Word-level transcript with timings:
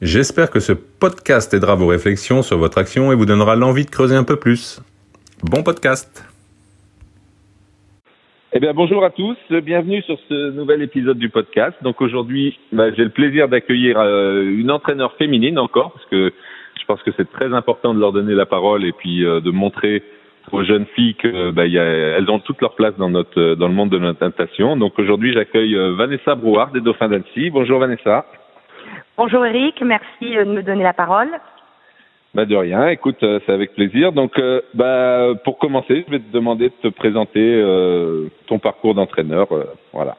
J'espère 0.00 0.50
que 0.50 0.60
ce 0.60 0.72
podcast 0.72 1.52
aidera 1.54 1.74
vos 1.74 1.88
réflexions 1.88 2.42
sur 2.42 2.56
votre 2.56 2.78
action 2.78 3.10
et 3.10 3.16
vous 3.16 3.26
donnera 3.26 3.56
l'envie 3.56 3.84
de 3.84 3.90
creuser 3.90 4.14
un 4.14 4.22
peu 4.22 4.36
plus. 4.36 4.80
Bon 5.42 5.64
podcast 5.64 6.24
eh 8.54 8.60
bien, 8.60 8.72
bonjour 8.72 9.04
à 9.04 9.10
tous, 9.10 9.36
bienvenue 9.50 10.00
sur 10.02 10.18
ce 10.26 10.50
nouvel 10.52 10.80
épisode 10.80 11.18
du 11.18 11.28
podcast. 11.28 11.76
Donc 11.82 12.00
aujourd'hui, 12.00 12.58
bah, 12.72 12.90
j'ai 12.94 13.04
le 13.04 13.10
plaisir 13.10 13.46
d'accueillir 13.46 14.00
euh, 14.00 14.42
une 14.42 14.70
entraîneur 14.70 15.12
féminine 15.16 15.58
encore, 15.58 15.92
parce 15.92 16.06
que 16.06 16.32
je 16.80 16.84
pense 16.86 17.02
que 17.02 17.10
c'est 17.18 17.30
très 17.30 17.52
important 17.52 17.92
de 17.92 18.00
leur 18.00 18.10
donner 18.10 18.34
la 18.34 18.46
parole 18.46 18.86
et 18.86 18.92
puis 18.92 19.22
euh, 19.22 19.40
de 19.40 19.50
montrer 19.50 20.02
aux 20.50 20.64
jeunes 20.64 20.86
filles 20.94 21.14
que 21.16 21.50
bah, 21.50 21.64
a, 21.64 21.66
elles 21.66 22.30
ont 22.30 22.38
toute 22.38 22.62
leur 22.62 22.74
place 22.74 22.96
dans 22.96 23.10
notre 23.10 23.54
dans 23.54 23.68
le 23.68 23.74
monde 23.74 23.90
de 23.90 23.98
notre 23.98 24.24
natation. 24.24 24.78
Donc 24.78 24.98
aujourd'hui, 24.98 25.34
j'accueille 25.34 25.76
euh, 25.76 25.92
Vanessa 25.92 26.34
Brouard 26.34 26.72
des 26.72 26.80
Dauphins 26.80 27.08
d'Annecy. 27.08 27.50
Bonjour 27.50 27.78
Vanessa. 27.78 28.24
Bonjour 29.18 29.44
Eric, 29.44 29.82
merci 29.82 30.38
euh, 30.38 30.44
de 30.44 30.50
me 30.52 30.62
donner 30.62 30.84
la 30.84 30.92
parole. 30.92 31.28
Bah 32.34 32.44
de 32.44 32.54
rien, 32.54 32.86
écoute, 32.86 33.20
euh, 33.24 33.40
c'est 33.44 33.52
avec 33.52 33.74
plaisir. 33.74 34.12
Donc, 34.12 34.38
euh, 34.38 34.60
bah, 34.74 35.30
pour 35.42 35.58
commencer, 35.58 36.04
je 36.06 36.12
vais 36.12 36.20
te 36.20 36.32
demander 36.32 36.68
de 36.68 36.88
te 36.88 36.94
présenter 36.94 38.30
ton 38.46 38.60
parcours 38.60 38.94
d'entraîneur. 38.94 39.48
voilà. 39.92 40.16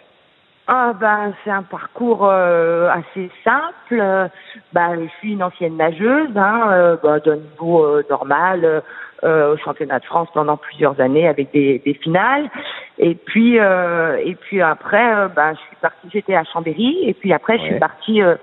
Ah 0.68 0.94
ben 1.00 1.34
c'est 1.44 1.50
un 1.50 1.64
parcours 1.64 2.30
assez 2.30 3.32
simple. 3.46 4.30
Bah, 4.74 4.90
je 5.00 5.08
suis 5.20 5.32
une 5.32 5.44
ancienne 5.44 5.78
nageuse, 5.78 6.36
hein, 6.36 7.00
d'un 7.02 7.38
niveau 7.38 8.02
normal 8.10 8.84
au 9.24 9.58
championnat 9.64 10.00
de 10.00 10.06
France 10.06 10.28
pendant 10.34 10.58
plusieurs 10.58 11.00
années 11.00 11.28
avec 11.28 11.52
des, 11.54 11.82
des 11.86 11.94
finales. 11.94 12.50
Et 12.98 13.16
puis 13.16 13.56
et 13.56 14.36
puis 14.42 14.62
après, 14.62 15.30
bah, 15.36 15.54
je 15.54 15.60
suis 15.60 15.78
partie, 15.82 16.08
j'étais 16.12 16.36
à 16.36 16.44
Chambéry, 16.44 17.00
et 17.04 17.14
puis 17.14 17.34
après 17.34 17.58
je 17.58 17.64
suis 17.64 17.80
partie 17.80 18.22
euh, 18.22 18.36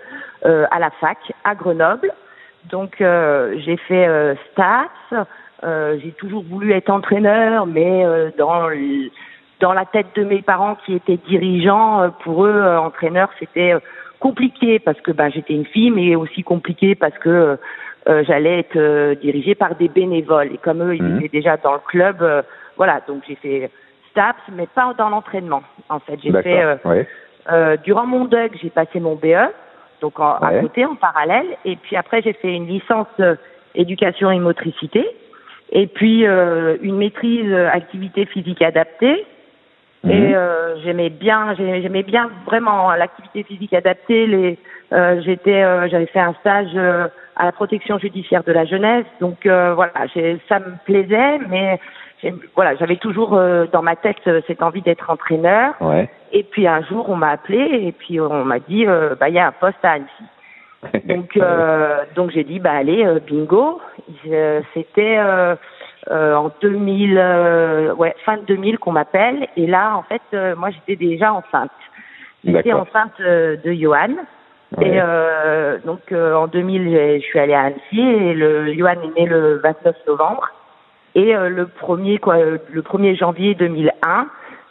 à 0.45 0.79
la 0.79 0.91
fac 0.91 1.19
à 1.45 1.55
Grenoble. 1.55 2.13
Donc 2.71 3.01
euh, 3.01 3.55
j'ai 3.65 3.77
fait 3.77 4.07
euh, 4.07 4.35
stats. 4.53 5.27
j'ai 5.63 6.13
toujours 6.13 6.45
voulu 6.45 6.73
être 6.73 6.91
entraîneur, 6.91 7.67
mais 7.67 8.05
dans 8.39 8.69
dans 9.59 9.73
la 9.73 9.87
tête 9.87 10.09
de 10.17 10.25
mes 10.25 10.43
parents 10.43 10.77
qui 10.85 10.95
étaient 10.95 11.19
dirigeants, 11.29 12.11
pour 12.23 12.45
eux, 12.45 12.63
entraîneur, 12.77 13.31
c'était 13.39 13.75
compliqué 14.21 14.79
parce 14.79 15.01
que 15.01 15.13
ben, 15.13 15.31
j'étais 15.31 15.55
une 15.55 15.65
fille, 15.65 15.91
mais 15.91 16.15
aussi 16.15 16.43
compliqué 16.43 16.95
parce 16.95 17.17
que 17.19 17.59
j'allais 18.07 18.61
être 18.61 19.15
dirigée 19.15 19.55
par 19.55 19.75
des 19.75 19.89
bénévoles. 19.89 20.53
Et 20.53 20.59
comme 20.59 20.83
eux, 20.83 20.95
ils 20.95 21.03
mmh. 21.03 21.17
étaient 21.19 21.39
déjà 21.39 21.57
dans 21.57 21.73
le 21.73 21.81
club, 21.87 22.45
voilà, 22.77 23.01
donc 23.09 23.23
j'ai 23.27 23.37
fait 23.37 23.71
STAPS, 24.11 24.43
mais 24.53 24.67
pas 24.67 24.93
dans 24.99 25.09
l'entraînement. 25.09 25.63
En 25.89 26.01
fait, 26.01 26.19
j'ai 26.23 26.33
fait 26.43 26.79
durant 27.83 28.07
mon 28.07 28.27
DUG, 28.27 28.59
j'ai 28.63 28.71
passé 28.71 29.01
mon 29.01 29.15
BE 29.15 29.49
donc 30.01 30.15
à 30.19 30.61
côté, 30.61 30.85
en 30.85 30.95
parallèle. 30.95 31.47
Et 31.65 31.77
puis 31.77 31.97
après, 31.97 32.23
j'ai 32.23 32.33
fait 32.33 32.55
une 32.55 32.67
licence 32.67 33.07
euh, 33.21 33.37
éducation 33.75 34.31
et 34.31 34.39
motricité, 34.39 35.07
et 35.71 35.87
puis 35.87 36.27
euh, 36.27 36.77
une 36.83 36.97
maîtrise 36.97 37.51
euh, 37.53 37.69
activité 37.71 38.27
physique 38.27 38.63
adaptée. 38.63 39.25
Mhm. 40.05 40.11
Et 40.11 40.37
euh, 40.37 40.81
j'aimais 40.83 41.11
bien, 41.11 41.55
j'aimais 41.55 42.03
bien 42.03 42.31
vraiment 42.47 42.93
l'activité 42.93 43.43
physique 43.43 43.73
adaptée. 43.73 44.27
Les, 44.27 44.59
euh, 44.93 45.21
j'étais, 45.25 45.63
j'avais 45.89 46.07
fait 46.07 46.21
un 46.21 46.35
stage 46.35 46.77
à 47.37 47.45
la 47.45 47.53
protection 47.53 47.99
judiciaire 47.99 48.45
de 48.45 48.53
la 48.53 48.65
jeunesse, 48.65 49.07
donc 49.21 49.39
voilà, 49.45 49.93
ça 50.49 50.61
me 50.61 50.85
plaisait, 50.85 51.39
mais 51.49 51.81
voilà, 52.55 52.75
j'avais 52.77 52.97
toujours 52.97 53.35
euh, 53.35 53.67
dans 53.71 53.83
ma 53.83 53.97
tête 53.97 54.17
euh, 54.27 54.41
cette 54.47 54.63
envie 54.63 54.83
d'être 54.83 55.11
entraîneur. 55.11 55.75
Ouais. 55.81 56.09
Et 56.33 56.43
puis 56.43 56.67
un 56.67 56.83
jour, 56.83 57.09
on 57.09 57.17
m'a 57.17 57.31
appelé 57.31 57.59
et 57.59 57.93
puis 57.93 58.21
on 58.21 58.45
m'a 58.45 58.59
dit, 58.59 58.87
euh, 58.87 59.15
bah 59.19 59.29
il 59.29 59.35
y 59.35 59.39
a 59.39 59.47
un 59.47 59.53
poste 59.53 59.85
à 59.85 59.93
Annecy. 59.93 60.11
donc 61.07 61.39
donc 62.15 62.31
j'ai 62.31 62.45
dit, 62.45 62.59
bah 62.59 62.73
allez, 62.73 63.07
bingo. 63.29 63.81
C'était 64.75 65.19
en 66.11 66.51
2000, 66.61 67.95
ouais, 67.97 68.15
fin 68.25 68.37
de 68.37 68.43
2000 68.43 68.79
qu'on 68.79 68.93
m'appelle. 68.93 69.49
Et 69.57 69.67
là, 69.67 69.97
en 69.97 70.03
fait, 70.03 70.23
moi 70.57 70.71
j'étais 70.71 70.97
déjà 70.97 71.33
enceinte. 71.33 71.71
J'étais 72.45 72.73
enceinte 72.73 73.21
de 73.21 73.73
Johan. 73.73 74.15
Et 74.81 75.01
donc 75.85 76.13
en 76.13 76.47
2000, 76.47 77.21
je 77.21 77.25
suis 77.25 77.39
allée 77.39 77.55
à 77.55 77.63
Annecy 77.63 78.01
et 78.01 78.35
le 78.35 78.73
Johan 78.75 78.97
est 79.03 79.21
né 79.21 79.27
le 79.27 79.57
29 79.57 79.97
novembre. 80.07 80.49
Et 81.17 81.35
euh, 81.35 81.49
le 81.49 81.67
premier 81.67 82.19
quoi, 82.19 82.37
le 82.39 82.83
1er 82.83 83.17
janvier 83.17 83.55
2001, 83.55 84.27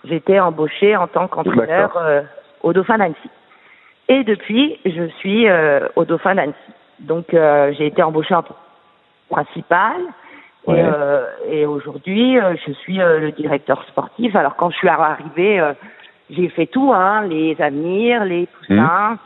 j'étais 0.06 0.40
embauchée 0.40 0.96
en 0.96 1.08
tant 1.08 1.28
qu'entraîneur 1.28 1.98
euh, 1.98 2.22
au 2.62 2.72
Dauphin 2.72 3.00
d'Annecy. 3.00 3.30
Et 4.08 4.24
depuis, 4.24 4.80
je 4.86 5.08
suis 5.18 5.50
euh, 5.50 5.88
au 5.96 6.06
Dauphin 6.06 6.36
d'Annecy. 6.36 6.56
Donc 7.00 7.26
j'ai 7.32 7.88
été 7.88 8.02
embauchée 8.04 8.36
en 8.36 8.44
principal. 9.30 9.98
Et, 10.68 10.82
et 11.52 11.66
aujourd'hui, 11.66 12.40
je 12.66 12.72
suis 12.72 12.98
le 12.98 13.32
directeur 13.32 13.84
sportif. 13.90 14.34
Alors 14.36 14.56
quand 14.56 14.70
je 14.70 14.78
suis 14.78 14.88
arrivée, 14.88 15.62
j'ai 16.30 16.48
fait 16.50 16.68
tout, 16.68 16.94
hein, 16.94 17.24
les 17.24 17.56
avenirs, 17.60 18.24
les 18.24 18.48
poussins, 18.48 19.18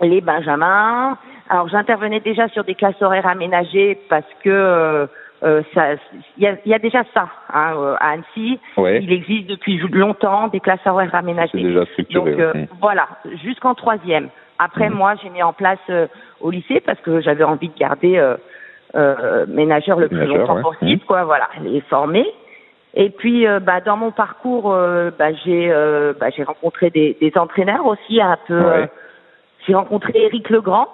mmh. 0.00 0.06
les 0.06 0.20
benjamins. 0.20 1.16
Alors 1.48 1.68
j'intervenais 1.68 2.20
déjà 2.20 2.48
sur 2.48 2.64
des 2.64 2.74
classes 2.74 3.00
horaires 3.00 3.26
aménagées 3.26 3.98
parce 4.08 4.28
que 4.42 4.50
euh, 4.50 5.06
il 5.42 6.42
y 6.42 6.46
a, 6.46 6.56
y 6.66 6.74
a, 6.74 6.78
déjà 6.78 7.02
ça 7.14 7.28
hein, 7.52 7.72
euh, 7.76 7.96
à 7.98 8.10
Annecy. 8.10 8.58
Il 8.76 9.12
existe 9.12 9.48
depuis 9.48 9.78
longtemps 9.78 10.48
des 10.48 10.60
classes 10.60 10.86
horaires 10.86 11.14
aménagées. 11.14 11.62
Déjà 11.62 11.84
structuré, 11.86 12.32
Donc 12.32 12.40
euh, 12.40 12.66
voilà, 12.80 13.08
jusqu'en 13.42 13.74
troisième. 13.74 14.28
Après, 14.58 14.90
mmh. 14.90 14.94
moi, 14.94 15.14
j'ai 15.22 15.30
mis 15.30 15.42
en 15.42 15.54
place 15.54 15.78
au 16.40 16.50
lycée 16.50 16.80
parce 16.80 17.00
que 17.00 17.20
j'avais 17.20 17.44
envie 17.44 17.68
de 17.68 17.78
garder 17.78 18.18
euh, 18.94 19.46
mes 19.48 19.64
nageurs 19.64 19.98
le 19.98 20.08
plus 20.08 20.26
longtemps 20.26 20.60
possible, 20.60 21.02
mmh. 21.02 21.06
quoi. 21.06 21.24
Voilà, 21.24 21.48
les 21.62 21.80
former. 21.82 22.26
Et 22.92 23.08
puis, 23.08 23.46
bah, 23.62 23.80
dans 23.80 23.96
mon 23.96 24.10
parcours, 24.10 24.76
bah, 25.18 25.32
j'ai 25.44 25.72
bah, 26.20 26.28
j'ai 26.36 26.42
rencontré 26.42 26.90
des, 26.90 27.16
des, 27.18 27.32
entraîneurs 27.38 27.86
aussi 27.86 28.20
un 28.20 28.36
peu. 28.46 28.62
j'ai 29.66 29.74
rencontré 29.74 30.12
Éric 30.16 30.50
Legrand 30.50 30.88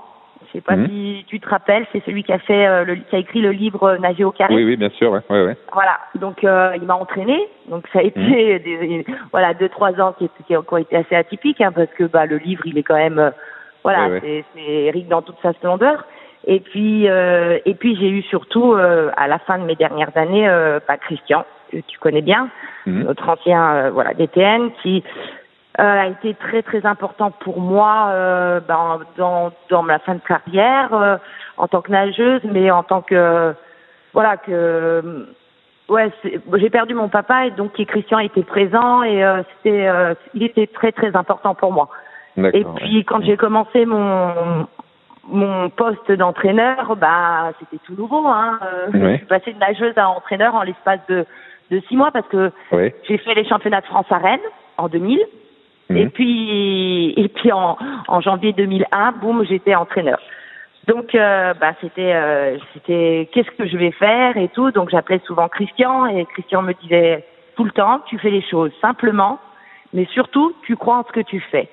je 0.47 0.53
sais 0.53 0.61
pas 0.61 0.77
mhm. 0.77 0.89
si 0.89 1.25
tu 1.29 1.41
te 1.41 1.49
rappelles, 1.49 1.87
c'est 1.93 2.05
celui 2.05 2.23
qui 2.23 2.33
a 2.33 2.39
fait, 2.39 2.67
euh, 2.67 2.85
le, 2.85 2.97
qui 2.97 3.17
a 3.17 3.19
écrit 3.19 3.41
le 3.41 3.53
livre 3.53 3.97
Nager 3.97 4.25
au 4.25 4.31
carré. 4.31 4.55
Oui, 4.55 4.65
oui, 4.65 4.77
bien 4.77 4.91
sûr, 4.91 5.13
ouais, 5.13 5.21
ouais, 5.31 5.45
ouais. 5.45 5.57
Voilà, 5.73 5.99
donc 6.15 6.45
euh, 6.45 6.73
il 6.77 6.85
m'a 6.85 6.95
entraîné, 6.95 7.39
donc 7.69 7.87
ça 7.93 8.01
a 8.01 8.03
été 8.03 8.21
mhm. 8.21 8.59
des, 8.59 9.07
voilà 9.33 9.55
deux 9.55 9.69
trois 9.69 10.01
ans 10.01 10.15
qui, 10.19 10.31
qui, 10.47 10.57
ont 10.57 10.77
été 10.77 10.97
assez 10.97 11.15
atypiques, 11.15 11.61
hein, 11.61 11.73
parce 11.73 11.91
que 11.91 12.05
bah 12.05 12.27
le 12.27 12.39
livre 12.39 12.63
il 12.67 12.79
est 12.79 12.83
quand 12.83 12.97
même, 12.97 13.19
euh, 13.19 13.31
voilà, 13.83 14.21
c'est 14.21 14.45
Eric 14.57 15.09
dans 15.09 15.23
toute 15.23 15.39
sa 15.43 15.53
splendeur. 15.53 16.05
Et 16.49 16.61
puis 16.61 17.07
et 17.07 17.75
puis 17.75 17.97
j'ai 17.97 18.09
eu 18.09 18.23
surtout 18.23 18.75
à 18.75 19.29
la 19.29 19.39
fin 19.41 19.59
de 19.59 19.65
mes 19.65 19.75
dernières 19.75 20.17
années, 20.17 20.49
bah, 20.87 20.97
Christian 20.97 21.45
que 21.71 21.79
tu 21.79 21.99
connais 21.99 22.23
bien, 22.23 22.49
mhm. 22.87 23.05
notre 23.05 23.29
ancien 23.29 23.91
voilà 23.91 24.15
DTN 24.15 24.71
qui 24.83 25.03
euh, 25.03 25.46
a 25.83 26.07
été 26.07 26.35
très 26.35 26.63
très 26.63 26.87
important 26.87 27.31
pour 27.31 27.61
moi 27.61 28.09
euh, 28.11 28.61
ben, 28.61 29.01
dans 29.17 29.53
dans 29.69 29.83
ma 29.83 29.99
fin 29.99 30.15
de 30.15 30.21
carrière 30.21 30.95
euh, 30.95 31.17
en 31.57 31.69
tant 31.69 31.83
que 31.83 31.91
nageuse, 31.91 32.43
mais 32.45 32.71
en 32.71 32.83
tant 32.83 33.03
que 33.03 33.55
voilà 34.13 34.37
que 34.37 35.27
ouais 35.89 36.11
j'ai 36.55 36.71
perdu 36.71 36.95
mon 36.95 37.09
papa 37.09 37.47
et 37.47 37.51
donc 37.51 37.73
Christian 37.73 38.19
était 38.21 38.43
présent 38.43 39.03
et 39.03 39.23
c'était 39.57 39.89
il 40.35 40.43
était 40.43 40.67
très 40.67 40.93
très 40.93 41.15
important 41.15 41.55
pour 41.55 41.73
moi. 41.73 41.89
Et 42.39 42.65
puis 42.77 43.05
quand 43.05 43.23
j'ai 43.23 43.37
commencé 43.37 43.85
mon 43.87 44.67
mon 45.29 45.71
poste 45.71 46.11
d'entraîneur, 46.13 46.97
bah 46.97 47.53
c'était 47.59 47.83
tout 47.85 47.95
nouveau. 47.95 48.27
Hein. 48.27 48.59
Je 48.93 49.17
suis 49.17 49.27
passée 49.27 49.53
de 49.53 49.59
nageuse 49.59 49.97
à 49.97 50.09
entraîneur 50.09 50.55
en 50.55 50.63
l'espace 50.63 51.01
de 51.09 51.27
de 51.71 51.81
six 51.89 51.97
mois 51.97 52.13
parce 52.13 52.29
que 52.29 52.51
j'ai 52.73 53.19
fait 53.19 53.35
les 53.35 53.47
championnats 53.47 53.81
de 53.81 53.87
France 53.87 54.07
à 54.11 54.19
Rennes 54.19 54.41
en 54.79 54.89
2000. 54.89 55.21
Et 55.91 56.05
mhm. 56.05 56.11
puis, 56.11 57.15
et 57.17 57.29
puis 57.29 57.53
en, 57.53 57.77
en 58.09 58.21
janvier 58.21 58.53
2001, 58.53 59.13
boum, 59.13 59.45
j'étais 59.45 59.75
entraîneur. 59.75 60.19
Donc, 60.87 61.15
euh, 61.15 61.53
bah, 61.55 61.73
c'était, 61.81 62.15
euh, 62.15 62.59
c'était, 62.73 63.29
qu'est-ce 63.33 63.51
que 63.57 63.67
je 63.67 63.77
vais 63.77 63.91
faire 63.93 64.37
et 64.37 64.49
tout. 64.49 64.71
Donc, 64.71 64.91
j'appelais 64.91 65.21
souvent 65.27 65.49
Christian 65.49 66.07
et 66.07 66.25
Christian 66.27 66.63
me 66.63 66.73
disait 66.75 67.25
tout 67.57 67.65
le 67.65 67.71
temps, 67.73 68.01
tu 68.07 68.19
fais 68.19 68.31
les 68.31 68.43
choses 68.43 68.73
simplement, 68.81 69.39
mais 69.93 70.07
surtout, 70.07 70.55
tu 70.65 70.77
crois 70.77 70.99
en 70.99 71.05
ce 71.05 71.13
que 71.13 71.21
tu 71.21 71.41
fais. 71.51 71.69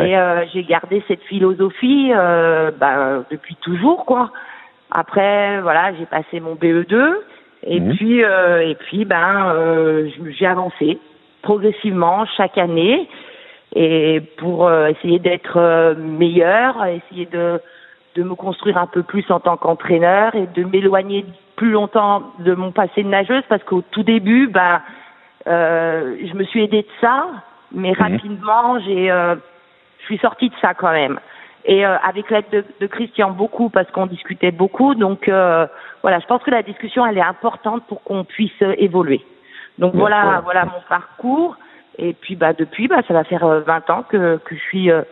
Et 0.00 0.16
euh, 0.16 0.46
j'ai 0.54 0.64
gardé 0.64 1.02
cette 1.06 1.22
philosophie 1.24 2.12
euh, 2.14 2.70
ben, 2.70 3.26
depuis 3.30 3.56
toujours, 3.56 4.06
quoi. 4.06 4.30
Après, 4.90 5.60
voilà, 5.60 5.92
j'ai 5.98 6.06
passé 6.06 6.40
mon 6.40 6.54
BE2 6.54 7.14
et 7.64 7.80
Mhm. 7.80 7.96
puis 7.96 8.24
euh, 8.24 8.68
et 8.68 8.74
puis 8.74 9.04
ben 9.04 9.52
euh, 9.54 10.08
j'ai 10.38 10.46
avancé 10.46 10.98
progressivement 11.42 12.24
chaque 12.36 12.58
année 12.58 13.08
et 13.74 14.20
pour 14.38 14.66
euh, 14.66 14.88
essayer 14.88 15.18
d'être 15.18 15.56
euh, 15.56 15.94
meilleur, 15.94 16.84
essayer 16.86 17.26
de 17.26 17.60
de 18.14 18.22
me 18.22 18.34
construire 18.34 18.76
un 18.76 18.86
peu 18.86 19.02
plus 19.02 19.30
en 19.30 19.40
tant 19.40 19.56
qu'entraîneur 19.56 20.34
et 20.34 20.46
de 20.46 20.64
m'éloigner 20.64 21.24
plus 21.56 21.70
longtemps 21.70 22.22
de 22.40 22.54
mon 22.54 22.70
passé 22.70 23.02
de 23.02 23.08
nageuse 23.08 23.44
parce 23.48 23.62
qu'au 23.64 23.82
tout 23.90 24.02
début, 24.02 24.48
ben 24.48 24.82
euh, 25.46 26.16
je 26.22 26.34
me 26.34 26.44
suis 26.44 26.62
aidée 26.62 26.82
de 26.82 26.88
ça, 27.00 27.26
mais 27.72 27.92
rapidement 27.92 28.78
j'ai 28.80 29.10
euh, 29.10 29.34
je 30.00 30.04
suis 30.04 30.18
sortie 30.18 30.50
de 30.50 30.54
ça 30.60 30.74
quand 30.74 30.92
même. 30.92 31.18
Et 31.64 31.86
euh, 31.86 31.96
avec 31.98 32.28
l'aide 32.30 32.50
de, 32.52 32.64
de 32.80 32.86
Christian 32.86 33.30
beaucoup 33.30 33.70
parce 33.70 33.90
qu'on 33.92 34.06
discutait 34.06 34.50
beaucoup. 34.50 34.94
Donc 34.94 35.28
euh, 35.28 35.66
voilà, 36.02 36.18
je 36.18 36.26
pense 36.26 36.42
que 36.42 36.50
la 36.50 36.62
discussion 36.62 37.06
elle 37.06 37.16
est 37.16 37.22
importante 37.22 37.86
pour 37.86 38.02
qu'on 38.02 38.24
puisse 38.24 38.62
évoluer. 38.76 39.24
Donc 39.78 39.94
voilà, 39.94 40.42
voilà 40.44 40.66
mon 40.66 40.82
parcours. 40.86 41.56
Et 41.98 42.14
puis 42.14 42.36
bah 42.36 42.52
depuis 42.52 42.88
bah 42.88 43.02
ça 43.06 43.14
va 43.14 43.24
faire 43.24 43.44
euh, 43.44 43.60
20 43.60 43.90
ans 43.90 44.04
que 44.08 44.38
que 44.44 44.54
je 44.54 44.60
suis 44.60 44.90
euh, 44.90 45.02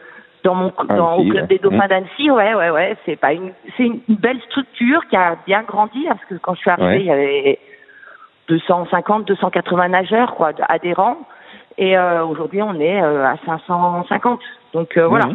dans 0.45 0.55
mon 0.55 0.73
dans, 0.89 1.17
au 1.17 1.25
club 1.25 1.43
ouais. 1.43 1.47
des 1.49 1.59
dauphins 1.59 1.77
Mhm. 1.85 1.89
d'Annecy. 1.89 2.31
Ouais 2.31 2.55
ouais 2.55 2.71
ouais, 2.71 2.97
c'est 3.05 3.17
pas 3.17 3.33
une 3.33 3.53
c'est 3.77 3.85
une, 3.85 4.01
belle 4.09 4.41
structure 4.49 5.07
qui 5.09 5.17
a 5.17 5.37
bien 5.47 5.63
grandi 5.63 6.07
parce 6.09 6.25
que 6.27 6.35
quand 6.37 6.55
je 6.55 6.61
suis 6.61 6.71
arrivée 6.71 6.89
Ouais. 6.89 7.01
il 7.01 7.07
y 7.07 7.11
avait 7.11 7.59
250 8.49 9.27
280 9.27 9.89
nageurs 9.89 10.35
quoi 10.35 10.53
adhérents 10.69 11.19
et 11.79 11.97
euh, 11.97 12.25
aujourd'hui 12.25 12.63
on 12.63 12.75
est 12.81 13.03
euh, 13.03 13.25
à 13.27 13.37
550. 13.47 14.41
Donc 14.73 14.97
euh, 14.97 15.07
voilà. 15.07 15.29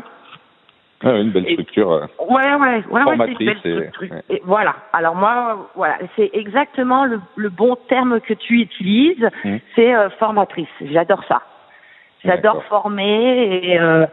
Mhm. 1.06 1.12
Ah, 1.16 1.18
une 1.20 1.32
belle 1.32 1.48
Et- 1.48 1.54
structure. 1.54 1.92
euh, 1.92 2.06
Ouais, 2.20 2.36
ouais, 2.44 2.56
ouais, 2.56 2.58
ouais, 2.60 2.82
c'est 2.82 2.90
une 2.90 3.04
Formatrice 3.04 3.38
belle 3.38 3.50
et- 3.50 3.88
structure. 3.90 4.12
ouais. 4.16 4.22
Et 4.30 4.42
voilà. 4.44 4.76
Alors 4.94 5.16
moi, 5.16 5.70
voilà, 5.76 5.98
c'est 6.16 6.30
exactement 6.34 7.06
le, 7.06 7.20
le 7.36 7.50
bon 7.50 7.76
terme 7.88 8.20
que 8.22 8.34
tu 8.34 8.56
utilises. 8.62 9.30
Mhm. 9.44 9.60
C'est 9.76 9.96
euh, 9.96 10.10
formatrice. 10.12 10.68
J'adore 10.82 11.24
ça. 11.28 11.42
J'adore 12.24 12.64
former 12.66 13.60
et 13.72 13.80
euh, 13.80 14.08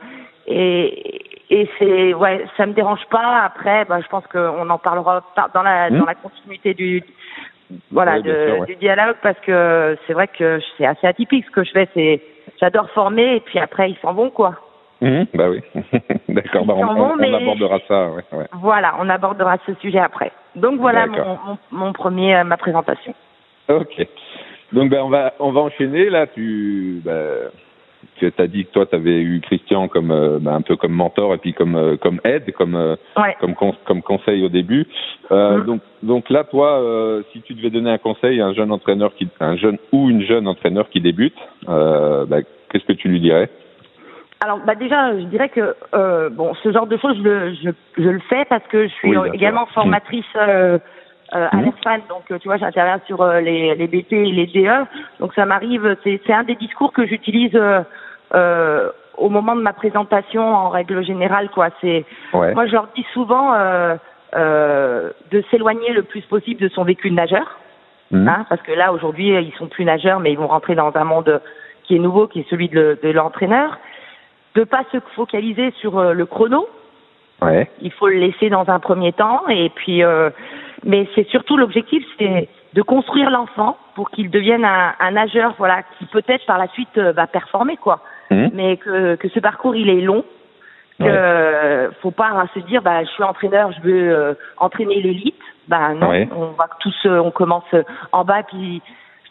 et 0.46 1.30
et 1.48 1.68
c'est 1.78 2.12
ouais, 2.14 2.44
ça 2.58 2.66
me 2.66 2.74
dérange 2.74 3.04
pas. 3.10 3.40
Après, 3.44 3.86
bah, 3.86 4.00
je 4.02 4.08
pense 4.08 4.26
qu'on 4.26 4.68
en 4.68 4.78
parlera 4.78 5.22
par- 5.34 5.48
dans 5.54 5.62
la 5.62 5.88
Mhm. 5.88 5.98
dans 6.00 6.04
la 6.06 6.14
continuité 6.14 6.74
du 6.74 7.02
voilà 7.90 8.16
Ouais, 8.16 8.22
de- 8.22 8.46
sûr, 8.48 8.58
ouais. 8.60 8.66
du 8.66 8.76
dialogue 8.76 9.16
parce 9.22 9.38
que 9.40 9.96
c'est 10.06 10.12
vrai 10.12 10.28
que 10.28 10.60
c'est 10.76 10.84
assez 10.84 11.06
atypique 11.06 11.46
ce 11.46 11.50
que 11.52 11.64
je 11.64 11.70
fais. 11.70 11.88
C'est 11.94 12.20
j'adore 12.60 12.90
former 12.90 13.36
et 13.36 13.40
puis 13.40 13.58
après 13.58 13.90
ils 13.90 13.96
s'en 14.02 14.12
vont 14.12 14.28
quoi. 14.28 14.56
Mhm, 15.00 15.26
Bah 15.34 15.48
oui. 15.48 15.60
D'accord. 16.32 16.64
Bah, 16.66 16.74
on, 16.76 17.34
abordera 17.34 17.78
ça. 17.88 18.10
Ouais, 18.10 18.24
ouais. 18.32 18.46
Voilà, 18.52 18.94
on 19.00 19.08
abordera 19.08 19.56
ce 19.66 19.74
sujet 19.74 19.98
après. 19.98 20.32
Donc 20.56 20.80
voilà 20.80 21.06
mon, 21.06 21.38
mon, 21.46 21.58
mon 21.70 21.92
premier 21.92 22.36
euh, 22.36 22.44
ma 22.44 22.56
présentation. 22.56 23.14
Ok. 23.68 24.06
Donc 24.72 24.90
ben 24.90 25.02
on 25.02 25.08
va 25.08 25.34
on 25.38 25.52
va 25.52 25.60
enchaîner 25.60 26.10
là. 26.10 26.26
Tu 26.26 27.00
bah, 27.04 27.50
tu 28.18 28.32
as 28.36 28.46
dit 28.46 28.64
que 28.66 28.72
toi 28.72 28.86
tu 28.86 28.94
avais 28.94 29.20
eu 29.20 29.40
Christian 29.40 29.88
comme 29.88 30.10
euh, 30.10 30.38
bah, 30.40 30.54
un 30.54 30.60
peu 30.62 30.76
comme 30.76 30.92
mentor 30.92 31.34
et 31.34 31.38
puis 31.38 31.54
comme 31.54 31.76
euh, 31.76 31.96
comme 31.96 32.20
aide 32.24 32.52
comme 32.52 32.74
Ouais. 33.16 33.36
comme 33.40 33.54
comme 33.84 34.02
conseil 34.02 34.44
au 34.44 34.48
début. 34.48 34.86
Euh, 35.30 35.58
Mhm. 35.58 35.64
Donc 35.66 35.80
donc 36.02 36.30
là 36.30 36.44
toi 36.44 36.80
euh, 36.80 37.22
si 37.32 37.40
tu 37.42 37.54
devais 37.54 37.70
donner 37.70 37.90
un 37.90 37.98
conseil 37.98 38.40
à 38.40 38.46
un 38.46 38.54
jeune 38.54 38.72
entraîneur 38.72 39.14
qui 39.14 39.28
un 39.40 39.56
jeune 39.56 39.78
ou 39.92 40.10
une 40.10 40.22
jeune 40.22 40.46
entraîneur 40.48 40.88
qui 40.90 41.00
débute, 41.00 41.36
euh, 41.68 42.26
bah, 42.26 42.38
qu'est-ce 42.70 42.84
que 42.84 42.92
tu 42.92 43.08
lui 43.08 43.20
dirais? 43.20 43.48
Alors 44.42 44.58
bah 44.58 44.74
déjà 44.74 45.12
je 45.18 45.24
dirais 45.26 45.48
que 45.50 45.74
euh, 45.94 46.28
bon 46.30 46.52
ce 46.62 46.72
genre 46.72 46.86
de 46.86 46.96
choses 46.96 47.16
je 47.18 47.22
le 47.22 47.54
je, 47.54 47.70
je 48.02 48.08
le 48.08 48.18
fais 48.20 48.44
parce 48.46 48.66
que 48.68 48.88
je 48.88 48.92
suis 48.94 49.16
Oui, 49.16 49.28
également 49.34 49.66
sûr. 49.66 49.74
formatrice 49.74 50.24
euh, 50.36 50.78
euh, 51.34 51.48
à 51.50 51.56
Mhm. 51.56 51.64
l'ERFAN, 51.64 51.98
donc 52.08 52.24
euh, 52.30 52.38
tu 52.38 52.48
vois 52.48 52.56
j'interviens 52.56 53.00
sur 53.06 53.22
euh, 53.22 53.40
les 53.40 53.74
les 53.76 53.86
BP 53.86 54.12
et 54.12 54.32
les 54.32 54.46
DE 54.46 54.84
donc 55.20 55.32
ça 55.34 55.46
m'arrive 55.46 55.96
c'est 56.02 56.20
c'est 56.26 56.32
un 56.32 56.42
des 56.42 56.56
discours 56.56 56.92
que 56.92 57.06
j'utilise 57.06 57.54
euh, 57.54 57.82
euh, 58.34 58.90
au 59.16 59.28
moment 59.28 59.54
de 59.54 59.60
ma 59.62 59.72
présentation 59.72 60.42
en 60.54 60.68
règle 60.70 61.04
générale 61.04 61.48
quoi 61.50 61.68
c'est 61.80 62.04
Ouais. 62.32 62.52
moi 62.54 62.66
je 62.66 62.72
leur 62.72 62.88
dis 62.96 63.06
souvent 63.12 63.54
euh, 63.54 63.94
euh, 64.34 65.10
de 65.30 65.42
s'éloigner 65.50 65.92
le 65.92 66.02
plus 66.02 66.22
possible 66.22 66.60
de 66.60 66.68
son 66.68 66.82
vécu 66.84 67.10
de 67.10 67.14
nageur 67.14 67.58
Mhm. 68.10 68.28
hein, 68.28 68.44
parce 68.50 68.60
que 68.62 68.72
là 68.72 68.92
aujourd'hui 68.92 69.28
ils 69.28 69.54
sont 69.56 69.68
plus 69.68 69.84
nageurs 69.84 70.18
mais 70.20 70.32
ils 70.32 70.38
vont 70.38 70.48
rentrer 70.48 70.74
dans 70.74 70.92
un 70.96 71.04
monde 71.04 71.40
qui 71.84 71.94
est 71.96 71.98
nouveau 71.98 72.26
qui 72.26 72.40
est 72.40 72.50
celui 72.50 72.68
de 72.68 72.98
l'entraîneur 73.10 73.78
de 74.54 74.64
pas 74.64 74.82
se 74.92 74.98
focaliser 75.14 75.72
sur 75.80 75.98
euh, 75.98 76.12
le 76.12 76.26
chrono 76.26 76.68
Ouais. 77.40 77.68
il 77.80 77.90
faut 77.90 78.06
le 78.06 78.18
laisser 78.18 78.50
dans 78.50 78.68
un 78.68 78.78
premier 78.78 79.12
temps 79.12 79.42
et 79.48 79.68
puis 79.70 80.04
euh, 80.04 80.30
mais 80.84 81.08
c'est 81.14 81.26
surtout 81.28 81.56
l'objectif 81.56 82.04
c'est 82.16 82.48
de 82.74 82.82
construire 82.82 83.30
l'enfant 83.30 83.76
pour 83.96 84.10
qu'il 84.10 84.30
devienne 84.30 84.64
un, 84.64 84.92
un 85.00 85.10
nageur 85.10 85.54
voilà 85.58 85.82
qui 85.98 86.04
peut-être 86.06 86.46
par 86.46 86.56
la 86.58 86.68
suite 86.68 86.96
euh, 86.98 87.10
va 87.12 87.26
performer 87.26 87.76
quoi 87.76 88.00
Mhm. 88.30 88.50
mais 88.54 88.76
que, 88.78 89.16
que 89.16 89.28
ce 89.28 89.40
parcours 89.40 89.74
il 89.74 89.88
est 89.90 90.00
long 90.02 90.24
que 91.00 91.04
Ouais. 91.04 91.10
euh, 91.10 91.90
faut 92.00 92.12
pas 92.12 92.46
se 92.54 92.60
dire 92.60 92.80
bah 92.80 93.02
je 93.02 93.08
suis 93.10 93.24
entraîneur 93.24 93.72
je 93.72 93.80
veux 93.82 94.10
euh, 94.14 94.34
entraîner 94.58 95.02
l'élite 95.02 95.34
bah 95.66 95.94
non 95.94 96.10
Ouais. 96.10 96.28
on 96.36 96.52
va 96.52 96.68
tous 96.78 96.94
on 97.06 97.32
commence 97.32 97.74
en 98.12 98.24
bas 98.24 98.44
puis 98.44 98.80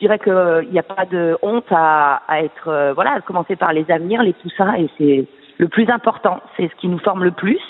dirais 0.01 0.19
que 0.19 0.63
il 0.63 0.71
n'y 0.71 0.79
a 0.79 0.83
pas 0.83 1.05
de 1.05 1.37
honte 1.41 1.71
à, 1.71 2.21
à 2.27 2.41
être 2.41 2.67
euh, 2.67 2.93
voilà 2.93 3.11
à 3.13 3.21
commencer 3.21 3.55
par 3.55 3.71
les 3.71 3.89
avenirs 3.89 4.23
les 4.23 4.33
poussins 4.33 4.73
et 4.73 4.89
c'est 4.97 5.25
le 5.57 5.67
plus 5.67 5.89
important. 5.89 6.41
C'est 6.57 6.67
ce 6.69 6.75
qui 6.75 6.87
nous 6.87 6.99
forme 6.99 7.23
le 7.23 7.31
plus. 7.31 7.61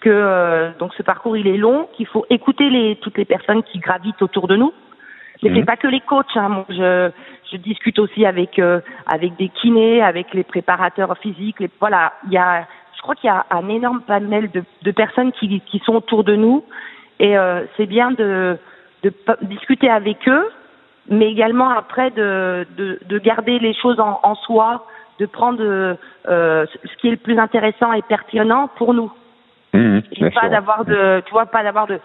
Que 0.00 0.08
euh, 0.10 0.70
donc 0.78 0.94
ce 0.94 1.02
parcours 1.02 1.36
il 1.36 1.48
est 1.48 1.56
long 1.56 1.88
qu'il 1.94 2.06
faut 2.06 2.24
écouter 2.30 2.70
les 2.70 2.96
toutes 3.02 3.18
les 3.18 3.24
personnes 3.24 3.62
qui 3.64 3.78
gravitent 3.80 4.22
autour 4.22 4.46
de 4.46 4.56
nous. 4.56 4.72
Mais 5.42 5.50
Mhm. 5.50 5.56
c'est 5.56 5.64
pas 5.64 5.76
que 5.76 5.88
les 5.88 6.00
coachs 6.00 6.36
hein. 6.36 6.48
Moi, 6.48 6.64
je 6.70 7.10
je 7.50 7.56
discute 7.56 7.98
aussi 7.98 8.24
avec 8.24 8.58
euh, 8.58 8.80
avec 9.06 9.36
des 9.36 9.48
kinés 9.48 10.00
avec 10.02 10.32
les 10.34 10.44
préparateurs 10.44 11.18
physiques 11.18 11.60
les 11.60 11.70
voilà. 11.80 12.12
Il 12.26 12.32
y 12.32 12.38
a 12.38 12.66
je 12.96 13.02
crois 13.02 13.16
qu'il 13.16 13.28
y 13.28 13.32
a 13.32 13.46
un 13.50 13.68
énorme 13.68 14.02
panel 14.02 14.50
de 14.52 14.62
de 14.82 14.90
personnes 14.92 15.32
qui 15.32 15.60
qui 15.62 15.78
sont 15.80 15.96
autour 15.96 16.22
de 16.22 16.36
nous. 16.36 16.64
Et 17.18 17.36
euh, 17.36 17.64
c'est 17.76 17.86
bien 17.86 18.12
de 18.12 18.56
de 19.02 19.12
discuter 19.42 19.90
avec 19.90 20.28
eux 20.28 20.46
mais 21.08 21.30
également 21.30 21.70
après 21.70 22.10
de 22.10 22.66
de, 22.76 22.98
de 23.06 23.18
garder 23.18 23.58
les 23.58 23.74
choses 23.74 24.00
en, 24.00 24.20
en 24.22 24.34
soi 24.34 24.86
de 25.18 25.26
prendre 25.26 25.60
euh, 25.60 25.96
ce 26.84 26.96
qui 26.98 27.08
est 27.08 27.12
le 27.12 27.16
plus 27.16 27.38
intéressant 27.38 27.92
et 27.92 28.02
pertinent 28.02 28.68
pour 28.76 28.94
nous. 28.94 29.10
Mhm. 29.74 30.02
et 30.12 30.20
Bien 30.20 30.30
pas 30.30 30.48
d'avoir 30.48 30.84
de 30.84 31.22
tu 31.26 31.32
vois 31.32 31.46
pas 31.46 31.62
d'avoir 31.62 31.86
de 31.86 32.00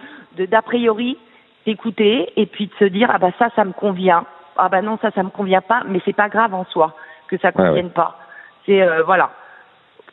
d'a 0.45 0.61
priori 0.61 1.17
d'écouter 1.65 2.31
et 2.35 2.45
puis 2.45 2.67
de 2.67 2.73
se 2.79 2.85
dire 2.85 3.09
ah 3.13 3.19
bah 3.19 3.31
ça 3.39 3.49
ça 3.55 3.63
me 3.63 3.73
convient. 3.73 4.25
Ah 4.57 4.69
bah 4.69 4.81
non 4.81 4.97
ça 5.01 5.11
ça 5.11 5.23
me 5.23 5.29
convient 5.29 5.61
pas 5.61 5.83
mais 5.87 6.01
c'est 6.05 6.15
pas 6.15 6.29
grave 6.29 6.53
en 6.53 6.65
soi 6.65 6.93
que 7.27 7.37
ça 7.37 7.49
Ouais, 7.49 7.53
convienne 7.53 7.91
pas. 7.91 8.17
C'est 8.65 8.81
euh, 8.81 9.03
voilà. 9.03 9.29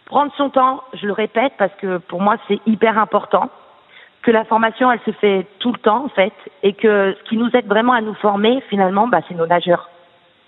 Prendre 0.07 0.33
son 0.37 0.50
temps 0.50 0.83
je 0.95 1.07
le 1.07 1.12
répète 1.12 1.53
parce 1.59 1.75
que 1.76 1.99
pour 1.99 2.21
moi 2.21 2.37
c'est 2.49 2.61
hyper 2.67 2.99
important 2.99 3.50
que 4.23 4.31
la 4.31 4.45
formation 4.45 4.91
elle 4.93 5.00
se 5.07 5.12
fait 5.12 5.47
tout 5.61 5.73
le 5.73 5.79
temps 5.79 6.05
en 6.05 6.09
fait 6.09 6.33
et 6.62 6.73
que 6.75 7.15
ce 7.19 7.29
qui 7.29 7.37
nous 7.37 7.49
aide 7.55 7.67
vraiment 7.67 7.93
à 7.95 8.00
nous 8.00 8.15
former 8.15 8.62
finalement 8.69 9.07
bah 9.09 9.21
c'est 9.29 9.35
nos 9.35 9.47
nageurs 9.47 9.89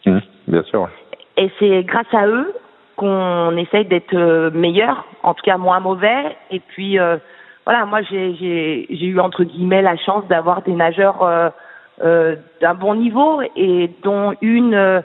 Mhm. 0.04 0.20
Bien 0.48 0.62
sûr. 0.64 0.88
et 1.36 1.48
c'est 1.58 1.84
grâce 1.84 2.12
à 2.12 2.26
eux 2.26 2.52
qu'on 2.96 3.56
essaye 3.56 3.84
d'être 3.86 4.14
euh, 4.14 4.50
meilleur, 4.50 5.04
en 5.22 5.32
tout 5.34 5.42
cas 5.42 5.56
moins 5.56 5.80
mauvais. 5.80 6.36
Et 6.50 6.60
puis 6.60 6.98
euh, 6.98 7.16
voilà, 7.64 7.86
moi 7.86 8.00
j'ai 8.02 8.86
eu 9.06 9.18
entre 9.20 9.44
guillemets 9.44 9.80
la 9.82 9.96
chance 9.96 10.26
d'avoir 10.28 10.62
des 10.62 10.72
nageurs 10.72 11.22
euh, 11.22 11.48
euh, 12.02 12.36
d'un 12.60 12.74
bon 12.74 12.94
niveau 12.96 13.40
et 13.56 13.90
dont 14.02 14.34
une 14.40 14.74
euh, 14.74 15.00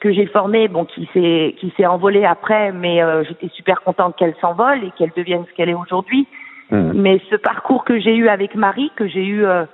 que 0.00 0.12
j'ai 0.12 0.26
formée, 0.26 0.68
bon 0.68 0.84
qui 0.84 1.08
s'est 1.14 1.54
qui 1.58 1.72
s'est 1.76 1.86
envolée 1.86 2.24
après, 2.26 2.72
mais 2.72 3.02
euh, 3.02 3.24
j'étais 3.24 3.48
super 3.48 3.80
contente 3.82 4.16
qu'elle 4.16 4.34
s'envole 4.40 4.84
et 4.84 4.90
qu'elle 4.98 5.12
devienne 5.16 5.44
ce 5.48 5.54
qu'elle 5.54 5.70
est 5.70 5.74
aujourd'hui. 5.74 6.26
Mhm. 6.72 6.92
Mais 6.94 7.20
ce 7.30 7.36
parcours 7.36 7.84
que 7.84 8.00
j'ai 8.00 8.16
eu 8.16 8.28
avec 8.28 8.54
Marie, 8.54 8.90
que 8.96 9.06
j'ai 9.06 9.24
eu 9.24 9.44
euh, 9.44 9.64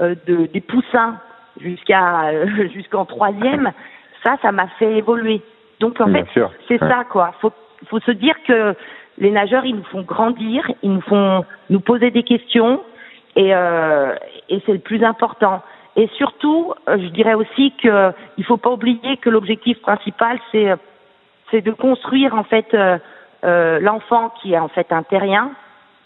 euh, 0.00 0.14
de, 0.26 0.46
des 0.46 0.60
poussins 0.60 1.16
jusqu'à 1.60 2.26
euh, 2.30 2.68
jusqu'en 2.74 3.04
troisième, 3.04 3.72
ça, 4.24 4.36
ça 4.42 4.52
m'a 4.52 4.66
fait 4.78 4.96
évoluer. 4.96 5.40
Donc 5.80 6.00
en 6.00 6.06
Bien 6.08 6.24
fait, 6.24 6.42
c'est 6.66 6.82
Ouais. 6.82 6.88
ça 6.90 7.04
quoi. 7.04 7.32
Faut 7.40 7.52
faut 7.88 8.00
se 8.00 8.10
dire 8.10 8.34
que 8.46 8.74
les 9.18 9.30
nageurs, 9.30 9.64
ils 9.64 9.76
nous 9.76 9.84
font 9.84 10.02
grandir, 10.02 10.68
ils 10.82 10.92
nous 10.92 11.00
font 11.02 11.44
nous 11.70 11.80
poser 11.80 12.10
des 12.10 12.24
questions 12.24 12.80
et 13.36 13.54
euh, 13.54 14.14
et 14.48 14.60
c'est 14.66 14.72
le 14.72 14.80
plus 14.80 15.04
important. 15.04 15.62
Et 15.94 16.08
surtout, 16.16 16.74
euh, 16.88 16.98
je 16.98 17.08
dirais 17.08 17.34
aussi 17.34 17.72
que 17.80 18.12
il 18.36 18.44
faut 18.44 18.56
pas 18.56 18.70
oublier 18.70 19.16
que 19.18 19.30
l'objectif 19.30 19.80
principal 19.80 20.38
c'est 20.50 20.74
c'est 21.52 21.60
de 21.60 21.70
construire 21.70 22.34
en 22.34 22.42
fait 22.44 22.74
euh, 22.74 22.98
euh, 23.44 23.78
l'enfant 23.78 24.30
qui 24.42 24.54
est 24.54 24.58
en 24.58 24.68
fait 24.68 24.90
un 24.92 25.04
terrien 25.04 25.52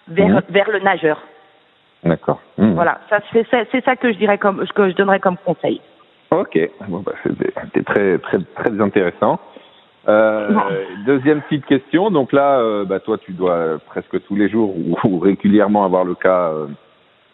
vers 0.09 0.29
Mhm. 0.29 0.43
vers 0.51 0.71
le 0.71 0.81
nageur. 0.81 1.21
D'accord. 2.05 2.41
Mhm. 2.59 2.75
Voilà, 2.75 3.01
ça 3.09 3.21
c'est 3.33 3.47
ça, 3.49 3.59
c'est 3.71 3.85
ça 3.85 3.97
que 3.97 4.13
je 4.13 4.19
dirais 4.19 4.39
comme 4.39 4.65
que 4.67 4.91
je 4.91 4.95
donnerais 4.97 5.21
comme 5.21 5.37
conseil. 5.45 5.81
Ok, 6.31 6.59
bon, 6.89 7.01
bah, 7.01 7.13
c'était 7.23 7.83
très, 7.83 8.19
très, 8.19 8.39
très 8.57 8.81
intéressant. 8.81 9.39
Euh, 10.09 10.49
deuxième 11.07 11.43
petite 11.43 11.67
question. 11.67 12.11
Donc 12.11 12.33
là, 12.33 12.59
euh, 12.59 12.85
bah, 12.85 13.01
toi, 13.01 13.19
tu 13.19 13.33
dois 13.33 13.79
presque 13.87 14.21
tous 14.25 14.35
les 14.35 14.49
jours 14.49 14.75
ou, 15.05 15.19
régulièrement 15.19 15.85
avoir 15.85 16.05
le 16.05 16.15
cas 16.15 16.51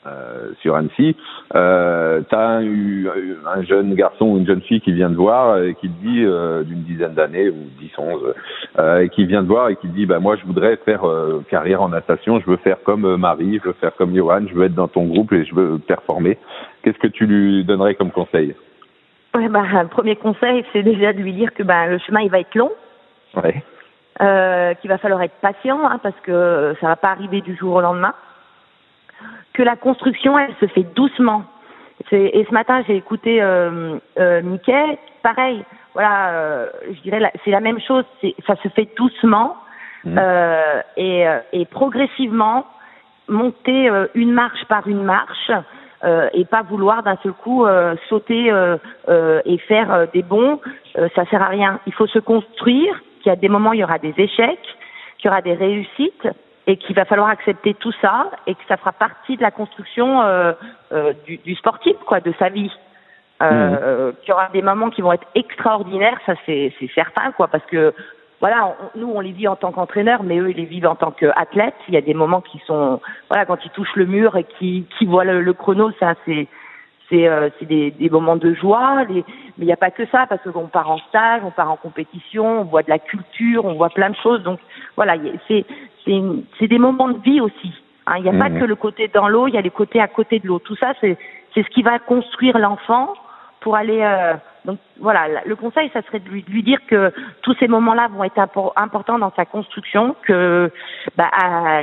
euh, 0.08 0.48
euh 0.48 0.54
sur 0.62 0.74
Annecy. 0.74 1.16
Euh, 1.54 2.20
tu 2.28 2.34
as 2.34 2.62
eu 2.62 3.08
un 3.46 3.62
jeune 3.62 3.94
garçon 3.94 4.26
ou 4.26 4.38
une 4.38 4.46
jeune 4.46 4.60
fille 4.62 4.80
qui 4.80 4.92
vient 4.92 5.10
te 5.10 5.14
voir 5.14 5.62
et 5.62 5.74
qui 5.74 5.88
te 5.88 6.02
dit 6.02 6.24
d'une 6.66 6.82
dizaine 6.82 7.14
d'années 7.14 7.48
ou 7.48 7.66
10, 7.78 7.90
11, 7.96 8.34
et 9.02 9.08
qui 9.10 9.26
vient 9.26 9.42
te 9.42 9.48
voir 9.48 9.68
et 9.68 9.76
qui 9.76 9.88
te 9.88 9.94
dit 9.94 10.06
bah 10.06 10.18
moi 10.18 10.36
je 10.36 10.44
voudrais 10.44 10.76
faire 10.84 11.02
carrière 11.50 11.82
en 11.82 11.88
natation, 11.88 12.40
je 12.40 12.46
veux 12.50 12.56
faire 12.56 12.78
comme 12.84 13.16
Marie, 13.16 13.60
je 13.62 13.68
veux 13.68 13.74
faire 13.74 13.94
comme 13.96 14.14
Johan, 14.14 14.42
je 14.48 14.54
veux 14.54 14.64
être 14.64 14.74
dans 14.74 14.88
ton 14.88 15.06
groupe 15.06 15.32
et 15.32 15.44
je 15.44 15.54
veux 15.54 15.78
performer. 15.78 16.38
Qu'est-ce 16.82 16.98
que 16.98 17.08
tu 17.08 17.26
lui 17.26 17.64
donnerais 17.64 17.94
comme 17.94 18.10
conseil? 18.10 18.54
Ouais, 19.34 19.48
bah, 19.48 19.62
le 19.82 19.88
premier 19.88 20.16
conseil, 20.16 20.64
c'est 20.72 20.82
déjà 20.82 21.12
de 21.12 21.18
lui 21.18 21.32
dire 21.32 21.52
que 21.54 21.62
bah, 21.62 21.86
le 21.86 21.98
chemin 21.98 22.20
il 22.20 22.30
va 22.30 22.40
être 22.40 22.54
long. 22.54 22.70
Ouais. 23.36 23.62
Euh, 24.20 24.74
qu'il 24.74 24.90
va 24.90 24.98
falloir 24.98 25.22
être 25.22 25.36
patient 25.40 25.78
hein, 25.84 26.00
parce 26.02 26.18
que 26.24 26.74
ça 26.80 26.88
va 26.88 26.96
pas 26.96 27.10
arriver 27.10 27.40
du 27.40 27.54
jour 27.54 27.76
au 27.76 27.80
lendemain. 27.80 28.14
Que 29.52 29.62
la 29.62 29.76
construction, 29.76 30.38
elle 30.38 30.54
se 30.60 30.66
fait 30.66 30.86
doucement. 30.94 31.44
Et 32.12 32.46
ce 32.48 32.54
matin, 32.54 32.82
j'ai 32.86 32.96
écouté 32.96 33.42
euh, 33.42 33.98
euh, 34.18 34.42
Mickey, 34.42 34.98
pareil. 35.22 35.64
Voilà, 35.94 36.30
euh, 36.30 36.66
je 36.90 37.00
dirais, 37.02 37.32
c'est 37.44 37.50
la 37.50 37.60
même 37.60 37.80
chose. 37.80 38.04
Ça 38.46 38.54
se 38.62 38.68
fait 38.68 38.88
doucement 38.96 39.56
mmh. 40.04 40.16
euh, 40.18 40.80
et, 40.96 41.26
et, 41.52 41.66
progressivement 41.66 42.66
monter 43.28 43.90
une 44.14 44.32
marche 44.32 44.64
par 44.68 44.86
une 44.86 45.02
marche 45.02 45.50
euh, 46.04 46.28
et 46.32 46.44
pas 46.44 46.62
vouloir 46.62 47.02
d'un 47.02 47.16
seul 47.24 47.32
coup 47.32 47.66
euh, 47.66 47.96
sauter 48.08 48.52
euh, 48.52 48.76
euh 49.08 49.42
et 49.44 49.58
faire 49.58 50.06
des 50.12 50.22
bons, 50.22 50.60
ça 50.94 51.24
sert 51.26 51.42
à 51.42 51.48
rien. 51.48 51.80
Il 51.86 51.92
faut 51.92 52.06
se 52.06 52.20
construire, 52.20 52.94
qu'il 53.20 53.30
y 53.30 53.32
a 53.32 53.36
des 53.36 53.48
moments 53.48 53.72
il 53.72 53.80
y 53.80 53.84
aura 53.84 53.98
des 53.98 54.14
échecs, 54.16 54.76
qu'il 55.18 55.26
y 55.26 55.28
aura 55.28 55.42
des 55.42 55.54
réussites 55.54 56.28
et 56.68 56.76
qu'il 56.76 56.94
va 56.94 57.04
falloir 57.04 57.28
accepter 57.28 57.74
tout 57.74 57.92
ça 58.00 58.30
et 58.46 58.54
que 58.54 58.60
ça 58.68 58.76
fera 58.76 58.92
partie 58.92 59.36
de 59.36 59.42
la 59.42 59.50
construction 59.50 60.22
du, 61.26 61.38
du, 61.38 61.54
sportif, 61.56 61.96
quoi, 62.06 62.20
de 62.20 62.32
sa 62.38 62.50
vie. 62.50 62.70
Euh, 63.40 64.10
mmh. 64.10 64.14
qu'il 64.16 64.28
y 64.30 64.32
aura 64.32 64.48
des 64.48 64.62
moments 64.62 64.90
qui 64.90 65.00
vont 65.00 65.12
être 65.12 65.26
extraordinaires, 65.36 66.18
ça 66.26 66.34
c'est 66.44 66.72
certain, 66.92 67.30
quoi, 67.30 67.46
parce 67.46 67.64
que 67.66 67.94
voilà, 68.40 68.76
nous 68.96 69.12
on 69.14 69.20
les 69.20 69.30
vit 69.30 69.46
en 69.46 69.54
tant 69.54 69.70
qu'entraîneurs, 69.70 70.24
mais 70.24 70.38
eux 70.38 70.50
ils 70.50 70.56
les 70.56 70.64
vivent 70.64 70.86
en 70.88 70.96
tant 70.96 71.12
qu'athlètes. 71.12 71.76
Il 71.88 71.94
y 71.94 71.96
a 71.96 72.00
des 72.00 72.14
moments 72.14 72.40
qui 72.40 72.60
sont, 72.66 73.00
voilà, 73.28 73.46
quand 73.46 73.64
ils 73.64 73.70
touchent 73.70 73.94
le 73.94 74.06
mur 74.06 74.36
et 74.36 74.44
qui, 74.44 74.86
qui 74.98 75.06
voient 75.06 75.24
le, 75.24 75.52
chrono, 75.52 75.92
ça 76.00 76.14
c'est 76.24 76.48
c'est 77.08 77.26
euh, 77.26 77.48
des, 77.62 77.90
des 77.90 78.10
moments 78.10 78.36
de 78.36 78.54
joie. 78.54 79.04
mais 79.08 79.24
il 79.58 79.64
n'y 79.64 79.72
a 79.72 79.76
pas 79.76 79.90
que 79.90 80.06
ça, 80.06 80.26
parce 80.28 80.42
qu'on 80.42 80.68
part 80.68 80.90
en 80.90 80.98
stage, 80.98 81.42
on 81.44 81.50
part 81.50 81.70
en 81.70 81.76
compétition, 81.76 82.60
on 82.60 82.64
voit 82.64 82.82
de 82.82 82.90
la 82.90 82.98
culture, 82.98 83.64
on 83.64 83.74
voit 83.74 83.90
plein 83.90 84.10
de 84.10 84.16
choses. 84.16 84.42
Donc 84.42 84.60
voilà, 84.96 85.14
c'est 85.48 85.64
c'est 86.06 86.68
des 86.68 86.78
moments 86.78 87.08
de 87.08 87.18
vie 87.18 87.40
aussi. 87.40 87.72
Hein. 88.06 88.14
Il 88.18 88.22
n'y 88.22 88.30
a 88.30 88.38
pas 88.38 88.48
mmh. 88.48 88.60
que 88.60 88.64
le 88.64 88.76
côté 88.76 89.08
dans 89.08 89.28
l'eau, 89.28 89.46
il 89.46 89.54
y 89.54 89.58
a 89.58 89.60
les 89.60 89.70
côtés 89.70 90.00
à 90.00 90.08
côté 90.08 90.38
de 90.38 90.46
l'eau. 90.46 90.58
Tout 90.58 90.76
ça, 90.76 90.94
c'est 91.00 91.18
c'est 91.54 91.62
ce 91.62 91.68
qui 91.70 91.82
va 91.82 91.98
construire 91.98 92.58
l'enfant 92.58 93.14
pour 93.68 93.76
aller 93.76 94.00
euh, 94.00 94.32
donc 94.64 94.78
voilà, 94.98 95.28
le 95.44 95.56
conseil, 95.56 95.90
ça 95.92 96.00
serait 96.00 96.20
de 96.20 96.28
lui, 96.30 96.62
dire 96.62 96.78
que 96.88 97.12
tous 97.42 97.54
ces 97.60 97.68
moments-là 97.68 98.08
vont 98.08 98.24
être 98.24 98.38
importants 98.76 99.18
dans 99.18 99.30
sa 99.36 99.44
construction, 99.44 100.16
que 100.26 100.72
bah, 101.18 101.30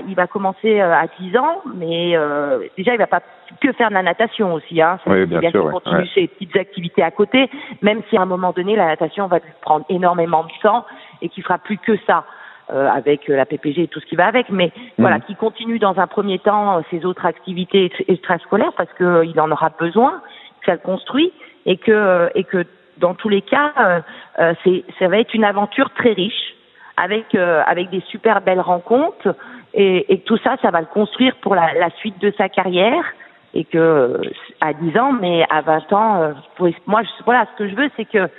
il 0.07 0.15
va 0.15 0.25
commencer 0.25 0.81
euh, 0.81 0.91
à 0.91 1.05
10 1.19 1.37
ans, 1.37 1.61
mais 1.75 2.17
euh, 2.17 2.59
déjà 2.75 2.93
il 2.93 2.97
va 2.97 3.05
pas 3.05 3.21
que 3.61 3.71
faire 3.73 3.89
de 3.89 3.93
la 3.93 4.01
natation 4.01 4.51
aussi, 4.55 4.81
hein. 4.81 4.97
Oui, 5.05 5.27
bien, 5.27 5.51
sûr, 5.51 5.69
continuer 5.69 6.09
ses 6.15 6.27
petites 6.27 6.57
activités 6.57 7.03
à 7.03 7.11
côté, 7.11 7.51
même 7.83 8.01
si 8.09 8.17
à 8.17 8.23
un 8.23 8.25
moment 8.25 8.51
donné 8.51 8.75
la 8.75 8.87
natation 8.87 9.27
va 9.27 9.37
lui 9.37 9.53
prendre 9.61 9.85
énormément 9.89 10.43
de 10.43 10.51
temps 10.63 10.85
et 11.21 11.29
qu'il 11.29 11.43
fera 11.43 11.59
plus 11.59 11.77
que 11.77 11.97
ça. 12.07 12.25
Euh, 12.71 12.89
avec 12.89 13.27
la 13.27 13.45
PPG 13.45 13.83
et 13.83 13.87
tout 13.87 13.99
ce 13.99 14.07
qui 14.07 14.15
va 14.15 14.25
avec, 14.25 14.49
mais 14.49 14.69
mmh. 14.75 14.81
voilà, 14.97 15.19
qui 15.19 15.35
continue 15.35 15.77
dans 15.77 15.99
un 15.99 16.07
premier 16.07 16.39
temps 16.39 16.81
ses 16.89 17.05
autres 17.05 17.27
activités 17.27 17.91
extrascolaires 18.07 18.73
parce 18.75 18.91
qu'il 18.93 19.39
en 19.39 19.51
aura 19.51 19.69
besoin, 19.79 20.23
que 20.61 20.65
ça 20.65 20.71
le 20.71 20.79
construit, 20.79 21.31
et 21.65 21.77
que 21.77 22.29
et 22.35 22.43
que 22.43 22.65
dans 22.97 23.13
tous 23.13 23.29
les 23.29 23.41
cas, 23.41 23.73
euh, 23.79 23.99
euh, 24.39 24.53
c'est 24.63 24.83
ça 24.99 25.07
va 25.07 25.19
être 25.19 25.33
une 25.33 25.43
aventure 25.43 25.89
très 25.91 26.13
riche 26.13 26.55
avec 26.97 27.35
euh, 27.35 27.61
avec 27.65 27.89
des 27.89 28.01
super 28.01 28.41
belles 28.41 28.61
rencontres 28.61 29.35
et, 29.73 30.13
et 30.13 30.19
tout 30.19 30.37
ça, 30.37 30.55
ça 30.61 30.71
va 30.71 30.79
le 30.79 30.87
construire 30.87 31.35
pour 31.37 31.55
la, 31.55 31.73
la 31.73 31.89
suite 31.97 32.19
de 32.19 32.31
sa 32.37 32.47
carrière 32.49 33.03
et 33.53 33.65
que 33.65 34.21
à 34.61 34.73
10 34.73 34.97
ans, 34.97 35.11
mais 35.13 35.45
à 35.49 35.61
20 35.61 35.93
ans, 35.93 36.33
moi, 36.87 37.03
je, 37.03 37.23
voilà, 37.23 37.45
ce 37.53 37.57
que 37.57 37.69
je 37.69 37.75
veux, 37.75 37.89
c'est 37.95 38.05
que 38.05 38.29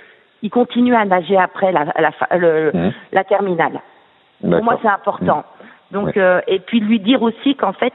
il 0.43 0.51
continue 0.51 0.95
à 0.95 1.05
nager 1.05 1.37
après 1.37 1.71
la 1.71 1.85
la, 1.85 2.37
le, 2.37 2.71
mmh. 2.73 2.93
la 3.11 3.23
terminale. 3.23 3.81
Pour 4.41 4.63
moi, 4.63 4.77
c'est 4.81 4.87
important. 4.87 5.43
Mmh. 5.91 5.93
Donc, 5.93 6.17
et 6.47 6.59
puis 6.59 6.79
lui 6.79 6.99
dire 6.99 7.21
aussi 7.21 7.55
qu'en 7.55 7.73
fait, 7.73 7.93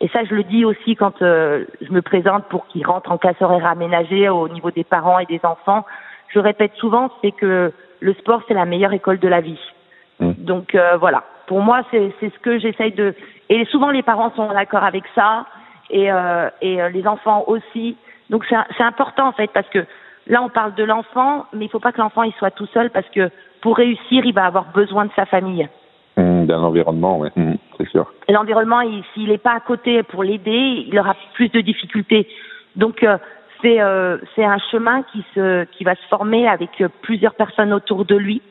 et 0.00 0.08
ça, 0.08 0.24
je 0.24 0.34
le 0.34 0.44
dis 0.44 0.64
aussi 0.64 0.96
quand 0.96 1.20
euh, 1.20 1.66
je 1.82 1.92
me 1.92 2.00
présente 2.00 2.46
pour 2.46 2.66
qu'ils 2.66 2.86
rentrent 2.86 3.12
en 3.12 3.18
classe 3.18 3.40
horaire 3.40 3.66
aménagée 3.66 4.28
au 4.28 4.48
niveau 4.48 4.70
des 4.70 4.84
parents 4.84 5.18
et 5.18 5.26
des 5.26 5.40
enfants. 5.44 5.84
Je 6.28 6.38
répète 6.38 6.72
souvent, 6.76 7.10
c'est 7.20 7.32
que 7.32 7.72
le 8.00 8.14
sport, 8.14 8.42
c'est 8.48 8.54
la 8.54 8.64
meilleure 8.64 8.94
école 8.94 9.18
de 9.18 9.28
la 9.28 9.40
vie. 9.40 9.60
Mmh. 10.20 10.32
Donc 10.38 10.74
euh, 10.74 10.96
voilà, 10.96 11.24
pour 11.46 11.60
moi, 11.60 11.82
c'est 11.90 12.12
ce 12.20 12.38
que 12.38 12.58
j'essaye 12.58 12.92
de... 12.92 13.14
Et 13.50 13.64
souvent, 13.66 13.90
les 13.90 14.02
parents 14.02 14.32
sont 14.36 14.48
d'accord 14.52 14.84
avec 14.84 15.04
ça, 15.14 15.46
et, 15.90 16.10
euh, 16.10 16.48
et 16.62 16.80
euh, 16.80 16.88
les 16.88 17.06
enfants 17.06 17.44
aussi. 17.46 17.96
Donc 18.30 18.46
c'est 18.48 18.84
important, 18.84 19.28
en 19.28 19.32
fait, 19.32 19.50
parce 19.52 19.68
que 19.68 19.84
là, 20.28 20.42
on 20.42 20.48
parle 20.48 20.74
de 20.76 20.84
l'enfant, 20.84 21.46
mais 21.52 21.64
il 21.64 21.68
ne 21.68 21.70
faut 21.70 21.80
pas 21.80 21.92
que 21.92 22.00
l'enfant 22.00 22.22
il 22.22 22.32
soit 22.34 22.52
tout 22.52 22.68
seul, 22.72 22.90
parce 22.90 23.08
que 23.10 23.30
pour 23.60 23.76
réussir, 23.76 24.24
il 24.24 24.32
va 24.32 24.46
avoir 24.46 24.72
besoin 24.72 25.04
de 25.04 25.10
sa 25.14 25.26
famille. 25.26 25.68
Mmh, 26.16 26.46
d'un 26.46 26.62
environnement, 26.62 27.18
oui, 27.20 27.28
mmh, 27.36 27.54
c'est 27.78 27.88
sûr. 27.88 28.12
L'environnement, 28.28 28.80
s'il 29.14 29.28
n'est 29.28 29.38
pas 29.38 29.54
à 29.54 29.60
côté 29.60 30.02
pour 30.02 30.24
l'aider, 30.24 30.84
il 30.86 30.98
aura 30.98 31.14
plus 31.34 31.48
de 31.50 31.60
difficultés. 31.60 32.26
Donc, 32.76 33.02
euh, 33.02 33.16
c'est 33.62 33.80
euh, 33.80 34.18
c'est 34.34 34.44
un 34.44 34.58
chemin 34.70 35.02
qui 35.04 35.24
se 35.34 35.64
qui 35.64 35.84
va 35.84 35.94
se 35.94 36.06
former 36.08 36.48
avec 36.48 36.80
euh, 36.80 36.88
plusieurs 37.02 37.34
personnes 37.34 37.72
autour 37.72 38.04
de 38.04 38.16
lui. 38.16 38.42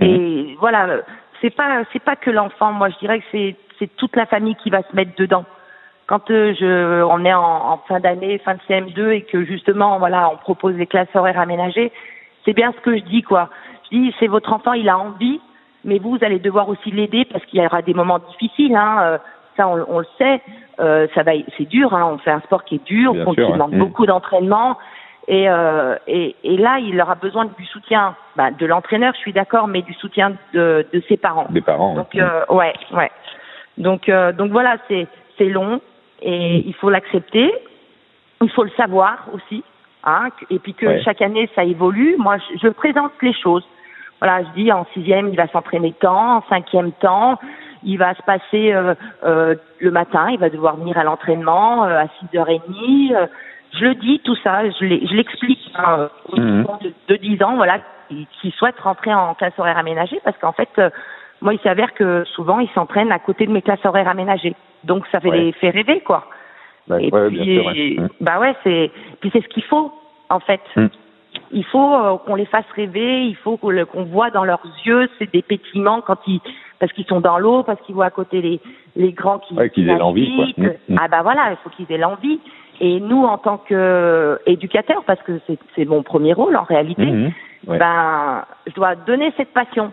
Mmh. 0.00 0.04
Et 0.04 0.56
voilà, 0.60 1.00
c'est 1.40 1.50
pas 1.50 1.82
c'est 1.92 2.02
pas 2.02 2.16
que 2.16 2.30
l'enfant. 2.30 2.72
Moi, 2.72 2.88
je 2.88 2.98
dirais 2.98 3.18
que 3.20 3.26
c'est 3.32 3.56
c'est 3.78 3.94
toute 3.96 4.16
la 4.16 4.26
famille 4.26 4.54
qui 4.56 4.70
va 4.70 4.82
se 4.82 4.96
mettre 4.96 5.12
dedans. 5.16 5.44
Quand 6.06 6.28
je 6.28 7.02
on 7.02 7.24
est 7.24 7.34
en, 7.34 7.72
en 7.72 7.78
fin 7.86 8.00
d'année, 8.00 8.38
fin 8.38 8.54
de 8.54 8.60
CM2 8.68 9.10
et 9.10 9.22
que 9.22 9.44
justement 9.44 9.98
voilà, 9.98 10.30
on 10.30 10.36
propose 10.36 10.74
des 10.76 10.86
classes 10.86 11.14
horaires 11.14 11.38
aménagées, 11.38 11.92
c'est 12.44 12.54
bien 12.54 12.72
ce 12.72 12.80
que 12.80 12.96
je 12.96 13.02
dis 13.04 13.22
quoi. 13.22 13.50
Je 13.84 13.98
dis 13.98 14.14
c'est 14.18 14.26
votre 14.26 14.52
enfant, 14.52 14.72
il 14.72 14.88
a 14.88 14.98
envie, 14.98 15.40
mais 15.84 15.98
vous, 15.98 16.16
vous 16.16 16.24
allez 16.24 16.38
devoir 16.38 16.68
aussi 16.68 16.90
l'aider 16.90 17.24
parce 17.24 17.44
qu'il 17.46 17.60
y 17.60 17.66
aura 17.66 17.82
des 17.82 17.94
moments 17.94 18.18
difficiles. 18.18 18.74
Hein, 18.74 18.98
euh, 19.02 19.18
ça, 19.56 19.68
on, 19.68 19.84
on, 19.88 19.98
le 20.00 20.06
sait. 20.18 20.40
Euh, 20.80 21.06
ça 21.14 21.22
va, 21.22 21.32
c'est 21.56 21.68
dur. 21.68 21.94
Hein, 21.94 22.10
on 22.12 22.18
fait 22.18 22.30
un 22.30 22.40
sport 22.40 22.64
qui 22.64 22.76
est 22.76 22.84
dur, 22.84 23.12
qui 23.12 23.36
demande 23.36 23.74
beaucoup 23.74 24.06
d'entraînement. 24.06 24.78
Et, 25.26 25.48
euh, 25.48 25.96
et, 26.06 26.36
et, 26.44 26.56
là, 26.56 26.78
il 26.80 27.00
aura 27.00 27.14
besoin 27.14 27.46
du 27.46 27.64
soutien 27.66 28.14
bah, 28.36 28.50
de 28.50 28.66
l'entraîneur, 28.66 29.14
je 29.14 29.20
suis 29.20 29.32
d'accord, 29.32 29.68
mais 29.68 29.80
du 29.80 29.94
soutien 29.94 30.34
de, 30.52 30.86
de 30.92 31.02
ses 31.08 31.16
parents. 31.16 31.46
Des 31.48 31.62
parents. 31.62 31.94
Donc, 31.94 32.14
euh, 32.14 32.44
ouais, 32.50 32.74
ouais. 32.92 33.10
Donc, 33.78 34.08
euh, 34.08 34.32
donc 34.32 34.50
voilà, 34.50 34.76
c'est 34.88 35.06
c'est 35.38 35.48
long 35.48 35.80
et 36.20 36.62
il 36.66 36.74
faut 36.74 36.90
l'accepter. 36.90 37.52
Il 38.42 38.50
faut 38.50 38.64
le 38.64 38.70
savoir 38.76 39.26
aussi, 39.32 39.64
hein. 40.04 40.28
Et 40.50 40.58
puis 40.58 40.74
que 40.74 41.00
chaque 41.00 41.22
année 41.22 41.48
ça 41.54 41.64
évolue. 41.64 42.16
Moi, 42.18 42.36
je, 42.36 42.58
je 42.62 42.68
présente 42.68 43.12
les 43.22 43.32
choses 43.32 43.66
voilà, 44.24 44.42
je 44.42 44.62
dis 44.62 44.72
en 44.72 44.86
sixième, 44.94 45.28
il 45.28 45.36
va 45.36 45.46
s'entraîner 45.48 45.92
tant, 46.00 46.38
en 46.38 46.42
cinquième 46.48 46.92
temps, 46.92 47.38
il 47.82 47.98
va 47.98 48.14
se 48.14 48.22
passer 48.22 48.72
euh, 48.72 48.94
euh, 49.22 49.54
le 49.80 49.90
matin, 49.90 50.30
il 50.30 50.38
va 50.38 50.48
devoir 50.48 50.76
venir 50.76 50.96
à 50.96 51.04
l'entraînement 51.04 51.84
euh, 51.84 51.98
à 51.98 52.06
6h30. 52.06 53.14
Euh, 53.14 53.26
je 53.74 53.84
le 53.84 53.94
dis 53.96 54.20
tout 54.24 54.36
ça, 54.36 54.62
je 54.70 54.84
l'explique 55.14 55.70
hein, 55.76 56.08
aux 56.30 56.40
mmh. 56.40 56.64
de, 56.80 56.94
de 57.08 57.16
10 57.16 57.42
ans, 57.42 57.56
voilà, 57.56 57.80
qui, 58.08 58.50
souhaitent 58.52 58.80
rentrer 58.80 59.12
en 59.12 59.34
classe 59.34 59.58
horaire 59.58 59.76
aménagée, 59.76 60.20
parce 60.24 60.38
qu'en 60.38 60.52
fait, 60.52 60.70
moi, 61.42 61.52
il 61.52 61.60
s'avère 61.60 61.92
que 61.92 62.24
souvent, 62.24 62.60
ils 62.60 62.70
s'entraînent 62.70 63.12
à 63.12 63.18
côté 63.18 63.44
de 63.46 63.52
mes 63.52 63.60
classes 63.60 63.84
horaires 63.84 64.08
aménagées. 64.08 64.54
Donc, 64.84 65.04
ça 65.12 65.20
fait 65.20 65.32
les 65.32 65.52
fait 65.52 65.68
rêver, 65.68 66.00
quoi. 66.00 66.28
Bah, 66.88 66.96
Et 66.98 67.10
puis, 67.10 67.98
mmh. 67.98 68.08
bah 68.22 68.38
ouais, 68.38 68.54
c'est, 68.62 68.90
puis 69.20 69.28
c'est 69.34 69.42
ce 69.42 69.48
qu'il 69.48 69.64
faut, 69.64 69.92
en 70.30 70.40
fait. 70.40 70.62
Mmh 70.76 70.86
il 71.54 71.64
faut 71.64 71.94
euh, 71.94 72.18
qu'on 72.18 72.34
les 72.34 72.46
fasse 72.46 72.66
rêver, 72.74 73.24
il 73.26 73.36
faut 73.36 73.56
qu'on 73.56 74.04
voit 74.04 74.30
dans 74.30 74.44
leurs 74.44 74.64
yeux 74.84 75.08
c'est 75.18 75.32
des 75.32 75.42
pétillements 75.42 76.00
quand 76.00 76.18
ils 76.26 76.40
parce 76.80 76.92
qu'ils 76.92 77.06
sont 77.06 77.20
dans 77.20 77.38
l'eau, 77.38 77.62
parce 77.62 77.80
qu'ils 77.82 77.94
voient 77.94 78.06
à 78.06 78.10
côté 78.10 78.42
les 78.42 78.60
les 78.96 79.12
grands 79.12 79.38
qui 79.38 79.54
ouais, 79.54 79.70
qu'ils 79.70 79.88
aient 79.88 79.96
l'envie 79.98 80.54
mmh, 80.56 80.66
mmh. 80.88 80.98
Ah 81.00 81.08
bah 81.08 81.22
voilà, 81.22 81.52
il 81.52 81.56
faut 81.62 81.70
qu'ils 81.70 81.90
aient 81.90 81.98
l'envie. 81.98 82.40
Et 82.80 82.98
nous 82.98 83.22
en 83.24 83.38
tant 83.38 83.58
que 83.58 84.40
éducateurs, 84.46 85.04
parce 85.04 85.22
que 85.22 85.40
c'est 85.76 85.84
mon 85.84 86.02
premier 86.02 86.32
rôle 86.32 86.56
en 86.56 86.64
réalité, 86.64 87.06
mmh, 87.06 87.30
ben 87.68 88.44
je 88.66 88.74
dois 88.74 88.96
donner 88.96 89.32
cette 89.36 89.52
passion. 89.52 89.92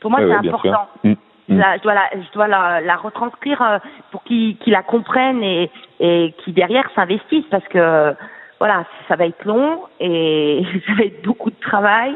Pour 0.00 0.10
moi, 0.10 0.20
c'est 0.20 0.48
important. 0.48 0.86
je 1.48 1.82
dois 1.82 1.94
la, 1.94 2.10
je 2.12 2.32
dois 2.32 2.46
la, 2.46 2.82
la 2.82 2.96
retranscrire 2.96 3.62
euh, 3.62 3.78
pour 4.10 4.22
qu'ils 4.22 4.58
la 4.66 4.82
comprennent 4.82 5.42
et, 5.42 5.70
et 5.98 6.34
qui 6.44 6.52
derrière 6.52 6.88
s'investissent 6.94 7.48
parce 7.50 7.66
que 7.68 8.14
voilà, 8.58 8.84
ça 9.06 9.16
va 9.16 9.26
être 9.26 9.44
long 9.44 9.80
et 10.00 10.62
ça 10.86 10.94
va 10.94 11.04
être 11.04 11.22
beaucoup 11.24 11.50
de 11.50 11.60
travail. 11.60 12.14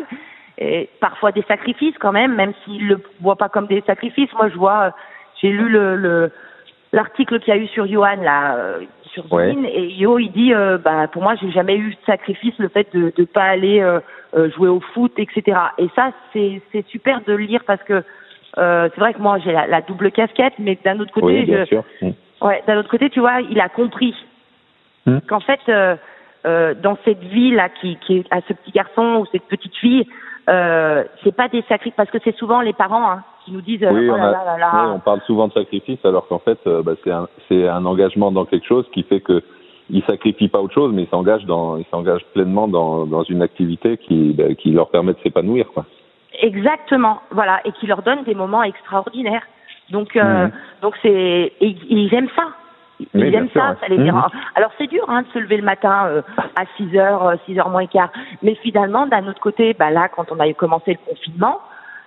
et 0.59 0.89
parfois 1.01 1.33
des 1.33 1.43
sacrifices 1.43 1.97
quand 1.99 2.13
même, 2.13 2.35
même 2.35 2.53
s'ils 2.65 2.89
le 2.89 3.01
voient 3.21 3.37
pas 3.37 3.49
comme 3.49 3.67
des 3.67 3.83
sacrifices. 3.83 4.33
Moi, 4.35 4.49
je 4.49 4.57
vois, 4.57 4.95
j'ai 5.41 5.51
lu 5.51 5.69
le, 5.69 5.97
le 5.97 6.31
l'article 6.93 7.41
qu'il 7.41 7.55
y 7.55 7.57
a 7.57 7.61
eu 7.61 7.69
sur 7.69 7.87
Johan 7.87 8.17
là, 8.23 8.57
euh, 8.57 8.81
sur 9.13 9.25
Zine, 9.29 9.67
et 9.67 9.89
Yo 9.95 10.19
il 10.19 10.31
dit, 10.31 10.53
euh, 10.53 10.79
bah 10.79 11.07
pour 11.09 11.23
moi 11.23 11.35
j'ai 11.41 11.51
jamais 11.51 11.77
eu 11.77 11.91
de 11.91 12.05
sacrifice 12.07 12.55
le 12.59 12.69
fait 12.69 12.87
de 12.95 13.13
de 13.17 13.25
pas 13.25 13.45
aller 13.45 13.81
euh, 13.81 14.01
jouer 14.51 14.69
au 14.69 14.81
foot, 14.81 15.13
etc. 15.19 15.59
Et 15.79 15.89
ça 15.95 16.13
c'est 16.33 16.61
c'est 16.71 16.87
super 16.89 17.21
de 17.23 17.33
le 17.33 17.45
lire 17.45 17.63
parce 17.67 17.83
que 17.85 18.03
c'est 18.55 18.99
vrai 18.99 19.15
que 19.15 19.21
moi 19.21 19.39
j'ai 19.39 19.53
la, 19.53 19.81
double 19.81 20.13
casquette, 20.13 20.55
mais 20.59 20.79
d'un 20.85 21.01
autre 21.01 21.13
côté, 21.13 21.27
oui, 21.27 21.45
bien 21.47 21.65
sûr. 21.65 21.83
Mm. 22.03 22.11
ouais, 22.43 22.63
d'un 22.67 22.77
autre 22.77 22.91
côté, 22.91 23.09
tu 23.09 23.21
vois, 23.21 23.41
il 23.41 23.59
a 23.61 23.71
compris 23.71 24.15
mm. 25.07 25.21
qu'en 25.29 25.41
fait 25.41 25.61
dans 26.45 26.99
cette 27.05 27.23
vie 27.23 27.53
là 27.53 27.69
qui 27.69 27.97
qui 28.05 28.19
est 28.19 28.27
à 28.31 28.41
ce 28.49 28.53
petit 28.53 28.73
garçon 28.73 29.19
ou 29.21 29.27
cette 29.33 29.45
petite 29.45 29.77
fille, 29.77 30.07
euh, 30.49 31.05
c'est 31.23 31.35
pas 31.35 31.49
des 31.49 31.63
sacrifices 31.69 31.95
parce 31.97 32.11
que 32.11 32.19
c'est 32.25 32.37
souvent 32.37 32.63
les 32.63 32.73
parents 32.73 33.09
hein, 33.09 33.23
qui 33.45 33.53
nous 33.53 33.61
disent 33.61 33.87
oui, 33.89 34.09
oh 34.11 34.15
on, 34.15 34.17
là 34.17 34.33
là 34.45 34.59
là 34.59 34.71
oui, 34.75 34.91
on 34.95 34.99
parle 34.99 35.21
souvent 35.21 35.47
de 35.47 35.53
sacrifice 35.53 36.05
alors 36.05 36.27
qu'en 36.27 36.41
fait 36.41 36.59
euh, 36.67 36.83
bah, 36.83 36.95
c'est 37.05 37.13
un 37.13 37.29
c'est 37.49 37.69
un 37.69 37.87
engagement 37.87 38.33
dans 38.33 38.45
quelque 38.45 38.67
chose 38.67 38.85
qui 38.93 39.05
fait 39.05 39.21
que 39.21 39.45
il 39.89 40.03
sacrifie 40.03 40.49
pas 40.49 40.61
autre 40.61 40.75
chose 40.75 40.93
mais 40.93 41.03
il 41.03 41.09
s'engage 41.11 41.45
dans 41.45 41.77
il 41.77 41.85
s'engage 41.93 42.25
pleinement 42.35 42.67
dans 42.67 43.07
dans 43.07 43.23
une 43.23 43.41
activité 43.41 43.99
qui 43.99 44.33
bah, 44.33 44.53
qui 44.59 44.73
leur 44.73 44.91
permet 44.91 45.13
de 45.13 45.21
s'épanouir 45.23 45.69
quoi. 45.73 45.85
Exactement, 46.41 47.21
voilà 47.31 47.61
et 47.65 47.71
qui 47.73 47.87
leur 47.87 48.03
donne 48.03 48.25
des 48.25 48.35
moments 48.35 48.65
extraordinaires. 48.65 49.47
Donc 49.91 50.17
euh, 50.17 50.47
mmh. 50.47 50.53
donc 50.83 50.95
c'est 51.03 51.53
ils 51.61 52.13
aiment 52.15 52.31
ça. 52.35 52.49
Ils 53.14 53.35
aiment 53.35 53.49
ça, 53.54 53.76
ça 53.80 53.88
les 53.88 53.99
mmh. 53.99 54.23
Alors 54.54 54.71
c'est 54.78 54.87
dur 54.87 55.04
hein, 55.09 55.23
de 55.23 55.28
se 55.28 55.38
lever 55.38 55.56
le 55.56 55.62
matin 55.62 56.06
euh, 56.06 56.23
à 56.56 56.64
6 56.76 56.97
heures, 56.97 57.35
6 57.47 57.59
heures 57.59 57.71
moins 57.71 57.87
quart. 57.87 58.11
Mais 58.42 58.54
finalement, 58.56 59.06
d'un 59.06 59.26
autre 59.26 59.40
côté, 59.40 59.75
bah 59.75 59.90
là, 59.90 60.09
quand 60.09 60.30
on 60.30 60.40
a 60.40 60.52
commencé 60.52 60.92
le 60.92 61.12
confinement, 61.12 61.61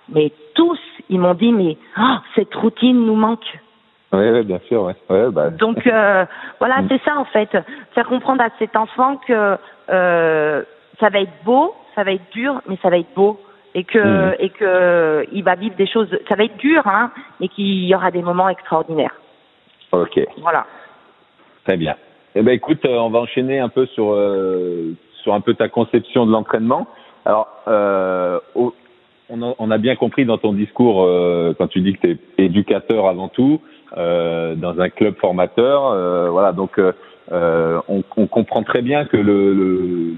mais 0.08 0.32
tous, 0.54 0.78
ils 1.08 1.18
m'ont 1.18 1.34
dit, 1.34 1.52
mais 1.52 1.76
oh, 1.98 2.16
cette 2.34 2.54
routine 2.54 3.04
nous 3.04 3.16
manque. 3.16 3.46
Oui, 4.12 4.30
ouais, 4.30 4.44
bien 4.44 4.60
sûr, 4.68 4.82
ouais. 4.82 4.96
ouais 5.10 5.30
bah. 5.30 5.50
Donc 5.58 5.86
euh, 5.86 6.24
voilà, 6.58 6.82
mmh. 6.82 6.88
c'est 6.88 7.02
ça 7.02 7.18
en 7.18 7.24
fait, 7.24 7.56
faire 7.94 8.06
comprendre 8.06 8.42
à 8.42 8.48
cet 8.58 8.76
enfant 8.76 9.16
que 9.26 9.56
euh, 9.90 10.62
ça 11.00 11.08
va 11.08 11.20
être 11.20 11.44
beau, 11.44 11.74
ça 11.94 12.04
va 12.04 12.12
être 12.12 12.30
dur, 12.32 12.60
mais 12.68 12.78
ça 12.82 12.90
va 12.90 12.98
être 12.98 13.14
beau 13.14 13.40
et 13.74 13.84
que 13.84 13.98
mmh. 13.98 14.34
et 14.38 14.50
que 14.50 15.26
il 15.32 15.42
va 15.42 15.54
vivre 15.54 15.76
des 15.76 15.86
choses. 15.86 16.08
Ça 16.28 16.36
va 16.36 16.44
être 16.44 16.56
dur, 16.56 16.86
hein, 16.86 17.10
mais 17.40 17.48
qu'il 17.48 17.84
y 17.84 17.94
aura 17.94 18.10
des 18.10 18.22
moments 18.22 18.48
extraordinaires. 18.48 19.14
Ok. 19.92 20.20
Voilà. 20.38 20.66
Très 21.66 21.76
bien. 21.76 21.96
Eh 22.36 22.42
ben 22.42 22.52
écoute, 22.52 22.84
euh, 22.84 22.96
on 22.98 23.10
va 23.10 23.18
enchaîner 23.18 23.58
un 23.58 23.68
peu 23.68 23.86
sur 23.86 24.12
euh, 24.12 24.92
sur 25.24 25.34
un 25.34 25.40
peu 25.40 25.54
ta 25.54 25.68
conception 25.68 26.24
de 26.24 26.30
l'entraînement. 26.30 26.86
Alors, 27.24 27.48
euh, 27.66 28.38
on, 29.28 29.70
a, 29.72 29.78
bien 29.78 29.96
compris 29.96 30.24
dans 30.24 30.38
ton 30.38 30.52
discours 30.52 31.04
quand 31.58 31.66
tu 31.66 31.80
dis 31.80 31.94
que 31.94 32.06
tu 32.06 32.18
es 32.38 32.44
éducateur 32.44 33.08
avant 33.08 33.26
tout 33.26 33.60
dans 33.96 34.76
un 34.78 34.88
club 34.90 35.16
formateur. 35.16 36.30
voilà, 36.30 36.52
donc 36.52 36.80
on, 37.32 38.04
on, 38.16 38.26
comprend 38.28 38.62
très 38.62 38.82
bien 38.82 39.04
que 39.06 39.16
le, 39.16 40.14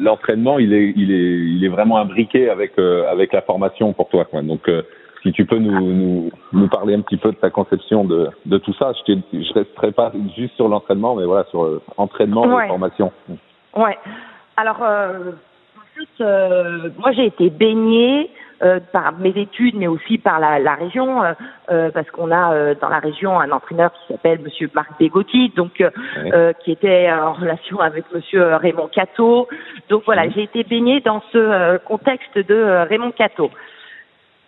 l'entraînement 0.00 0.58
il 0.58 0.72
est 0.72 0.92
il 0.96 1.12
est 1.12 1.38
il 1.54 1.64
est 1.64 1.68
vraiment 1.68 1.98
imbriqué 1.98 2.48
avec 2.48 2.76
avec 2.76 3.32
la 3.32 3.42
formation 3.42 3.92
pour 3.92 4.08
toi. 4.08 4.24
Quoi. 4.24 4.42
Donc 4.42 4.68
si 5.22 5.32
tu 5.32 5.46
peux 5.46 5.58
nous, 5.58 5.80
nous, 5.80 6.30
nous, 6.52 6.68
parler 6.68 6.94
un 6.94 7.00
petit 7.00 7.16
peu 7.16 7.30
de 7.30 7.36
ta 7.36 7.50
conception 7.50 8.04
de, 8.04 8.28
de 8.46 8.58
tout 8.58 8.74
ça. 8.74 8.92
Je 9.06 9.12
ne 9.12 9.54
resterai 9.54 9.92
pas 9.92 10.12
juste 10.36 10.54
sur 10.56 10.68
l'entraînement, 10.68 11.14
mais 11.14 11.24
voilà, 11.24 11.44
sur 11.50 11.64
euh, 11.64 11.82
entraînement 11.96 12.60
et 12.60 12.68
formation. 12.68 13.12
Ouais. 13.76 13.96
Alors, 14.56 14.82
euh, 14.82 15.30
en 15.76 15.98
fait, 15.98 16.24
euh, 16.24 16.90
moi, 16.98 17.12
j'ai 17.12 17.26
été 17.26 17.50
baignée 17.50 18.30
euh, 18.62 18.80
par 18.92 19.12
mes 19.18 19.30
études, 19.30 19.76
mais 19.76 19.86
aussi 19.86 20.18
par 20.18 20.40
la, 20.40 20.58
la 20.58 20.74
région, 20.74 21.22
euh, 21.22 21.90
parce 21.90 22.10
qu'on 22.10 22.32
a 22.32 22.74
dans 22.74 22.88
la 22.88 22.98
région 22.98 23.38
un 23.38 23.50
entraîneur 23.52 23.92
qui 23.92 24.12
s'appelle 24.12 24.40
Monsieur 24.40 24.70
Marc 24.74 24.90
Bégotti, 24.98 25.52
donc 25.56 25.82
qui 26.64 26.72
était 26.72 27.10
en 27.12 27.32
relation 27.34 27.78
avec 27.80 28.04
Monsieur 28.12 28.56
Raymond 28.56 28.88
Cato. 28.88 29.48
Donc 29.88 30.02
voilà, 30.04 30.28
j'ai 30.30 30.42
été 30.42 30.64
baignée 30.64 31.00
dans 31.00 31.22
ce 31.32 31.78
contexte 31.78 32.38
de 32.38 32.86
Raymond 32.88 33.12
Cato. 33.12 33.50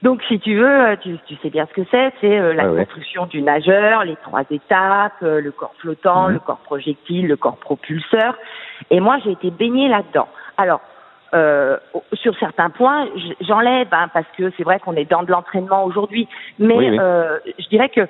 Donc, 0.05 0.23
si 0.29 0.39
tu 0.39 0.55
veux, 0.55 0.81
euh, 0.81 0.97
tu, 1.01 1.17
tu 1.27 1.35
sais 1.37 1.49
bien 1.49 1.67
ce 1.67 1.73
que 1.73 1.89
c'est. 1.91 2.13
C'est 2.21 2.39
euh, 2.39 2.53
la 2.53 2.67
construction 2.67 3.25
du 3.25 3.41
nageur, 3.41 4.05
les 4.05 4.17
trois 4.17 4.43
étapes, 4.51 5.15
euh, 5.23 5.41
le 5.41 5.51
corps 5.51 5.75
flottant, 5.79 6.29
mhm. 6.29 6.35
le 6.35 6.41
corps 6.41 6.59
projectile, 6.59 7.27
le 7.27 7.37
corps 7.37 7.57
propulseur. 7.57 8.37
Et 8.91 9.01
moi, 9.01 9.17
j'ai 9.25 9.33
été 9.33 9.51
baignée 9.51 9.89
là-dedans. 9.89 10.29
Alors, 10.59 10.83
euh, 11.33 11.79
sur 12.13 12.39
certains 12.39 12.69
points, 12.69 13.07
j'enlève 13.41 13.89
hein, 13.93 14.09
parce 14.13 14.27
que 14.37 14.53
c'est 14.59 14.63
vrai 14.63 14.79
qu'on 14.79 14.95
est 14.95 15.11
dans 15.11 15.23
de 15.23 15.31
l'entraînement 15.33 15.85
aujourd'hui. 15.85 16.29
Mais 16.59 16.99
Euh, 17.01 17.39
je 17.59 17.69
dirais 17.69 17.89
que 17.89 18.07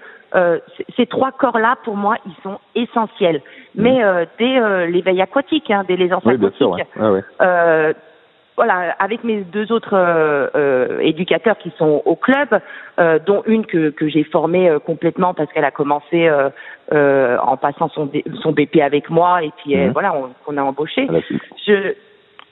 ces 0.96 1.07
trois 1.07 1.30
corps-là, 1.30 1.76
pour 1.85 1.96
moi, 1.96 2.16
ils 2.26 2.35
sont 2.42 2.59
essentiels. 2.74 3.40
Mhm. 3.76 3.83
Mais 3.85 4.26
dès 4.40 4.88
l'éveil 4.88 5.22
aquatique, 5.22 5.70
hein, 5.70 5.85
dès 5.87 5.94
les 5.94 6.12
enfants 6.12 6.30
aquatiques, 6.30 6.88
voilà, 8.56 8.94
avec 8.98 9.24
mes 9.24 9.40
deux 9.40 9.72
autres 9.72 9.94
euh, 9.94 10.48
euh, 10.54 11.00
éducateurs 11.00 11.58
qui 11.58 11.72
sont 11.76 12.02
au 12.04 12.14
club, 12.14 12.60
euh, 13.00 13.18
dont 13.24 13.42
une 13.46 13.66
que, 13.66 13.90
que 13.90 14.08
j'ai 14.08 14.22
formée 14.24 14.70
complètement 14.86 15.34
parce 15.34 15.52
qu'elle 15.52 15.64
a 15.64 15.70
commencé 15.70 16.30
en 16.92 17.56
passant 17.56 17.88
son, 17.88 18.10
son 18.42 18.52
BP 18.52 18.78
avec 18.80 19.10
moi 19.10 19.42
et 19.42 19.52
puis 19.58 19.76
mhm. 19.76 19.92
voilà, 19.92 20.14
on, 20.46 20.56
a 20.56 20.62
embauché. 20.62 21.08
Je, 21.66 21.94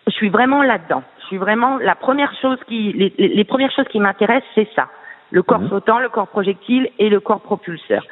je 0.07 0.13
suis 0.13 0.29
vraiment 0.29 0.63
là-dedans. 0.63 1.03
Je 1.21 1.27
suis 1.27 1.39
vraiment 1.39 1.79
la 1.79 1.95
première 1.95 2.35
chose 2.41 2.59
qui, 2.67 2.93
les, 2.93 3.29
les 3.29 3.45
premières 3.45 3.71
choses 3.71 3.89
qui 3.89 4.01
m'intéressent, 4.01 4.49
c'est 4.55 4.69
ça 4.75 4.89
le 5.33 5.43
corps 5.43 5.61
mhm. 5.61 5.69
flottant, 5.69 5.99
le 5.99 6.11
corps 6.11 6.29
projectile 6.29 6.91
et 6.99 7.09
le 7.09 7.19
corps 7.19 7.41
propulseur. 7.41 8.05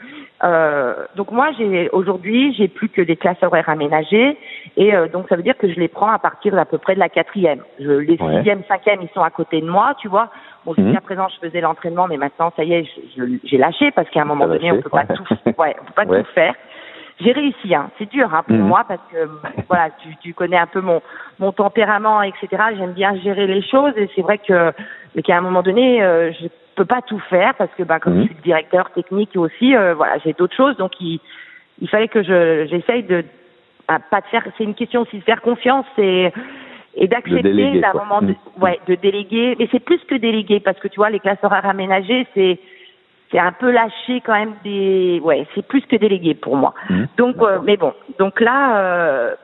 Euh, 0.42 0.94
donc 1.16 1.30
moi, 1.32 1.50
j'ai 1.58 1.90
aujourd'hui, 1.90 2.54
j'ai 2.54 2.66
plus 2.66 2.88
que 2.88 3.02
des 3.02 3.16
classes 3.16 3.42
horaires 3.42 3.68
aménagées, 3.68 4.38
et 4.78 4.94
euh, 4.94 5.06
donc 5.06 5.28
ça 5.28 5.36
veut 5.36 5.42
dire 5.42 5.56
que 5.58 5.70
je 5.70 5.78
les 5.78 5.88
prends 5.88 6.10
à 6.10 6.18
partir 6.18 6.54
d'à 6.54 6.64
peu 6.64 6.78
près 6.78 6.94
de 6.94 6.98
la 6.98 7.10
quatrième. 7.10 7.60
Je, 7.78 7.90
les 7.90 8.16
sixième, 8.16 8.64
cinquième, 8.64 9.02
ils 9.02 9.10
sont 9.10 9.20
à 9.20 9.30
côté 9.30 9.60
de 9.60 9.68
moi, 9.68 9.94
tu 9.98 10.08
vois. 10.08 10.30
Bon, 10.64 10.74
jusqu'à 10.74 11.00
mhm. 11.00 11.04
présent, 11.04 11.28
je 11.28 11.46
faisais 11.46 11.60
l'entraînement, 11.60 12.06
mais 12.08 12.16
maintenant, 12.16 12.52
ça 12.56 12.64
y 12.64 12.72
est, 12.72 12.88
j'ai 13.44 13.58
lâché 13.58 13.90
parce 13.90 14.08
qu'à 14.08 14.22
un 14.22 14.26
moment 14.26 14.48
donné, 14.48 14.72
on 14.72 14.80
peut 14.80 14.88
pas 14.88 15.04
tout, 15.04 15.24
ouais, 15.58 15.76
on 15.80 15.84
peut 15.84 15.92
pas 15.94 16.06
tout 16.22 16.24
faire. 16.34 16.54
J'ai 17.20 17.32
réussi, 17.32 17.74
hein. 17.74 17.90
C'est 17.98 18.08
dur 18.08 18.34
hein, 18.34 18.42
pour 18.46 18.56
mhm. 18.56 18.62
moi 18.62 18.84
parce 18.88 19.02
que 19.12 19.28
voilà, 19.68 19.90
tu, 20.02 20.08
tu 20.22 20.32
connais 20.32 20.56
un 20.56 20.66
peu 20.66 20.80
mon 20.80 21.02
mon 21.38 21.52
tempérament, 21.52 22.22
etc. 22.22 22.48
J'aime 22.78 22.92
bien 22.92 23.14
gérer 23.16 23.46
les 23.46 23.62
choses 23.62 23.92
et 23.96 24.08
c'est 24.14 24.22
vrai 24.22 24.38
que 24.38 24.72
qu'à 25.22 25.36
un 25.36 25.40
moment 25.42 25.62
donné, 25.62 26.02
euh, 26.02 26.32
je 26.32 26.46
peux 26.80 26.86
pas 26.86 27.02
tout 27.02 27.18
faire 27.28 27.54
parce 27.56 27.70
que 27.76 27.82
bah, 27.82 28.00
comme 28.00 28.14
mhm. 28.14 28.22
je 28.22 28.26
suis 28.28 28.36
le 28.36 28.42
directeur 28.42 28.90
technique 28.92 29.36
aussi, 29.36 29.76
euh, 29.76 29.94
voilà, 29.94 30.16
j'ai 30.24 30.32
d'autres 30.32 30.56
choses. 30.56 30.76
Donc 30.78 30.92
il, 31.00 31.20
il 31.80 31.88
fallait 31.88 32.08
que 32.08 32.22
je 32.22 32.66
j'essaye 32.70 33.02
de 33.02 33.22
bah, 33.86 33.98
pas 34.10 34.22
de 34.22 34.26
faire. 34.26 34.44
C'est 34.56 34.64
une 34.64 34.74
question 34.74 35.02
aussi 35.02 35.18
de 35.18 35.24
faire 35.24 35.42
confiance 35.42 35.86
et 35.98 36.32
et 36.96 37.06
d'accepter 37.06 37.80
d'un 37.80 37.92
moment 37.92 38.22
de, 38.22 38.28
mhm. 38.28 38.62
ouais, 38.62 38.80
de 38.86 38.94
déléguer. 38.94 39.56
Mais 39.58 39.68
c'est 39.70 39.84
plus 39.84 40.00
que 40.08 40.14
déléguer 40.14 40.60
parce 40.60 40.78
que 40.78 40.88
tu 40.88 40.96
vois 40.96 41.10
les 41.10 41.20
classes 41.20 41.42
horaires 41.42 41.66
aménagées, 41.66 42.26
c'est 42.34 42.58
c'est 43.30 43.38
un 43.38 43.52
peu 43.52 43.70
lâcher 43.70 44.22
quand 44.24 44.32
même 44.32 44.54
des 44.64 45.20
ouais 45.22 45.46
c'est 45.54 45.64
plus 45.64 45.82
que 45.82 45.96
délégué 45.96 46.34
pour 46.34 46.56
moi 46.56 46.74
mhm. 46.88 47.06
donc 47.16 47.36
euh, 47.40 47.60
mais 47.62 47.76
bon 47.76 47.92
donc 48.18 48.40
là 48.40 48.78
euh, 48.78 49.34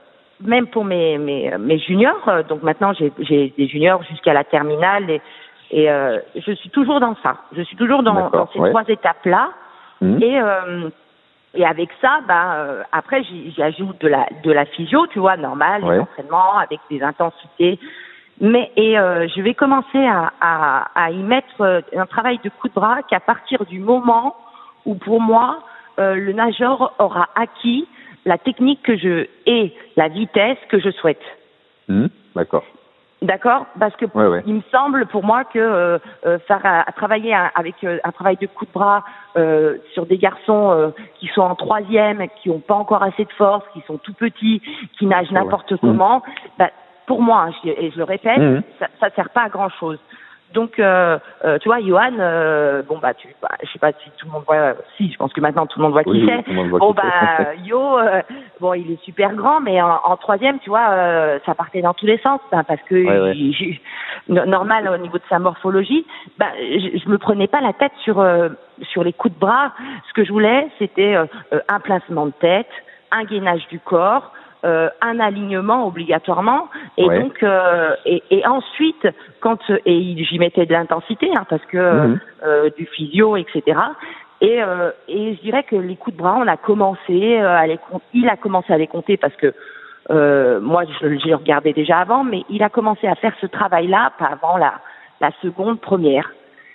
même 0.41 0.67
pour 0.67 0.85
mes 0.85 1.19
mes 1.19 1.57
mes 1.57 1.79
juniors 1.79 2.29
donc 2.49 2.65
maintenant 2.65 2.93
j'ai 2.95 3.13
j'ai 3.21 3.53
des 3.57 3.69
juniors 3.69 4.03
jusqu'à 4.11 4.33
la 4.33 4.43
terminale 4.43 5.09
et 5.09 5.21
et 5.71 5.91
euh, 5.91 6.19
je 6.35 6.53
suis 6.53 6.71
toujours 6.71 7.01
dans 7.01 7.17
ça. 7.23 7.37
Je 7.53 7.63
suis 7.63 7.77
toujours 7.77 8.03
dans, 8.03 8.31
dans 8.31 8.49
ces 8.53 8.59
trois 8.59 8.85
étapes-là. 8.87 9.51
Mmh. 10.01 10.23
Et, 10.23 10.41
euh, 10.41 10.91
et 11.55 11.65
avec 11.65 11.91
ça, 12.01 12.21
bah, 12.29 12.57
euh, 12.57 12.83
après, 12.93 13.23
j'y 13.25 13.63
ajoute 13.63 14.01
de 14.01 14.09
la, 14.09 14.27
de 14.45 14.53
la 14.53 14.67
physio, 14.67 15.07
tu 15.09 15.19
vois, 15.19 15.37
normal, 15.37 15.83
ouais. 15.85 15.99
entraînements 15.99 16.59
avec 16.59 16.81
des 16.91 17.03
intensités. 17.03 17.79
Mais 18.41 18.71
et 18.77 18.99
euh, 18.99 19.27
je 19.35 19.41
vais 19.41 19.55
commencer 19.55 20.07
à, 20.07 20.33
à, 20.41 20.89
à, 20.95 21.11
y 21.11 21.23
mettre 21.23 21.61
euh, 21.63 21.81
un 21.97 22.07
travail 22.07 22.39
de 22.45 22.51
coup 22.51 22.69
de 22.69 22.75
bras 22.75 23.03
qu'à 23.09 23.21
partir 23.21 23.65
du 23.65 23.79
moment 23.79 24.37
où, 24.85 24.95
pour 24.95 25.21
moi, 25.21 25.61
euh, 25.99 26.15
le 26.15 26.33
nageur 26.35 26.93
aura 26.99 27.29
acquis 27.35 27.89
la 28.27 28.37
technique 28.37 28.83
que 28.83 28.97
je 28.97 29.27
et 29.47 29.75
la 29.97 30.09
vitesse 30.09 30.59
que 30.69 30.79
je 30.79 30.91
souhaite. 30.91 31.23
Mmh. 31.89 32.07
D'accord. 32.35 32.65
D'accord, 33.27 33.67
parce 33.81 33.97
que 33.97 34.05
il 34.47 34.55
me 34.55 34.63
semble 34.71 35.05
pour 35.07 35.25
moi 35.25 35.43
que 35.43 35.59
euh, 35.59 35.99
euh 36.27 36.39
faire 36.47 36.61
à, 36.63 36.85
travailler 36.93 37.35
avec 37.57 37.75
euh, 37.83 37.99
un 38.05 38.13
travail 38.13 38.37
de 38.37 38.47
coup 38.47 38.67
de 38.67 38.71
bras 38.71 39.03
euh, 39.37 39.79
sur 39.95 40.07
des 40.07 40.17
garçons 40.17 40.71
euh, 40.71 40.91
qui 41.19 41.27
sont 41.35 41.41
en 41.41 41.57
troisième, 41.57 42.25
qui 42.41 42.51
n'ont 42.51 42.61
pas 42.61 42.75
encore 42.75 43.03
assez 43.03 43.25
de 43.25 43.33
force, 43.33 43.65
qui 43.73 43.81
sont 43.81 43.99
tout 43.99 44.13
petits, 44.13 44.63
qui 44.97 45.07
nagent 45.07 45.33
n'importe 45.33 45.77
comment, 45.79 46.23
bah, 46.57 46.71
pour 47.07 47.21
moi, 47.21 47.49
je, 47.65 47.71
et 47.71 47.91
je 47.91 47.99
le 47.99 48.05
répète, 48.05 48.39
mmh. 48.39 48.63
ça, 48.79 48.87
ça 49.01 49.11
sert 49.17 49.31
pas 49.31 49.43
à 49.43 49.49
grand 49.49 49.71
chose. 49.71 49.99
Donc, 50.55 50.79
euh, 50.79 51.19
euh, 51.45 51.59
tu 51.59 51.69
vois, 51.69 51.81
Johan, 51.81 52.13
euh, 52.19 52.83
bon 52.83 52.99
bah, 52.99 53.15
tu, 53.15 53.29
bah, 53.43 53.49
je 53.63 53.71
sais 53.71 53.79
pas 53.79 53.93
si 53.93 54.11
tout 54.17 54.27
le 54.27 54.33
monde 54.33 54.45
voit, 54.47 54.75
si, 54.97 55.11
je 55.11 55.17
pense 55.17 55.33
que 55.33 55.41
maintenant 55.41 55.67
tout 55.67 55.79
le 55.79 55.85
monde 55.85 55.93
voit 55.93 56.03
Oui, 56.07 56.21
qui 56.21 56.27
c'est. 56.27 56.55
Bon 56.55 56.93
qui 56.93 56.97
bah, 56.97 57.55
Yo, 57.65 57.99
euh, 57.99 58.23
bon, 58.61 58.75
il 58.75 58.93
est 58.93 59.03
super 59.03 59.35
grand, 59.35 59.61
mais 59.61 59.83
en, 59.83 60.01
en 60.05 60.17
troisième, 60.17 60.59
tu 60.61 60.71
vois, 60.71 60.89
euh, 60.91 61.39
ça 61.45 61.55
partait 61.55 61.83
dans 61.83 61.95
tous 61.95 62.07
les 62.07 62.19
sens, 62.19 62.41
ben, 62.51 62.63
parce 62.65 62.83
que 62.83 62.95
Ouais, 62.95 63.37
il- 63.37 63.81
normal 64.29 64.89
au 64.89 64.97
niveau 64.97 65.19
de 65.19 65.25
sa 65.29 65.39
morphologie, 65.39 66.07
bah, 66.39 66.47
je, 66.59 66.99
je 66.99 67.09
me 67.09 67.19
prenais 67.19 67.49
pas 67.49 67.61
la 67.61 67.73
tête 67.73 67.93
sur 68.03 68.21
euh, 68.21 68.49
sur 68.83 69.05
les 69.05 69.13
coups 69.13 69.35
de 69.35 69.41
bras. 69.41 69.73
Ce 70.09 70.13
que 70.15 70.25
je 70.25 70.33
voulais, 70.33 70.69
c'était 70.79 71.15
euh, 71.17 71.27
un 71.69 71.81
placement 71.81 72.27
de 72.27 72.33
tête, 72.41 72.71
un 73.11 73.25
gainage 73.25 73.67
du 73.69 73.79
corps. 73.81 74.33
Euh, 74.67 74.89
un 75.01 75.21
alignement 75.21 75.87
obligatoirement 75.87 76.69
et 76.99 77.07
Ouais. 77.07 77.21
donc 77.21 77.43
euh, 77.43 77.95
et, 78.05 78.23
et 78.31 78.47
ensuite 78.47 79.07
quand 79.41 79.59
et 79.85 80.25
j'y 80.25 80.39
mettais 80.39 80.67
de 80.67 80.73
l'intensité 80.73 81.31
hein, 81.37 81.45
parce 81.49 81.65
que 81.73 81.79
Mhm. 81.79 82.21
euh, 82.45 82.71
du 82.77 82.85
physio 82.95 83.37
etc 83.37 83.81
et, 84.43 84.63
euh, 84.63 84.91
et 85.09 85.35
je 85.37 85.41
dirais 85.41 85.63
que 85.63 85.77
les 85.77 85.97
coups 85.97 86.15
de 86.17 86.21
bras, 86.23 86.37
on 86.39 86.47
a 86.47 86.59
commencé 86.59 87.39
euh, 87.41 87.57
à 87.63 87.67
les 87.67 87.79
il 88.13 88.29
a 88.29 88.37
commencé 88.37 88.71
à 88.73 88.77
les 88.77 88.87
compter 88.87 89.17
parce 89.17 89.35
que 89.37 89.55
euh, 90.11 90.61
moi 90.61 90.83
je 91.01 91.19
j'ai 91.25 91.35
regardé 91.35 91.73
déjà 91.73 91.99
avant, 91.99 92.23
mais 92.23 92.45
il 92.51 92.63
a 92.63 92.69
commencé 92.69 93.07
à 93.07 93.15
faire 93.15 93.33
ce 93.41 93.47
travail-là 93.47 94.13
pas 94.19 94.27
avant 94.27 94.59
la, 94.59 94.75
la 95.23 95.31
seconde 95.43 95.81
première. 95.81 96.31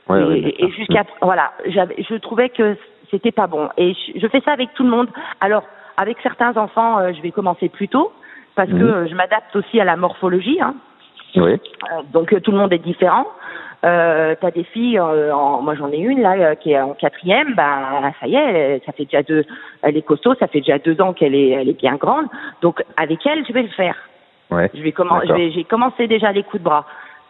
Ouais, 0.10 0.22
et, 0.22 0.26
ouais, 0.26 0.56
et 0.58 0.72
jusqu'à 0.72 1.04
voilà, 1.22 1.52
j'avais 1.68 1.96
je 2.10 2.16
trouvais 2.16 2.50
que 2.50 2.76
c'était 3.12 3.32
pas 3.32 3.48
bon. 3.48 3.70
Et 3.78 3.94
je, 3.94 4.20
je 4.20 4.28
fais 4.28 4.42
ça 4.42 4.54
avec 4.54 4.74
tout 4.74 4.84
le 4.84 4.90
monde. 4.90 5.10
Alors 5.40 5.64
avec 6.02 6.18
certains 6.24 6.58
enfants, 6.58 6.98
euh, 7.00 7.14
je 7.16 7.22
vais 7.22 7.32
commencer 7.32 7.70
plus 7.70 7.88
tôt 7.88 8.12
parce 8.56 8.70
que 8.70 8.76
euh, 8.76 9.08
je 9.08 9.16
m'adapte 9.16 9.56
aussi 9.56 9.80
à 9.80 9.84
la 9.86 9.96
morphologie. 9.96 10.60
Hein. 10.62 10.74
Oui. 11.36 11.54
Euh, 11.54 12.02
donc 12.12 12.28
tout 12.42 12.52
le 12.52 12.58
monde 12.58 12.74
est 12.74 12.80
différent. 12.80 13.28
Euh, 13.84 14.36
T'as 14.40 14.52
des 14.52 14.64
filles, 14.64 15.00
euh, 15.00 15.34
en- 15.34 15.62
moi 15.62 15.74
j'en 15.76 15.90
ai 15.92 15.98
une 15.98 16.22
là 16.22 16.34
euh, 16.34 16.56
qui 16.56 16.72
est 16.72 16.80
en 16.82 16.94
quatrième, 16.94 17.56
bah 17.56 18.12
ça 18.20 18.28
y 18.28 18.36
est, 18.36 18.38
elle- 18.54 18.82
ça 18.86 18.92
fait 18.92 19.06
déjà 19.06 19.24
deux, 19.24 19.44
elle 19.82 19.98
est 19.98 20.02
costaud, 20.04 20.36
ça 20.36 20.48
fait 20.48 20.60
déjà 20.60 20.78
deux 20.78 21.00
ans 21.02 21.14
qu'elle 21.14 21.34
est, 21.34 21.50
elle 21.50 21.70
est 21.70 21.80
bien 21.80 21.96
grande. 21.96 22.26
Donc 22.62 22.84
avec 22.98 23.26
elle, 23.26 23.44
je 23.48 23.54
vais 23.54 23.64
le 23.64 23.70
faire. 23.70 23.96
Ouais. 24.52 24.70
Je 24.74 24.82
vais 24.84 24.92
commen- 24.92 25.22
je 25.22 25.28
D'accord. 25.28 25.38
vais, 25.38 25.52
j'ai 25.52 25.64
commencé 25.64 26.08
déjà 26.08 26.32
les 26.32 26.44
coups 26.44 26.62
de 26.62 26.66
bras, 26.70 26.86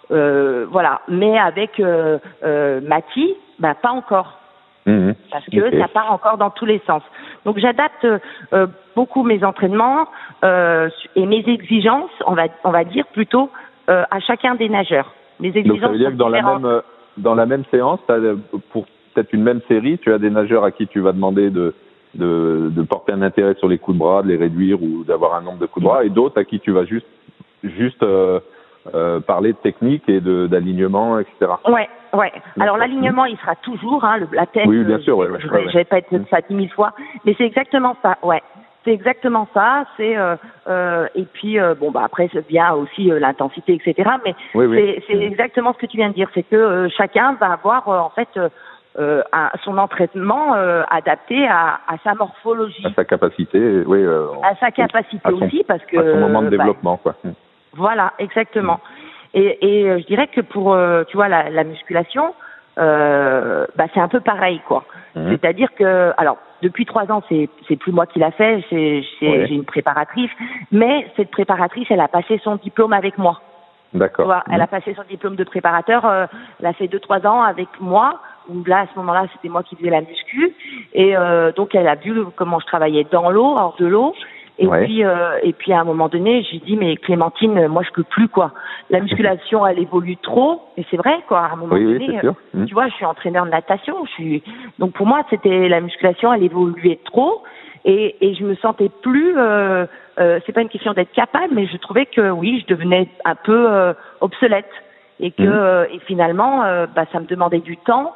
voilà. 0.10 1.02
Mais 1.08 1.38
avec 1.38 1.80
euh, 1.80 2.18
Mathie, 2.82 3.36
bah 3.60 3.76
pas 3.76 3.92
encore 3.92 4.40
Mhm. 4.86 5.14
parce 5.30 5.46
que 5.46 5.80
ça 5.80 5.88
part 5.88 6.12
encore 6.12 6.38
dans 6.38 6.50
tous 6.50 6.66
les 6.66 6.82
sens. 6.88 7.04
Donc 7.46 7.60
j'adapte 7.60 8.06
euh, 8.54 8.68
beaucoup 8.96 9.24
mes 9.24 9.44
entraînements 9.44 10.08
euh, 10.44 10.90
et 11.16 11.26
mes 11.26 11.44
exigences, 11.48 12.12
on 12.26 12.34
va 12.34 12.48
on 12.64 12.72
va 12.72 12.84
dire 12.84 13.06
plutôt 13.08 13.52
euh, 13.90 14.04
à 14.10 14.20
chacun 14.20 14.56
des 14.56 14.70
nageurs. 14.70 15.14
Mes 15.40 15.50
exigences 15.50 15.80
Donc 15.80 15.82
ça 15.82 15.88
veut 15.90 15.98
dire 16.00 16.12
que 16.12 16.16
dans 16.16 16.30
la 16.30 16.42
même 16.42 16.66
euh, 16.66 16.82
dans 17.18 17.36
la 17.36 17.46
même 17.46 17.64
séance, 17.70 18.00
euh, 18.10 18.38
pour 18.72 18.86
peut-être 19.14 19.34
une 19.34 19.44
même 19.44 19.62
série, 19.68 20.00
tu 20.00 20.12
as 20.14 20.18
des 20.18 20.30
nageurs 20.32 20.64
à 20.64 20.72
qui 20.72 20.88
tu 20.88 21.00
vas 21.00 21.12
demander 21.12 21.52
de 21.52 21.76
de, 22.16 22.70
de 22.76 22.82
porter 22.82 23.14
un 23.14 23.22
intérêt 23.22 23.54
sur 23.56 23.70
les 23.70 23.78
coups 23.78 23.96
de 23.96 24.00
bras, 24.00 24.22
de 24.24 24.28
les 24.28 24.36
réduire 24.36 24.82
ou 24.82 25.04
d'avoir 25.04 25.36
un 25.36 25.42
nombre 25.42 25.60
de 25.60 25.66
coups 25.66 25.84
de 25.84 25.90
bras, 25.90 26.04
et 26.04 26.10
d'autres 26.10 26.40
à 26.40 26.44
qui 26.44 26.60
tu 26.60 26.72
vas 26.72 26.86
juste 26.86 27.08
juste 27.64 28.04
euh, 28.94 29.20
parler 29.20 29.54
de 29.54 29.58
technique 29.58 30.08
et 30.10 30.22
de 30.22 30.48
d'alignement, 30.48 31.20
etc. 31.20 31.52
Ouais, 31.68 31.88
ouais. 32.14 32.32
Alors 32.60 32.78
l'alignement, 32.78 33.26
il 33.26 33.38
sera 33.38 33.56
toujours, 33.58 34.04
hein, 34.04 34.18
le, 34.18 34.28
la 34.34 34.46
tête. 34.48 34.66
Oui, 34.68 34.84
bien 34.84 34.96
euh, 34.98 35.02
sûr, 35.02 35.18
ouais, 35.18 35.30
ouais, 35.30 35.40
je 35.40 35.48
ouais, 35.50 35.66
vais, 35.74 35.84
pas 35.84 36.00
être 36.00 36.10
ça 36.30 36.42
dix 36.42 36.56
mille 36.56 36.72
fois, 36.72 36.92
mais 37.26 37.36
c'est 37.38 37.46
exactement 37.46 37.96
ça, 38.02 38.18
ouais. 38.24 38.42
C'est 38.84 38.92
exactement 38.94 39.48
ça. 39.54 39.86
C'est 39.98 40.18
euh, 40.18 40.36
euh, 40.68 41.08
et 41.14 41.26
puis 41.26 41.60
euh, 41.60 41.76
bon 41.76 41.92
bah 41.92 42.02
après 42.04 42.28
bien 42.50 42.74
aussi 42.74 43.12
euh, 43.12 43.20
l'intensité 43.20 43.74
etc. 43.74 44.10
Mais 44.26 44.34
Oui, 44.56 44.66
oui. 44.66 45.04
c'est 45.08 45.18
exactement 45.22 45.74
ce 45.74 45.78
que 45.78 45.86
tu 45.86 45.98
viens 45.98 46.10
de 46.10 46.16
dire, 46.16 46.30
c'est 46.34 46.42
que 46.42 46.88
chacun 46.98 47.34
va 47.40 47.54
avoir 47.54 47.88
en 47.88 48.10
fait 48.10 48.30
un- 48.98 49.50
son 49.64 49.78
entraînement 49.78 50.56
euh, 50.56 50.82
adapté 50.90 51.48
à, 51.48 51.80
à 51.88 51.98
sa 52.04 52.16
morphologie, 52.16 52.84
À 52.86 52.92
sa 52.94 53.06
capacité, 53.06 53.84
oui, 53.86 54.00
euh, 54.04 54.26
à 54.42 54.56
sa 54.56 54.72
capacité 54.72 55.32
aussi 55.32 55.64
parce 55.68 55.86
que 55.86 55.98
à 55.98 56.14
son 56.14 56.20
moment 56.20 56.42
de 56.42 56.50
bah, 56.50 56.58
développement, 56.58 56.98
quoi. 56.98 57.14
Voilà, 57.74 58.14
exactement. 58.20 58.80
Et, 59.34 59.58
et 59.62 59.90
euh, 59.90 60.00
je 60.00 60.06
dirais 60.06 60.28
que 60.28 60.42
pour, 60.42 60.74
euh, 60.74 61.04
tu 61.06 61.16
vois, 61.18 61.30
la, 61.30 61.50
la 61.50 61.64
musculation, 61.64 62.34
euh, 62.78 63.66
bah, 63.76 63.86
c'est 63.94 64.00
un 64.00 64.08
peu 64.08 64.20
pareil, 64.20 64.62
quoi. 64.68 64.84
Mhm. 65.16 65.30
C'est-à-dire 65.32 65.74
que, 65.76 66.14
alors, 66.18 66.38
depuis 66.62 66.86
trois 66.86 67.12
ans, 67.12 67.22
c'est 67.30 67.50
c'est 67.68 67.76
plus 67.76 67.92
moi 67.92 68.06
qui 68.06 68.20
l'a 68.20 68.32
fait, 68.32 68.64
c'est 68.70 69.04
c'est- 69.20 69.30
Ouais. 69.30 69.46
j'ai 69.48 69.56
une 69.56 69.66
préparatrice, 69.66 70.32
mais 70.72 71.08
cette 71.16 71.32
préparatrice, 71.32 71.88
elle 71.90 72.02
a 72.02 72.08
passé 72.08 72.40
son 72.44 72.56
diplôme 72.58 72.94
avec 72.94 73.18
moi. 73.18 73.42
Tu 73.92 73.98
D'accord. 73.98 74.26
vois, 74.26 74.44
elle 74.50 74.62
a 74.62 74.68
passé 74.68 74.94
son 74.96 75.04
diplôme 75.04 75.36
de 75.36 75.44
préparateur, 75.44 76.06
euh, 76.06 76.26
elle 76.60 76.66
a 76.68 76.74
fait 76.74 76.88
deux 76.88 77.00
trois 77.00 77.26
ans 77.28 77.42
avec 77.42 77.68
moi. 77.80 78.20
Où 78.50 78.64
là, 78.66 78.80
à 78.80 78.88
ce 78.88 78.98
moment-là, 78.98 79.28
c'était 79.34 79.50
moi 79.50 79.62
qui 79.64 79.76
faisais 79.76 79.92
la 79.92 80.02
muscu, 80.02 80.54
et 80.94 81.16
euh, 81.16 81.52
donc 81.52 81.76
elle 81.76 81.88
a 81.88 81.96
vu 81.96 82.12
comment 82.36 82.60
je 82.60 82.66
travaillais 82.66 83.06
dans 83.12 83.30
l'eau, 83.30 83.56
hors 83.56 83.76
de 83.78 83.86
l'eau. 83.86 84.16
Et 84.60 84.68
Ouais. 84.68 84.86
puis, 84.86 85.04
euh, 85.04 85.40
et 85.44 85.54
puis 85.54 85.74
à 85.74 85.80
un 85.80 85.84
moment 85.84 86.08
donné, 86.08 86.44
j'ai 86.44 86.60
dit 86.60 86.76
mais 86.76 86.96
Clémentine, 86.98 87.68
moi 87.68 87.84
je 87.84 87.92
peux 87.92 88.04
plus 88.04 88.28
quoi. 88.28 88.52
La 88.90 89.00
musculation, 89.00 89.66
elle 89.66 89.80
évolue 89.80 90.18
trop, 90.18 90.62
et 90.78 90.86
c'est 90.92 90.98
vrai 90.98 91.20
quoi. 91.28 91.40
À 91.40 91.54
un 91.54 91.56
moment 91.56 91.74
Oui, 91.74 91.86
donné, 91.86 92.20
euh, 92.24 92.32
Mhm. 92.54 92.66
tu 92.68 92.74
vois, 92.74 92.88
je 92.88 92.94
suis 92.94 93.06
entraîneur 93.06 93.46
de 93.46 93.50
natation, 93.52 94.06
je 94.06 94.12
suis 94.12 94.44
donc 94.78 94.94
pour 94.94 95.08
moi 95.08 95.22
c'était 95.30 95.68
la 95.68 95.82
musculation, 95.82 96.32
elle 96.34 96.44
évoluait 96.44 97.00
trop, 97.06 97.44
et, 97.86 98.16
et 98.22 98.34
je 98.36 98.44
me 98.44 98.56
sentais 98.56 98.90
plus. 99.02 99.34
Euh, 99.38 99.86
euh, 100.20 100.40
c'est 100.46 100.52
pas 100.52 100.62
une 100.62 100.70
question 100.70 100.94
d'être 100.94 101.14
capable, 101.14 101.54
mais 101.54 101.66
je 101.66 101.78
trouvais 101.78 102.06
que 102.06 102.30
oui, 102.30 102.62
je 102.62 102.74
devenais 102.74 103.08
un 103.26 103.36
peu 103.36 103.72
euh, 103.72 103.94
obsolète 104.20 104.70
et 105.20 105.32
que 105.32 105.44
euh, 105.44 105.86
et 105.92 106.00
finalement, 106.00 106.60
bah, 106.96 107.06
ça 107.12 107.20
me 107.20 107.26
demandait 107.26 107.60
du 107.62 107.78
temps 107.78 108.14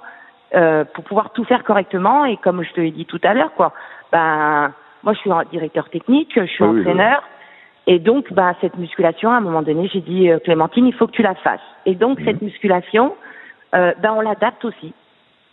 euh, 0.55 0.83
pour 0.93 1.03
pouvoir 1.03 1.31
tout 1.33 1.43
faire 1.43 1.63
correctement. 1.63 2.25
Et 2.25 2.37
comme 2.37 2.63
je 2.63 2.71
te 2.73 2.81
l'ai 2.81 2.91
dit 2.91 3.05
tout 3.05 3.19
à 3.23 3.33
l'heure, 3.33 3.53
quoi, 3.55 3.73
ben 4.11 4.73
moi 5.05 5.13
je 5.13 5.19
suis 5.19 5.29
directeur 5.51 5.89
technique, 5.89 6.31
je 6.35 6.45
suis 6.45 6.63
oui, 6.63 6.79
entraîneur. 6.81 7.23
Et 7.87 7.99
donc, 7.99 8.33
bah, 8.33 8.53
cette 8.61 8.77
musculation, 8.79 9.31
à 9.31 9.35
un 9.35 9.41
moment 9.41 9.61
donné, 9.61 9.87
j'ai 9.93 10.01
dit, 10.01 10.31
euh, 10.31 10.39
Clémentine, 10.39 10.87
il 10.87 10.93
faut 10.93 11.05
que 11.05 11.11
tu 11.11 11.21
la 11.21 11.35
fasses. 11.35 11.59
Et 11.85 11.93
donc, 11.93 12.17
Mhm. 12.19 12.25
cette 12.25 12.41
musculation, 12.41 13.15
euh, 13.75 13.93
ben, 14.01 14.13
on 14.17 14.21
l'adapte 14.21 14.65
aussi. 14.65 14.91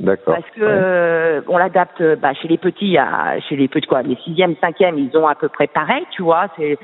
D'accord. 0.00 0.36
Parce 0.36 0.50
que 0.54 0.60
Ouais. 0.62 0.66
euh, 0.66 1.40
on 1.48 1.58
l'adapte 1.58 2.02
bah, 2.20 2.32
chez 2.32 2.48
les 2.48 2.56
petits, 2.56 2.96
à, 2.96 3.38
chez 3.40 3.56
les 3.56 3.68
petits 3.68 3.86
quoi, 3.86 4.00
les 4.00 4.16
sixièmes, 4.16 4.54
cinquièmes, 4.62 4.98
ils 4.98 5.14
ont 5.16 5.28
à 5.28 5.34
peu 5.34 5.48
près 5.50 5.66
pareil, 5.66 6.06
tu 6.12 6.22
vois. 6.22 6.46
C'est 6.56 6.78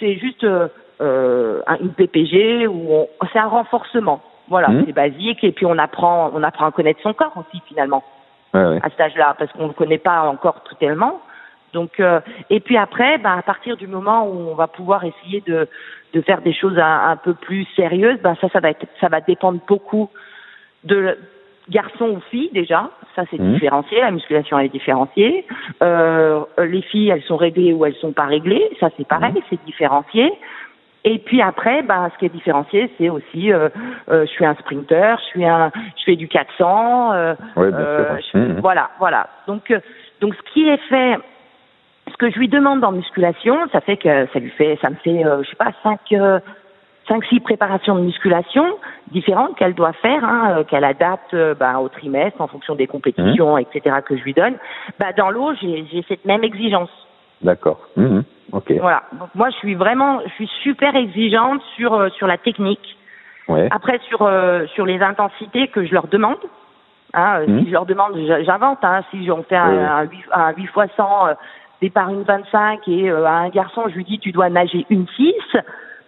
c'est 0.00 0.14
juste 0.16 0.42
euh, 0.44 1.60
un- 1.66 1.76
une 1.76 1.90
PPG 1.92 2.66
ou 2.66 3.06
c'est 3.32 3.38
un 3.38 3.46
renforcement. 3.48 4.20
Voilà, 4.48 4.68
Mhm. 4.68 4.84
c'est 4.86 4.92
basique 4.92 5.44
et 5.44 5.52
puis 5.52 5.66
on 5.66 5.76
apprend 5.78 6.30
on 6.34 6.42
apprend 6.42 6.66
à 6.66 6.70
connaître 6.72 7.00
son 7.02 7.12
corps 7.12 7.32
aussi 7.36 7.62
finalement 7.68 8.02
Ouais, 8.54 8.64
ouais. 8.64 8.80
à 8.82 8.88
cet 8.90 9.00
âge-là 9.00 9.34
parce 9.38 9.52
qu'on 9.52 9.64
ne 9.64 9.68
le 9.68 9.74
connaît 9.74 9.98
pas 9.98 10.22
encore 10.22 10.62
tout 10.64 10.74
tellement. 10.76 11.20
Donc 11.74 12.00
euh, 12.00 12.20
et 12.48 12.60
puis 12.60 12.78
après, 12.78 13.18
bah, 13.18 13.34
à 13.36 13.42
partir 13.42 13.76
du 13.76 13.86
moment 13.86 14.26
où 14.26 14.48
on 14.50 14.54
va 14.54 14.68
pouvoir 14.68 15.04
essayer 15.04 15.42
de 15.46 15.68
de 16.14 16.20
faire 16.22 16.40
des 16.40 16.54
choses 16.54 16.78
un, 16.78 17.10
un 17.10 17.16
peu 17.16 17.34
plus 17.34 17.66
sérieuses, 17.76 18.20
ben 18.22 18.34
ça 18.40 18.48
ça 18.48 18.60
va 18.60 18.70
être 18.70 18.86
ça 19.00 19.08
va 19.08 19.20
dépendre 19.20 19.58
beaucoup 19.68 20.08
de 20.84 21.18
garçons 21.68 22.10
ou 22.10 22.20
filles 22.30 22.50
déjà, 22.52 22.90
ça 23.16 23.22
c'est 23.30 23.38
Mhm. 23.40 23.54
différencié, 23.54 24.00
la 24.00 24.10
musculation 24.10 24.58
elle 24.58 24.66
est 24.66 24.76
différenciée. 24.80 25.46
Euh, 25.82 26.42
les 26.58 26.82
filles 26.82 27.08
elles 27.10 27.22
sont 27.22 27.36
réglées 27.36 27.72
ou 27.72 27.84
elles 27.84 27.94
sont 27.96 28.12
pas 28.12 28.26
réglées, 28.26 28.64
ça 28.80 28.88
c'est 28.96 29.06
pareil, 29.08 29.32
Mhm. 29.34 29.42
c'est 29.50 29.64
différencié. 29.64 30.30
Et 31.06 31.18
puis 31.18 31.42
après, 31.42 31.82
ben, 31.82 32.10
ce 32.14 32.18
qui 32.18 32.24
est 32.26 32.30
différencié, 32.40 32.90
c'est 32.96 33.10
aussi, 33.10 33.52
euh, 33.52 33.68
euh, 34.10 34.24
je 34.24 34.30
suis 34.30 34.44
un 34.46 34.54
sprinter, 34.54 35.16
je 35.18 35.24
suis 35.32 35.44
un, 35.44 35.70
je 35.98 36.02
fais 36.04 36.16
du 36.16 36.28
400, 36.28 37.12
euh, 37.12 37.34
Ouais, 37.56 37.70
bien 37.70 37.78
euh, 37.80 38.06
sûr. 38.06 38.24
je 38.26 38.30
fais- 38.30 38.38
Mhm. 38.54 38.60
Voilà, 38.60 38.88
voilà. 38.98 39.26
Donc, 39.46 39.70
euh, 39.70 39.80
donc 40.22 40.34
ce 40.34 40.42
qui 40.52 40.66
est 40.66 40.78
fait, 40.88 41.16
ce 42.14 42.18
que 42.18 42.30
je 42.30 42.38
lui 42.38 42.48
demande 42.48 42.84
en 42.84 42.92
musculation, 42.92 43.56
ça 43.72 43.80
fait 43.80 43.96
que 43.96 44.26
ça 44.32 44.38
lui 44.38 44.50
fait, 44.50 44.78
ça 44.80 44.88
me 44.88 44.94
fait, 44.94 45.26
euh, 45.26 45.42
je 45.42 45.50
sais 45.50 45.56
pas, 45.56 45.72
cinq, 45.82 46.00
euh, 46.12 46.38
cinq, 47.08 47.24
six 47.24 47.40
préparations 47.40 47.96
de 47.96 48.02
musculation 48.02 48.64
différentes 49.10 49.56
qu'elle 49.56 49.74
doit 49.74 49.94
faire, 49.94 50.24
hein, 50.24 50.58
euh, 50.58 50.64
qu'elle 50.64 50.84
adapte 50.84 51.34
ben, 51.34 51.78
au 51.78 51.88
trimestre 51.88 52.40
en 52.40 52.46
fonction 52.46 52.76
des 52.76 52.86
compétitions, 52.86 53.58
etc. 53.58 53.96
que 54.06 54.16
je 54.16 54.22
lui 54.22 54.32
donne. 54.32 54.54
Bah, 55.00 55.12
dans 55.12 55.30
l'eau, 55.30 55.54
j'ai 55.60 56.04
cette 56.08 56.24
même 56.24 56.44
exigence. 56.44 56.90
D'accord. 57.42 57.80
Mhm. 57.96 58.22
Ok. 58.52 58.72
Voilà. 58.80 59.02
Donc 59.12 59.30
moi, 59.34 59.50
je 59.50 59.56
suis 59.56 59.74
vraiment, 59.74 60.20
je 60.24 60.32
suis 60.34 60.50
super 60.62 60.94
exigeante 60.94 61.60
sur 61.76 61.94
euh, 61.94 62.08
sur 62.10 62.28
la 62.28 62.38
technique. 62.38 62.96
Ouais. 63.48 63.68
Après, 63.72 63.98
sur 64.08 64.22
euh, 64.22 64.66
sur 64.74 64.86
les 64.86 65.02
intensités 65.02 65.66
que 65.68 65.84
je 65.84 65.92
leur 65.92 66.06
demande. 66.06 66.38
Hein. 67.12 67.42
Si 67.46 67.66
je 67.66 67.72
leur 67.72 67.86
demande, 67.86 68.16
j'invente. 68.44 68.78
Hein, 68.82 69.02
si 69.10 69.30
on 69.30 69.42
fait 69.42 69.56
un, 69.56 69.70
oui. 69.70 69.78
un, 69.78 70.02
8, 70.02 70.24
un 70.32 70.52
8 70.52 70.66
fois 70.66 70.86
100 70.96 71.26
euh, 71.28 71.34
départ 71.84 72.08
une 72.10 72.22
25 72.22 72.88
et 72.88 73.10
euh, 73.10 73.26
à 73.26 73.32
un 73.40 73.48
garçon, 73.50 73.82
je 73.88 73.94
lui 73.94 74.04
dis 74.04 74.18
tu 74.18 74.32
dois 74.32 74.48
nager 74.48 74.86
une 74.88 75.06
6, 75.16 75.34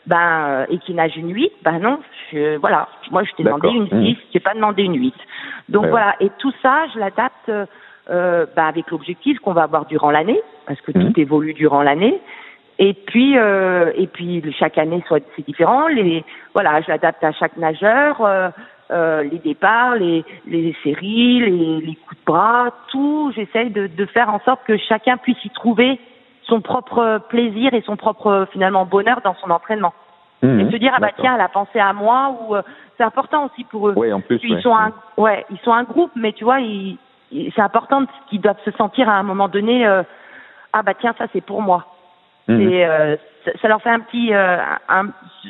ben 0.06 0.16
euh, 0.18 0.66
et 0.70 0.78
qui 0.78 0.94
nage 0.94 1.16
une 1.16 1.32
8, 1.34 1.52
ben 1.62 1.78
non, 1.80 1.98
je, 2.32 2.56
voilà. 2.56 2.88
Moi, 3.10 3.24
je 3.24 3.32
t'ai 3.32 3.44
demandé 3.44 3.68
une 3.68 3.88
Mhm. 3.90 4.06
6, 4.06 4.16
j'ai 4.32 4.40
pas 4.40 4.54
demandé 4.54 4.82
une 4.84 4.98
8. 4.98 5.14
Donc 5.68 5.84
Ouais, 5.84 5.90
voilà. 5.90 6.14
Et 6.20 6.30
tout 6.38 6.52
ça, 6.62 6.86
je 6.94 6.98
l'adapte 6.98 7.50
euh, 7.50 8.46
ben, 8.56 8.64
avec 8.64 8.90
l'objectif 8.90 9.38
qu'on 9.40 9.52
va 9.52 9.64
avoir 9.64 9.84
durant 9.86 10.10
l'année, 10.10 10.40
parce 10.66 10.80
que 10.80 10.92
tout 10.92 11.20
évolue 11.20 11.54
durant 11.54 11.82
l'année. 11.82 12.20
Et 12.78 12.94
puis, 12.94 13.36
euh, 13.38 13.90
et 13.96 14.06
puis 14.06 14.42
chaque 14.58 14.78
année 14.78 15.02
soit 15.08 15.24
c'est 15.34 15.46
différent. 15.46 15.88
Les, 15.88 16.24
voilà, 16.54 16.80
je 16.82 16.88
l'adapte 16.88 17.22
à 17.24 17.32
chaque 17.32 17.56
nageur. 17.56 18.20
Euh, 18.90 19.22
les 19.24 19.38
départs, 19.38 19.96
les, 19.96 20.24
les 20.46 20.74
séries, 20.82 21.40
les, 21.40 21.80
les 21.80 21.94
coups 21.96 22.20
de 22.20 22.24
bras, 22.24 22.70
tout. 22.88 23.32
J'essaye 23.34 23.70
de, 23.70 23.86
de 23.88 24.06
faire 24.06 24.32
en 24.32 24.40
sorte 24.40 24.60
que 24.64 24.76
chacun 24.76 25.16
puisse 25.16 25.44
y 25.44 25.50
trouver 25.50 25.98
son 26.44 26.60
propre 26.60 27.20
plaisir 27.28 27.74
et 27.74 27.82
son 27.82 27.96
propre 27.96 28.46
finalement 28.52 28.86
bonheur 28.86 29.20
dans 29.24 29.34
son 29.34 29.50
entraînement. 29.50 29.92
Mhm. 30.42 30.60
et 30.60 30.70
se 30.70 30.76
dire 30.76 30.92
ah 30.94 31.00
bah 31.00 31.12
tiens 31.18 31.34
elle 31.34 31.40
a 31.40 31.48
pensé 31.48 31.80
à 31.80 31.94
moi 31.94 32.36
ou 32.42 32.54
euh, 32.54 32.62
c'est 32.98 33.04
important 33.04 33.46
aussi 33.46 33.64
pour 33.64 33.88
eux. 33.88 33.94
Oui, 33.96 34.12
en 34.12 34.20
plus. 34.20 34.38
Puis 34.38 34.52
ils 34.52 34.60
sont 34.62 34.76
un 34.76 34.92
ouais 35.16 35.46
ils 35.50 35.58
sont 35.60 35.72
un 35.72 35.84
groupe 35.84 36.10
mais 36.14 36.32
tu 36.32 36.44
vois 36.44 36.60
ils, 36.60 36.98
ils- 37.32 37.50
c'est 37.56 37.62
important 37.62 38.04
qu'ils 38.28 38.42
doivent 38.42 38.60
se 38.62 38.70
sentir 38.72 39.08
à 39.08 39.14
un 39.14 39.22
moment 39.22 39.48
donné 39.48 39.86
euh, 39.86 40.02
ah 40.74 40.82
bah 40.82 40.92
tiens 40.92 41.14
ça 41.16 41.24
c'est 41.32 41.40
pour 41.40 41.62
moi. 41.62 41.86
Mhm. 42.48 42.60
Et 42.60 42.86
euh, 42.86 43.16
ça, 43.46 43.50
ça 43.62 43.68
leur 43.68 43.80
fait 43.82 43.90
un 43.90 44.00
petit, 44.00 44.32
euh, 44.34 44.58
un, 44.88 45.06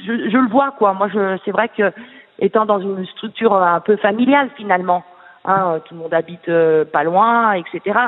je, 0.07 0.31
je 0.31 0.37
le 0.39 0.49
vois 0.49 0.71
quoi. 0.79 0.93
Moi, 0.95 1.09
je, 1.13 1.37
c'est 1.45 1.51
vrai 1.51 1.69
que 1.69 1.93
étant 2.39 2.67
dans 2.67 2.81
une 2.81 3.07
structure 3.07 3.55
un 3.55 3.81
peu 3.81 3.97
familiale 3.97 4.51
finalement, 4.57 5.05
hein, 5.45 5.81
tout 5.85 5.95
le 5.95 6.01
monde 6.01 6.15
habite 6.15 6.49
euh, 6.49 6.85
pas 6.85 7.03
loin, 7.05 7.53
etc. 7.53 7.99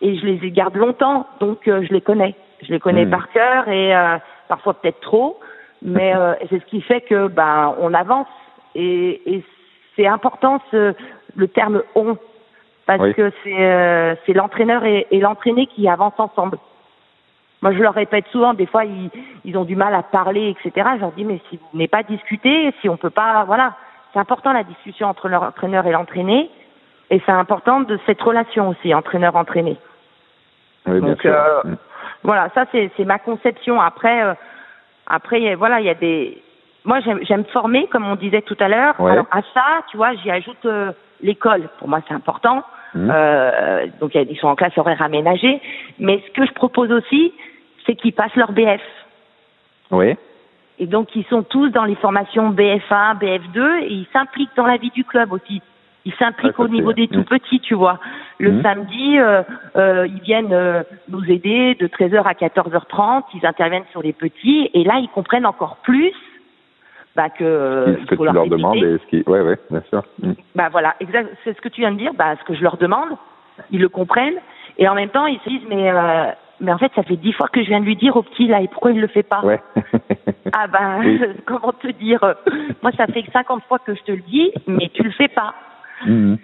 Et 0.00 0.16
je 0.18 0.26
les 0.26 0.50
garde 0.50 0.76
longtemps, 0.76 1.26
donc 1.40 1.66
euh, 1.68 1.82
je 1.86 1.92
les 1.92 2.00
connais. 2.00 2.34
Je 2.62 2.72
les 2.72 2.80
connais 2.80 3.04
Mhm. 3.04 3.10
par 3.10 3.28
cœur 3.32 3.68
et 3.68 3.94
euh, 3.94 4.16
parfois 4.48 4.74
peut-être 4.74 5.00
trop, 5.00 5.38
mais 5.82 6.14
euh, 6.16 6.34
c'est 6.48 6.58
ce 6.60 6.64
qui 6.66 6.80
fait 6.80 7.02
que 7.02 7.28
ben 7.28 7.74
on 7.80 7.92
avance 7.92 8.28
et, 8.74 9.34
et 9.34 9.44
c'est 9.94 10.06
important 10.06 10.60
ce, 10.70 10.94
le 11.34 11.48
terme 11.48 11.82
on 11.94 12.16
parce 12.86 13.00
Oui. 13.02 13.14
que 13.14 13.30
c'est 13.42 13.60
euh, 13.66 14.14
c'est 14.24 14.32
l'entraîneur 14.32 14.84
et, 14.84 15.06
et 15.10 15.20
l'entraîné 15.20 15.66
qui 15.66 15.86
avancent 15.88 16.18
ensemble. 16.18 16.56
Moi, 17.66 17.74
je 17.74 17.82
leur 17.82 17.94
répète 17.94 18.28
souvent, 18.28 18.54
des 18.54 18.66
fois, 18.66 18.84
ils, 18.84 19.10
ils 19.44 19.58
ont 19.58 19.64
du 19.64 19.74
mal 19.74 19.92
à 19.92 20.04
parler, 20.04 20.50
etc. 20.50 20.88
Je 20.94 21.00
leur 21.00 21.10
dis, 21.10 21.24
mais 21.24 21.40
si 21.50 21.56
vous 21.56 21.66
venez 21.72 21.88
pas 21.88 22.04
discuter, 22.04 22.72
si 22.80 22.88
on 22.88 22.96
peut 22.96 23.10
pas, 23.10 23.42
voilà, 23.44 23.74
c'est 24.12 24.20
important 24.20 24.52
la 24.52 24.62
discussion 24.62 25.08
entre 25.08 25.28
l'entraîneur 25.28 25.84
et 25.84 25.90
l'entraîné, 25.90 26.48
et 27.10 27.20
c'est 27.26 27.32
important 27.32 27.80
de 27.80 27.98
cette 28.06 28.22
relation 28.22 28.68
aussi, 28.68 28.94
entraîneur-entraîné. 28.94 29.78
Oui, 30.86 31.00
Donc, 31.00 31.26
euh, 31.26 31.60
Mhm. 31.64 31.76
Voilà, 32.22 32.50
ça 32.54 32.66
c'est 32.70 32.88
c'est 32.96 33.04
ma 33.04 33.18
conception. 33.18 33.80
Après, 33.80 34.22
euh, 34.22 34.34
après, 35.08 35.38
il 35.40 35.44
y 35.44 35.48
a- 35.48 35.56
voilà, 35.56 35.80
il 35.80 35.86
y 35.86 35.90
a 35.90 35.94
des. 35.94 36.40
Moi, 36.84 37.00
j'aime 37.22 37.44
former, 37.46 37.88
comme 37.88 38.06
on 38.06 38.14
disait 38.14 38.42
tout 38.42 38.56
à 38.60 38.68
l'heure. 38.68 38.94
Ouais. 39.00 39.18
À 39.32 39.42
ça, 39.54 39.82
tu 39.90 39.96
vois, 39.96 40.14
j'y 40.14 40.30
ajoute 40.30 40.64
euh, 40.66 40.92
l'école. 41.20 41.68
Pour 41.80 41.88
moi, 41.88 41.98
c'est 42.06 42.14
important. 42.14 42.62
Mhm. 42.94 43.10
Euh, 43.12 43.86
donc 44.00 44.14
ils 44.14 44.38
sont 44.38 44.46
en 44.48 44.54
classe 44.54 44.76
horaire 44.78 45.02
aménagée. 45.02 45.60
Mais 45.98 46.22
ce 46.26 46.30
que 46.32 46.46
je 46.46 46.52
propose 46.52 46.90
aussi, 46.92 47.34
c'est 47.86 47.94
qu'ils 47.94 48.12
passent 48.12 48.34
leur 48.36 48.52
BF. 48.52 48.80
Oui. 49.90 50.14
Et 50.78 50.86
donc 50.86 51.14
ils 51.16 51.24
sont 51.26 51.42
tous 51.42 51.68
dans 51.70 51.84
les 51.84 51.94
formations 51.94 52.50
BF1, 52.50 53.18
BF2 53.18 53.82
et 53.84 53.92
ils 53.92 54.06
s'impliquent 54.12 54.54
dans 54.56 54.66
la 54.66 54.76
vie 54.76 54.90
du 54.90 55.04
club 55.04 55.32
aussi. 55.32 55.62
Ils 56.04 56.14
s'impliquent 56.14 56.54
Ah, 56.58 56.62
au 56.62 56.68
niveau 56.68 56.92
des 56.92 57.08
tout 57.08 57.24
petits, 57.24 57.58
tu 57.60 57.74
vois. 57.74 57.98
Le 58.38 58.52
Mm. 58.52 58.62
samedi, 58.62 59.18
euh, 59.18 59.42
euh, 59.76 60.06
ils 60.06 60.20
viennent 60.20 60.52
euh, 60.52 60.82
nous 61.08 61.24
aider 61.30 61.74
de 61.76 61.86
13h 61.88 62.22
à 62.24 62.34
14h30, 62.34 63.24
ils 63.34 63.44
interviennent 63.46 63.86
sur 63.90 64.02
les 64.02 64.12
petits 64.12 64.70
et 64.74 64.84
là 64.84 64.98
ils 65.00 65.08
comprennent 65.08 65.46
encore 65.46 65.78
plus 65.82 66.12
bah, 67.16 67.30
que 67.30 67.42
euh, 67.44 67.96
ce 68.02 68.04
que 68.06 68.14
tu 68.14 68.24
leur 68.24 68.34
répéter. 68.34 68.50
demandes 68.50 68.76
et 68.76 68.98
ce 68.98 69.06
qui. 69.06 69.24
Oui, 69.26 69.38
oui, 69.40 69.54
bien 69.70 69.82
sûr. 69.88 70.02
Mhm. 70.22 70.34
Bah 70.54 70.68
voilà, 70.70 70.94
exact, 71.00 71.30
c'est 71.42 71.56
ce 71.56 71.60
que 71.62 71.68
tu 71.70 71.80
viens 71.80 71.92
de 71.92 71.96
dire, 71.98 72.12
bah 72.14 72.36
ce 72.38 72.44
que 72.44 72.54
je 72.54 72.62
leur 72.62 72.76
demande, 72.76 73.16
ils 73.70 73.80
le 73.80 73.88
comprennent 73.88 74.38
et 74.78 74.86
en 74.86 74.94
même 74.94 75.08
temps 75.08 75.26
ils 75.26 75.40
se 75.40 75.48
disent 75.48 75.66
mais 75.68 75.90
euh, 75.90 76.26
mais 76.60 76.72
en 76.72 76.78
fait 76.78 76.90
ça 76.94 77.02
fait 77.02 77.16
dix 77.16 77.32
fois 77.32 77.48
que 77.48 77.62
je 77.62 77.68
viens 77.68 77.80
de 77.80 77.84
lui 77.84 77.96
dire 77.96 78.16
au 78.16 78.22
petit 78.22 78.46
là 78.46 78.60
et 78.60 78.68
pourquoi 78.68 78.92
il 78.92 79.00
le 79.00 79.06
fait 79.08 79.22
pas 79.22 79.40
Ouais. 79.44 79.60
ah 80.52 80.66
ben, 80.66 81.00
Oui. 81.00 81.20
comment 81.46 81.72
te 81.72 81.88
dire 81.88 82.20
Moi, 82.82 82.92
ça 82.96 83.06
fait 83.06 83.24
50 83.32 83.62
fois 83.64 83.78
que 83.78 83.94
je 83.94 84.02
te 84.02 84.12
le 84.12 84.22
dis, 84.22 84.52
mais 84.66 84.88
tu 84.94 85.02
le 85.02 85.10
fais 85.10 85.28
pas. 85.28 85.54
Mhm. 86.06 86.38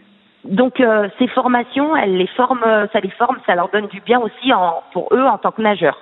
Donc, 0.45 0.81
euh, 0.81 1.09
ces 1.19 1.29
formations, 1.29 1.95
elles 1.97 2.17
les 2.17 2.27
forment, 2.27 2.65
euh, 2.67 2.87
ça 2.93 2.99
les 3.01 3.11
forme, 3.11 3.39
ça 3.47 3.55
leur 3.55 3.69
donne 3.69 3.87
du 3.87 4.01
bien 4.01 4.19
aussi 4.21 4.53
en, 4.53 4.83
pour 4.93 5.09
eux 5.13 5.23
en 5.23 5.39
tant 5.39 5.53
que 5.53 5.63
nageurs. 5.63 5.99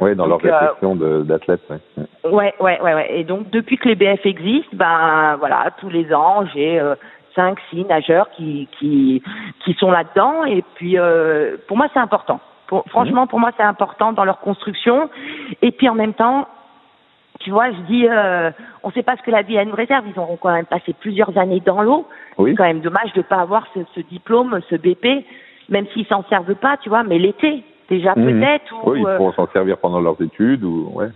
Oui, 0.00 0.16
dans 0.16 0.26
Donc, 0.26 0.42
leur 0.42 0.54
euh, 0.54 0.58
réflexion 0.60 0.96
d'athlète. 1.24 1.60
ouais. 1.68 2.02
Ouais, 2.24 2.54
ouais, 2.58 2.80
ouais, 2.80 2.94
ouais. 2.94 3.18
Et 3.20 3.24
donc, 3.24 3.50
depuis 3.50 3.76
que 3.76 3.88
les 3.88 3.94
BF 3.94 4.24
existent, 4.24 4.70
ben 4.72 5.36
voilà, 5.38 5.70
tous 5.78 5.90
les 5.90 6.12
ans, 6.14 6.44
j'ai 6.54 6.80
euh, 6.80 6.94
cinq, 7.34 7.58
six 7.70 7.84
nageurs 7.84 8.30
qui 8.30 8.66
qui 8.78 9.22
qui 9.64 9.74
sont 9.74 9.90
là-dedans. 9.90 10.44
Et 10.46 10.64
puis, 10.76 10.98
euh, 10.98 11.56
pour 11.68 11.76
moi, 11.76 11.86
c'est 11.92 12.00
important. 12.00 12.40
Pour- 12.72 12.84
franchement, 12.88 13.26
pour 13.26 13.38
moi, 13.38 13.50
c'est 13.54 13.62
important 13.62 14.14
dans 14.14 14.24
leur 14.24 14.40
construction. 14.40 15.10
Et 15.60 15.72
puis, 15.72 15.90
en 15.90 15.94
même 15.94 16.14
temps, 16.14 16.48
tu 17.40 17.50
vois, 17.50 17.70
je 17.70 17.76
dis, 17.82 18.08
euh, 18.08 18.50
on 18.82 18.88
ne 18.88 18.92
sait 18.94 19.02
pas 19.02 19.14
ce 19.18 19.22
que 19.22 19.30
la 19.30 19.42
vie 19.42 19.58
a 19.58 19.64
nous 19.66 19.74
réserve. 19.74 20.06
Ils 20.08 20.18
auront 20.18 20.38
quand 20.38 20.50
même 20.54 20.64
passé 20.64 20.94
plusieurs 20.98 21.36
années 21.36 21.60
dans 21.60 21.82
l'eau. 21.82 22.06
Oui. 22.38 22.52
C'est 22.52 22.56
quand 22.56 22.64
même 22.64 22.80
dommage 22.80 23.12
de 23.12 23.18
ne 23.18 23.24
pas 23.24 23.40
avoir 23.42 23.66
ce, 23.74 23.80
ce 23.94 24.00
diplôme, 24.00 24.58
ce 24.70 24.76
BP, 24.76 25.26
même 25.68 25.86
s'ils 25.92 26.06
s'en 26.06 26.24
servent 26.30 26.54
pas, 26.54 26.78
tu 26.78 26.88
vois. 26.88 27.02
Mais 27.02 27.18
l'été, 27.18 27.62
déjà 27.90 28.14
Mhm. 28.16 28.40
peut-être. 28.40 28.72
ou, 28.86 28.90
Oui, 28.92 29.00
ils 29.00 29.06
euh, 29.06 29.16
pourront 29.18 29.32
s'en 29.32 29.48
servir 29.48 29.76
pendant 29.76 30.00
leurs 30.00 30.18
études 30.22 30.64
ou. 30.64 30.92
Ouais. 30.94 31.08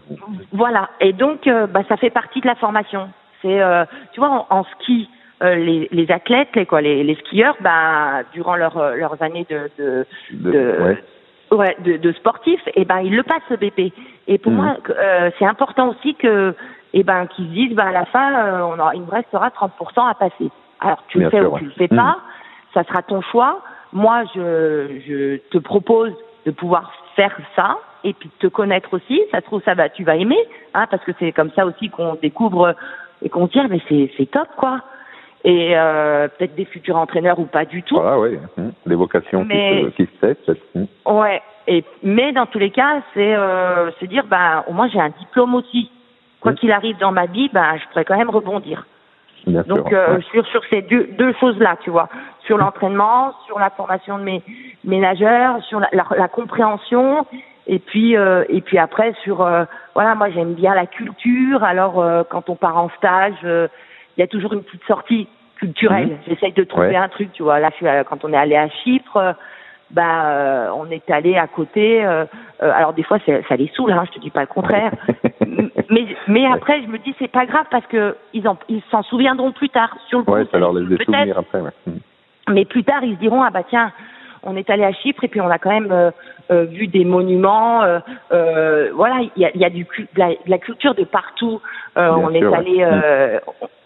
voilà. 0.52 0.90
Et 1.00 1.14
donc, 1.14 1.46
euh, 1.46 1.66
bah, 1.66 1.80
ça 1.88 1.96
fait 1.96 2.10
partie 2.10 2.42
de 2.42 2.46
la 2.48 2.56
formation. 2.56 3.08
C'est, 3.40 3.62
euh, 3.62 3.86
tu 4.12 4.20
vois, 4.20 4.28
en, 4.50 4.58
en 4.58 4.64
ski, 4.64 5.08
euh, 5.42 5.54
les, 5.54 5.88
les 5.90 6.10
athlètes, 6.10 6.48
les 6.54 6.66
quoi, 6.66 6.82
les, 6.82 7.02
les 7.02 7.14
skieurs, 7.14 7.56
bah, 7.62 8.24
durant 8.34 8.56
leur, 8.56 8.78
leurs 8.94 9.22
années 9.22 9.46
de, 9.48 9.70
de, 9.78 10.06
De- 10.32 10.50
de, 10.52 10.82
ouais. 10.82 11.02
Ouais, 11.50 11.76
de, 11.80 11.96
de 11.96 12.12
sportifs, 12.12 12.62
et 12.74 12.84
ben 12.84 13.00
ils 13.00 13.14
le 13.14 13.22
passent 13.22 13.42
ce 13.48 13.54
BP. 13.54 13.92
Et 14.28 14.38
pour 14.38 14.52
Mhm. 14.52 14.58
moi, 14.58 14.76
euh, 14.90 15.30
c'est 15.38 15.44
important 15.46 15.88
aussi 15.88 16.14
que, 16.14 16.54
et 16.92 17.02
ben 17.02 17.26
qu'ils 17.26 17.46
se 17.46 17.50
disent, 17.52 17.74
bah 17.74 17.86
à 17.88 17.92
la 17.92 18.04
fin, 18.06 18.32
euh, 18.34 18.60
on 18.62 18.78
aura, 18.78 18.94
il 18.94 19.02
me 19.02 19.10
restera 19.10 19.50
30% 19.50 20.08
à 20.08 20.14
passer. 20.14 20.50
Alors 20.80 21.02
tu 21.08 21.18
Bien 21.18 21.26
le 21.26 21.30
fais 21.30 21.38
sûr, 21.40 21.50
ou 21.50 21.54
ouais. 21.54 21.60
tu 21.60 21.64
le 21.66 21.70
fais 21.72 21.88
Mhm. 21.90 21.96
pas, 21.96 22.16
ça 22.74 22.84
sera 22.84 23.02
ton 23.02 23.20
choix. 23.22 23.60
Moi, 23.92 24.24
je, 24.34 25.00
je 25.06 25.36
te 25.50 25.58
propose 25.58 26.12
de 26.44 26.50
pouvoir 26.50 26.92
faire 27.14 27.36
ça 27.54 27.78
et 28.04 28.12
puis 28.12 28.28
de 28.40 28.48
te 28.48 28.52
connaître 28.52 28.92
aussi. 28.94 29.20
Ça 29.30 29.40
se 29.40 29.44
trouve, 29.46 29.62
ça 29.64 29.74
va, 29.74 29.88
tu 29.88 30.04
vas 30.04 30.16
aimer, 30.16 30.38
hein, 30.74 30.86
parce 30.90 31.02
que 31.04 31.12
c'est 31.18 31.32
comme 31.32 31.50
ça 31.52 31.64
aussi 31.66 31.88
qu'on 31.90 32.14
découvre 32.14 32.74
et 33.22 33.28
qu'on 33.30 33.46
se 33.46 33.52
dit, 33.52 33.60
ah, 33.60 33.66
mais 33.70 33.80
c'est, 33.88 34.10
c'est 34.16 34.26
top, 34.30 34.48
quoi. 34.56 34.80
Et 35.48 35.76
euh, 35.78 36.26
peut-être 36.26 36.56
des 36.56 36.64
futurs 36.64 36.96
entraîneurs 36.96 37.38
ou 37.38 37.44
pas 37.44 37.64
du 37.64 37.82
tout. 37.84 37.94
Voilà, 37.94 38.18
oui. 38.18 38.36
Mhm. 38.56 38.72
Les 38.86 38.96
vocations 38.96 39.44
Mais- 39.44 39.86
qui, 39.96 40.04
se, 40.20 40.32
qui 40.34 40.44
se. 40.44 40.52
Mhm. 40.78 40.86
Ouais. 41.06 41.40
Et 41.68 41.84
mais 42.02 42.32
dans 42.32 42.46
tous 42.46 42.58
les 42.58 42.70
cas, 42.70 43.00
c'est 43.14 43.34
euh, 43.34 43.90
se 44.00 44.06
dire, 44.06 44.24
ben 44.28 44.64
au 44.66 44.72
moins 44.72 44.88
j'ai 44.88 45.00
un 45.00 45.10
diplôme 45.10 45.54
aussi. 45.54 45.90
Quoi 46.40 46.52
Mm. 46.52 46.54
qu'il 46.56 46.72
arrive 46.72 46.98
dans 46.98 47.12
ma 47.12 47.26
vie, 47.26 47.48
ben 47.52 47.76
je 47.76 47.86
pourrais 47.88 48.04
quand 48.04 48.16
même 48.18 48.30
rebondir. 48.30 48.86
Bien 49.46 49.62
Donc 49.62 49.88
sûr. 49.88 49.96
euh, 49.96 50.16
Ouais. 50.16 50.22
sur 50.32 50.44
sur 50.48 50.62
ces 50.68 50.82
deux 50.82 51.04
deux 51.16 51.32
choses 51.34 51.58
là, 51.60 51.76
tu 51.80 51.90
vois, 51.90 52.08
sur 52.40 52.58
l'entraînement, 52.58 53.32
sur 53.46 53.60
la 53.60 53.70
formation 53.70 54.18
de 54.18 54.24
mes 54.24 54.42
mes 54.84 54.98
nageurs, 54.98 55.62
sur 55.64 55.78
la, 55.78 55.88
la, 55.92 56.04
la 56.16 56.28
compréhension, 56.28 57.24
et 57.68 57.78
puis 57.78 58.16
euh, 58.16 58.44
et 58.48 58.60
puis 58.62 58.78
après 58.78 59.12
sur 59.22 59.42
euh, 59.42 59.64
voilà, 59.94 60.16
moi 60.16 60.28
j'aime 60.30 60.54
bien 60.54 60.74
la 60.74 60.86
culture. 60.86 61.62
Alors 61.62 62.00
euh, 62.00 62.24
quand 62.28 62.48
on 62.50 62.56
part 62.56 62.76
en 62.76 62.88
stage, 62.98 63.34
euh, 63.44 63.68
il 64.16 64.20
y 64.20 64.24
a 64.24 64.26
toujours 64.26 64.52
une 64.52 64.62
petite 64.62 64.84
sortie 64.86 65.28
culturelle. 65.56 66.08
Mhm. 66.08 66.18
J'essaye 66.28 66.52
de 66.52 66.64
trouver 66.64 66.88
Ouais. 66.88 66.96
un 66.96 67.08
truc, 67.08 67.32
tu 67.32 67.42
vois. 67.42 67.60
Là, 67.60 67.68
je 67.70 67.76
suis, 67.76 67.88
à- 67.88 68.04
quand 68.04 68.24
on 68.24 68.32
est 68.32 68.36
allé 68.36 68.56
à 68.56 68.68
Chypre. 68.68 69.16
euh, 69.16 69.32
bah, 69.92 70.26
euh, 70.26 70.70
on 70.74 70.90
est 70.90 71.08
allé 71.10 71.36
à 71.36 71.46
côté. 71.46 72.04
euh, 72.04 72.24
euh, 72.62 72.72
alors 72.74 72.92
des 72.92 73.04
fois, 73.04 73.18
ça 73.48 73.56
les 73.56 73.68
saoule, 73.68 73.92
hein, 73.92 74.02
je 74.06 74.10
te 74.12 74.18
dis 74.18 74.30
pas 74.30 74.40
le 74.40 74.46
contraire. 74.48 74.90
mais 75.90 76.06
mais 76.26 76.44
après, 76.44 76.82
je 76.82 76.88
me 76.88 76.98
dis 76.98 77.14
c'est 77.20 77.30
pas 77.30 77.46
grave 77.46 77.66
parce 77.70 77.86
que 77.86 78.16
ils 78.32 78.48
en 78.48 78.58
ils 78.68 78.82
s'en 78.90 79.02
souviendront 79.04 79.52
plus 79.52 79.68
tard 79.68 79.96
sur 80.08 80.18
le 80.18 80.24
coup. 80.24 80.32
Ouais, 80.32 80.44
ça 80.50 80.58
leur 80.58 80.72
laisse 80.72 80.88
des 80.88 81.04
souvenirs 81.04 81.38
après. 81.38 81.60
Ouais. 81.60 81.70
Mhm. 81.86 82.00
mais 82.50 82.64
plus 82.64 82.82
tard, 82.82 83.04
ils 83.04 83.14
se 83.14 83.20
diront 83.20 83.42
ah 83.42 83.50
bah 83.50 83.62
tiens, 83.68 83.92
on 84.46 84.56
est 84.56 84.70
allé 84.70 84.84
à 84.84 84.92
Chypre 84.92 85.24
et 85.24 85.28
puis 85.28 85.40
on 85.40 85.50
a 85.50 85.58
quand 85.58 85.70
même 85.70 85.90
euh, 85.92 86.10
euh, 86.50 86.64
vu 86.64 86.86
des 86.86 87.04
monuments. 87.04 87.82
euh, 87.82 87.98
euh, 88.32 88.90
voilà, 88.94 89.16
il 89.36 89.42
y 89.42 89.44
a, 89.44 89.50
y 89.56 89.64
a 89.64 89.70
du 89.70 89.84
de 89.84 90.18
la, 90.18 90.28
de 90.30 90.36
la 90.48 90.58
culture 90.58 90.94
de 90.94 91.04
partout. 91.04 91.60
Euh, 91.98 92.10
on 92.12 92.28
sûr, 92.30 92.36
est 92.36 92.44
ouais. 92.46 92.56
allé. 92.56 92.76
Euh, 92.80 93.38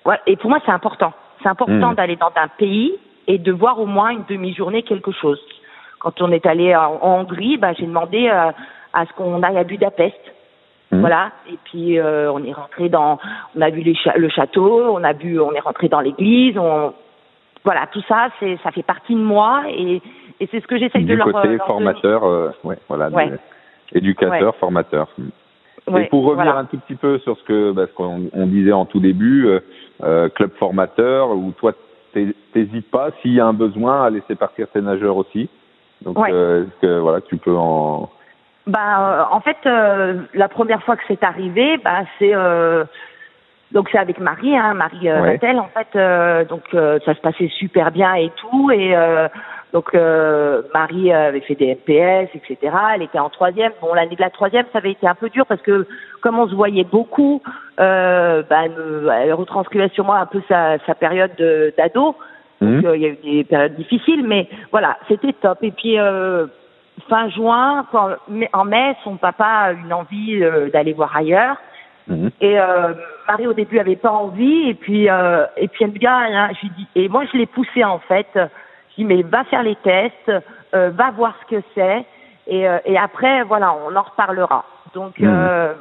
ouais, 0.04 0.20
et 0.26 0.36
pour 0.36 0.50
moi, 0.50 0.58
c'est 0.64 0.72
important. 0.72 1.12
C'est 1.42 1.48
important 1.48 1.90
Mhm. 1.90 1.94
d'aller 1.94 2.16
dans 2.16 2.32
un 2.36 2.48
pays 2.58 2.92
et 3.26 3.38
de 3.38 3.52
voir 3.52 3.80
au 3.80 3.86
moins 3.86 4.10
une 4.10 4.24
demi-journée 4.28 4.82
quelque 4.82 5.10
chose. 5.12 5.40
Quand 5.98 6.20
on 6.22 6.30
est 6.32 6.46
allé 6.46 6.76
en, 6.76 6.98
en 7.00 7.20
Hongrie, 7.20 7.56
bah, 7.56 7.72
j'ai 7.72 7.86
demandé 7.86 8.28
euh, 8.28 8.50
à 8.92 9.06
ce 9.06 9.12
qu'on 9.14 9.42
aille 9.42 9.58
à 9.58 9.64
Budapest. 9.64 10.20
Mhm. 10.92 11.00
Voilà. 11.00 11.30
Et 11.50 11.56
puis 11.64 11.98
euh, 11.98 12.30
on 12.32 12.44
est 12.44 12.52
rentré 12.52 12.88
dans, 12.88 13.18
on 13.56 13.60
a 13.62 13.70
vu 13.70 13.80
les 13.80 13.94
cha- 13.94 14.16
le 14.16 14.28
château, 14.28 14.90
on 14.96 15.02
a 15.04 15.12
vu, 15.14 15.40
on 15.40 15.52
est 15.52 15.60
rentré 15.60 15.88
dans 15.88 16.00
l'église. 16.00 16.58
On, 16.58 16.92
voilà, 17.64 17.86
tout 17.92 18.02
ça, 18.08 18.28
c'est, 18.40 18.58
ça 18.64 18.70
fait 18.72 18.82
partie 18.82 19.14
de 19.14 19.20
moi 19.20 19.62
et, 19.68 20.00
et 20.40 20.48
c'est 20.50 20.60
ce 20.60 20.66
que 20.66 20.78
j'essaye 20.78 21.04
de 21.04 21.08
Du 21.10 21.16
leur 21.16 21.26
côté 21.30 21.48
leur 21.56 21.66
formateur, 21.66 22.24
euh, 22.24 22.50
ouais, 22.64 22.78
voilà, 22.88 23.08
Ouais. 23.10 23.28
de- 23.30 23.38
éducateur, 23.94 24.54
formateur. 24.56 25.08
Et 25.96 26.04
pour 26.04 26.24
revenir 26.24 26.44
voilà. 26.52 26.58
un 26.60 26.64
tout 26.66 26.78
petit 26.78 26.94
peu 26.94 27.18
sur 27.18 27.36
ce 27.38 27.44
que 27.44 27.72
bah, 27.72 27.86
ce 27.86 27.92
qu'on 27.94 28.30
on 28.32 28.46
disait 28.46 28.72
en 28.72 28.84
tout 28.84 29.00
début, 29.00 29.46
euh, 29.46 29.60
euh, 30.04 30.28
club 30.28 30.50
formateur, 30.58 31.30
où 31.30 31.52
toi 31.58 31.72
t'hé- 32.14 32.34
t'hésites 32.52 32.90
pas 32.90 33.08
s'il 33.20 33.32
y 33.34 33.40
a 33.40 33.46
un 33.46 33.52
besoin 33.52 34.04
à 34.04 34.10
laisser 34.10 34.34
partir 34.36 34.68
tes 34.68 34.80
nageurs 34.80 35.16
aussi. 35.16 35.48
Donc 36.02 36.16
euh, 36.28 36.64
est-ce 36.64 36.80
que 36.86 36.98
voilà, 37.00 37.20
tu 37.22 37.36
peux 37.38 37.56
en 37.56 38.08
Bah, 38.66 38.78
euh, 39.30 39.34
en 39.34 39.40
fait, 39.40 39.56
euh, 39.66 40.20
la 40.34 40.48
première 40.48 40.82
fois 40.84 40.96
que 40.96 41.02
c'est 41.08 41.24
arrivé, 41.24 41.76
bah, 41.78 42.02
c'est, 42.18 42.34
euh, 42.34 42.84
Donc 43.72 43.88
c'est 43.90 43.98
avec 43.98 44.18
Marie, 44.20 44.56
hein, 44.56 44.74
Marie 44.74 45.08
euh, 45.08 45.20
Ouais. 45.22 45.32
Rattel, 45.32 45.58
en 45.60 45.68
fait. 45.68 45.88
euh, 45.96 46.44
donc 46.44 46.62
euh, 46.74 46.98
ça 47.04 47.14
se 47.14 47.20
passait 47.20 47.48
super 47.48 47.90
bien 47.90 48.14
et 48.14 48.30
tout. 48.36 48.70
Et 48.70 48.96
euh, 48.96 49.28
donc 49.72 49.94
euh, 49.94 50.62
Marie 50.74 51.12
avait 51.12 51.40
fait 51.40 51.54
des 51.54 51.74
FPS, 51.76 52.34
etc. 52.34 52.74
Elle 52.94 53.02
était 53.02 53.18
en 53.18 53.28
troisième. 53.30 53.72
Bon, 53.80 53.94
l'année 53.94 54.16
de 54.16 54.20
la 54.20 54.30
troisième, 54.30 54.66
ça 54.72 54.78
avait 54.78 54.92
été 54.92 55.06
un 55.06 55.14
peu 55.14 55.28
dur 55.28 55.46
parce 55.46 55.62
que 55.62 55.86
comme 56.22 56.38
on 56.38 56.48
se 56.48 56.54
voyait 56.54 56.84
beaucoup, 56.84 57.40
euh, 57.78 58.42
bah, 58.50 58.62
elle, 58.64 58.72
me- 58.72 59.08
elle 59.10 59.32
retranscrivait 59.32 59.88
sur 59.90 60.04
moi 60.04 60.18
un 60.18 60.26
peu 60.26 60.42
sa, 60.48 60.78
sa 60.86 60.94
période 60.94 61.30
de- 61.38 61.72
d'ado. 61.78 62.16
Mhm. 62.60 62.84
Euh, 62.84 62.96
il 62.96 63.02
y 63.02 63.06
a 63.06 63.08
eu 63.10 63.16
des 63.22 63.44
périodes 63.44 63.76
difficiles, 63.76 64.24
mais 64.26 64.48
voilà, 64.72 64.98
c'était 65.08 65.32
top. 65.34 65.58
Et 65.62 65.70
puis 65.70 65.98
euh, 65.98 66.46
fin 67.08 67.28
juin, 67.30 67.86
quand, 67.92 68.10
en 68.52 68.64
mai, 68.64 68.96
son 69.04 69.16
papa 69.16 69.46
a 69.46 69.72
eu 69.72 69.78
une 69.84 69.92
envie 69.92 70.42
euh, 70.42 70.68
d'aller 70.70 70.92
voir 70.92 71.16
ailleurs. 71.16 71.56
Mhm. 72.08 72.30
Et 72.40 72.58
euh, 72.58 72.92
Marie 73.28 73.46
au 73.46 73.52
début 73.52 73.78
avait 73.78 73.94
pas 73.96 74.10
envie, 74.10 74.68
et 74.68 74.74
puis 74.74 75.08
euh, 75.08 75.46
et 75.56 75.68
puis 75.68 75.84
elle 75.84 75.92
me 75.92 75.98
dit, 75.98 76.06
ah, 76.08 76.24
hein, 76.28 76.48
je 76.56 76.66
lui 76.66 76.72
dis, 76.76 76.88
et 76.96 77.08
moi 77.08 77.22
je 77.32 77.38
l'ai 77.38 77.46
poussée 77.46 77.84
en 77.84 78.00
fait. 78.00 78.26
Mais 79.04 79.22
va 79.22 79.44
faire 79.44 79.62
les 79.62 79.76
tests, 79.76 80.32
euh, 80.74 80.90
va 80.90 81.10
voir 81.10 81.34
ce 81.42 81.56
que 81.56 81.62
c'est, 81.74 82.04
et, 82.46 82.68
euh, 82.68 82.78
et 82.84 82.98
après 82.98 83.42
voilà, 83.44 83.72
on 83.86 83.94
en 83.94 84.02
reparlera. 84.02 84.64
Donc 84.94 85.18
Mhm. 85.18 85.28
euh, 85.28 85.72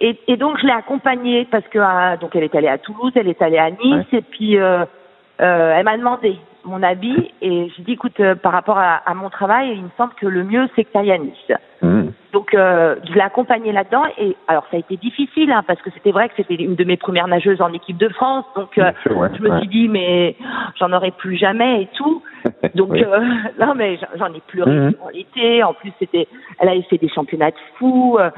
et, 0.00 0.18
et 0.26 0.36
donc 0.36 0.58
je 0.58 0.66
l'ai 0.66 0.72
accompagnée 0.72 1.46
parce 1.50 1.66
que 1.68 2.16
donc 2.20 2.34
elle 2.34 2.44
est 2.44 2.54
allée 2.54 2.68
à 2.68 2.78
Toulouse, 2.78 3.12
elle 3.14 3.28
est 3.28 3.42
allée 3.42 3.58
à 3.58 3.70
Nice, 3.70 4.06
et 4.12 4.22
puis 4.22 4.54
elle 4.54 5.84
m'a 5.84 5.96
demandé 5.96 6.38
mon 6.64 6.82
avis, 6.82 7.30
et 7.42 7.70
j'ai 7.76 7.82
dit 7.82 7.92
écoute 7.92 8.20
par 8.42 8.52
rapport 8.52 8.78
à, 8.78 9.02
à 9.04 9.12
mon 9.14 9.28
travail, 9.28 9.72
il 9.76 9.82
me 9.84 9.90
semble 9.98 10.14
que 10.14 10.26
le 10.26 10.44
mieux 10.44 10.66
c'est 10.74 10.84
que 10.84 10.90
tu 10.90 10.98
ailles 10.98 11.12
à 11.12 11.18
Nice. 11.18 11.52
Mhm. 11.82 12.12
Donc 12.34 12.52
euh, 12.52 12.96
je 13.06 13.12
l'ai 13.14 13.20
accompagnée 13.20 13.70
là-dedans 13.70 14.02
et 14.18 14.36
alors 14.48 14.64
ça 14.68 14.76
a 14.76 14.80
été 14.80 14.96
difficile 14.96 15.52
hein, 15.52 15.62
parce 15.66 15.80
que 15.80 15.90
c'était 15.94 16.10
vrai 16.10 16.28
que 16.28 16.34
c'était 16.36 16.56
une 16.56 16.74
de 16.74 16.82
mes 16.82 16.96
premières 16.96 17.28
nageuses 17.28 17.62
en 17.62 17.72
équipe 17.72 17.96
de 17.96 18.08
France 18.08 18.44
donc 18.56 18.76
euh, 18.76 18.90
Bien 18.90 18.94
sûr, 19.04 19.16
ouais, 19.16 19.28
je 19.36 19.40
me 19.40 19.50
ouais. 19.50 19.58
suis 19.60 19.68
dit 19.68 19.88
mais 19.88 20.34
j'en 20.80 20.92
aurai 20.92 21.12
plus 21.12 21.36
jamais 21.36 21.82
et 21.82 21.88
tout 21.96 22.22
donc 22.74 22.90
Oui. 22.90 23.04
euh, 23.04 23.20
non 23.60 23.74
mais 23.76 23.98
j'en- 24.18 24.34
ai 24.34 24.40
pleuré 24.48 24.68
Mhm. 24.72 24.90
durant 24.90 25.08
l'été 25.10 25.62
en 25.62 25.74
plus 25.74 25.92
c'était 26.00 26.26
elle 26.58 26.68
avait 26.70 26.82
fait 26.82 26.98
des 26.98 27.08
championnats 27.08 27.52
de 27.52 27.56
fou 27.78 28.18
euh, 28.18 28.30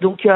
donc 0.00 0.26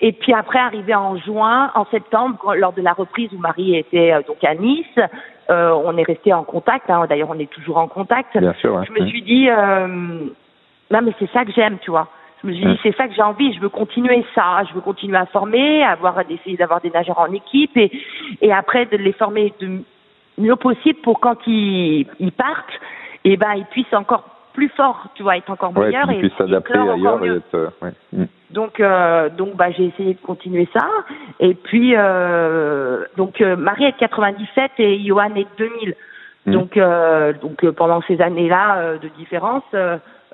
et 0.00 0.12
puis 0.12 0.32
après 0.32 0.58
arrivé 0.58 0.96
en 0.96 1.16
juin 1.16 1.70
en 1.76 1.84
septembre 1.86 2.36
quand- 2.40 2.54
lors 2.54 2.72
de 2.72 2.82
la 2.82 2.92
reprise 2.92 3.30
où 3.32 3.38
Marie 3.38 3.76
était 3.76 4.12
donc 4.26 4.42
à 4.42 4.54
Nice 4.56 4.98
on 5.48 5.96
est 5.96 6.02
resté 6.02 6.32
en 6.32 6.42
contact 6.42 6.90
hein, 6.90 7.06
d'ailleurs 7.08 7.30
on 7.30 7.38
est 7.38 7.50
toujours 7.50 7.78
en 7.78 7.86
contact 7.86 8.36
Bien 8.36 8.52
sûr, 8.54 8.74
ouais. 8.74 8.84
je 8.84 8.92
me 9.00 9.06
suis 9.06 9.22
dit, 9.22 9.48
non 10.90 11.00
mais 11.02 11.12
c'est 11.18 11.30
ça 11.32 11.44
que 11.44 11.52
j'aime, 11.52 11.78
tu 11.80 11.90
vois. 11.90 12.08
Je 12.42 12.46
me 12.48 12.52
suis 12.52 12.64
dit, 12.64 12.70
Mm. 12.72 12.76
c'est 12.84 12.96
ça 12.96 13.08
que 13.08 13.14
j'ai 13.14 13.22
envie, 13.22 13.52
je 13.52 13.60
veux 13.60 13.68
continuer 13.68 14.24
ça, 14.34 14.62
je 14.68 14.72
veux 14.74 14.80
continuer 14.80 15.16
à 15.16 15.26
former, 15.26 15.82
avoir 15.82 16.24
d'essayer 16.24 16.56
d'avoir 16.56 16.80
des 16.80 16.90
nageurs 16.90 17.18
en 17.18 17.32
équipe 17.32 17.76
et, 17.76 17.90
et 18.40 18.52
après 18.52 18.86
de 18.86 18.96
les 18.96 19.12
former 19.12 19.52
de 19.60 19.82
mieux 20.38 20.54
possible 20.56 21.00
pour 21.00 21.18
quand 21.18 21.36
ils, 21.48 22.06
ils 22.20 22.30
partent, 22.32 22.78
et 23.24 23.36
ben 23.36 23.54
ils 23.56 23.64
puissent 23.66 23.92
encore 23.92 24.24
plus 24.54 24.68
fort, 24.70 25.08
tu 25.14 25.22
vois, 25.24 25.36
être 25.36 25.50
encore 25.50 25.76
Ouais, 25.76 25.90
et, 25.90 26.30
s'adapter 26.36 26.78
ailleurs 26.78 27.24
et 27.24 27.28
être. 27.28 27.54
euh, 27.54 27.68
ouais. 27.82 27.90
Mhm. 28.12 28.28
Donc, 28.50 28.80
euh, 28.80 29.28
donc 29.28 29.54
bah, 29.56 29.70
j'ai 29.72 29.84
essayé 29.86 30.14
de 30.14 30.20
continuer 30.20 30.68
ça. 30.72 30.88
Et 31.38 31.54
puis, 31.54 31.94
euh, 31.96 33.04
donc 33.16 33.40
euh, 33.40 33.56
Marie 33.56 33.84
est 33.84 33.92
de 33.92 33.98
97 33.98 34.72
et 34.78 34.98
Johan 35.04 35.34
est 35.36 35.44
de 35.44 35.68
2000. 35.68 35.94
Mhm. 36.46 36.52
Donc, 36.54 36.76
euh, 36.76 37.32
donc 37.34 37.62
euh, 37.64 37.72
pendant 37.72 38.00
ces 38.02 38.20
années-là 38.20 38.76
euh, 38.78 38.98
de 38.98 39.08
différence, 39.08 39.62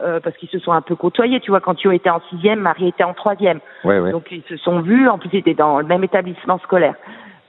euh, 0.03 0.21
parce 0.21 0.37
qu'ils 0.37 0.49
se 0.49 0.59
sont 0.59 0.73
un 0.73 0.81
peu 0.83 0.97
côtoyés, 0.97 1.41
tu 1.41 1.51
vois, 1.51 1.61
quand 1.61 1.81
Yo 1.83 1.93
était 1.93 2.11
en 2.11 2.21
sixième, 2.31 2.61
Marie 2.61 2.89
était 2.89 3.05
en 3.05 3.15
troisième. 3.15 3.61
Ouais, 3.85 3.99
ouais. 4.01 4.13
Donc 4.13 4.27
ils 4.31 4.43
se 4.49 4.57
sont 4.57 4.81
vus, 4.81 5.09
en 5.09 5.19
plus 5.19 5.31
ils 5.33 5.39
étaient 5.39 5.55
dans 5.55 5.79
le 5.79 5.87
même 5.87 6.03
établissement 6.05 6.59
scolaire. 6.59 6.95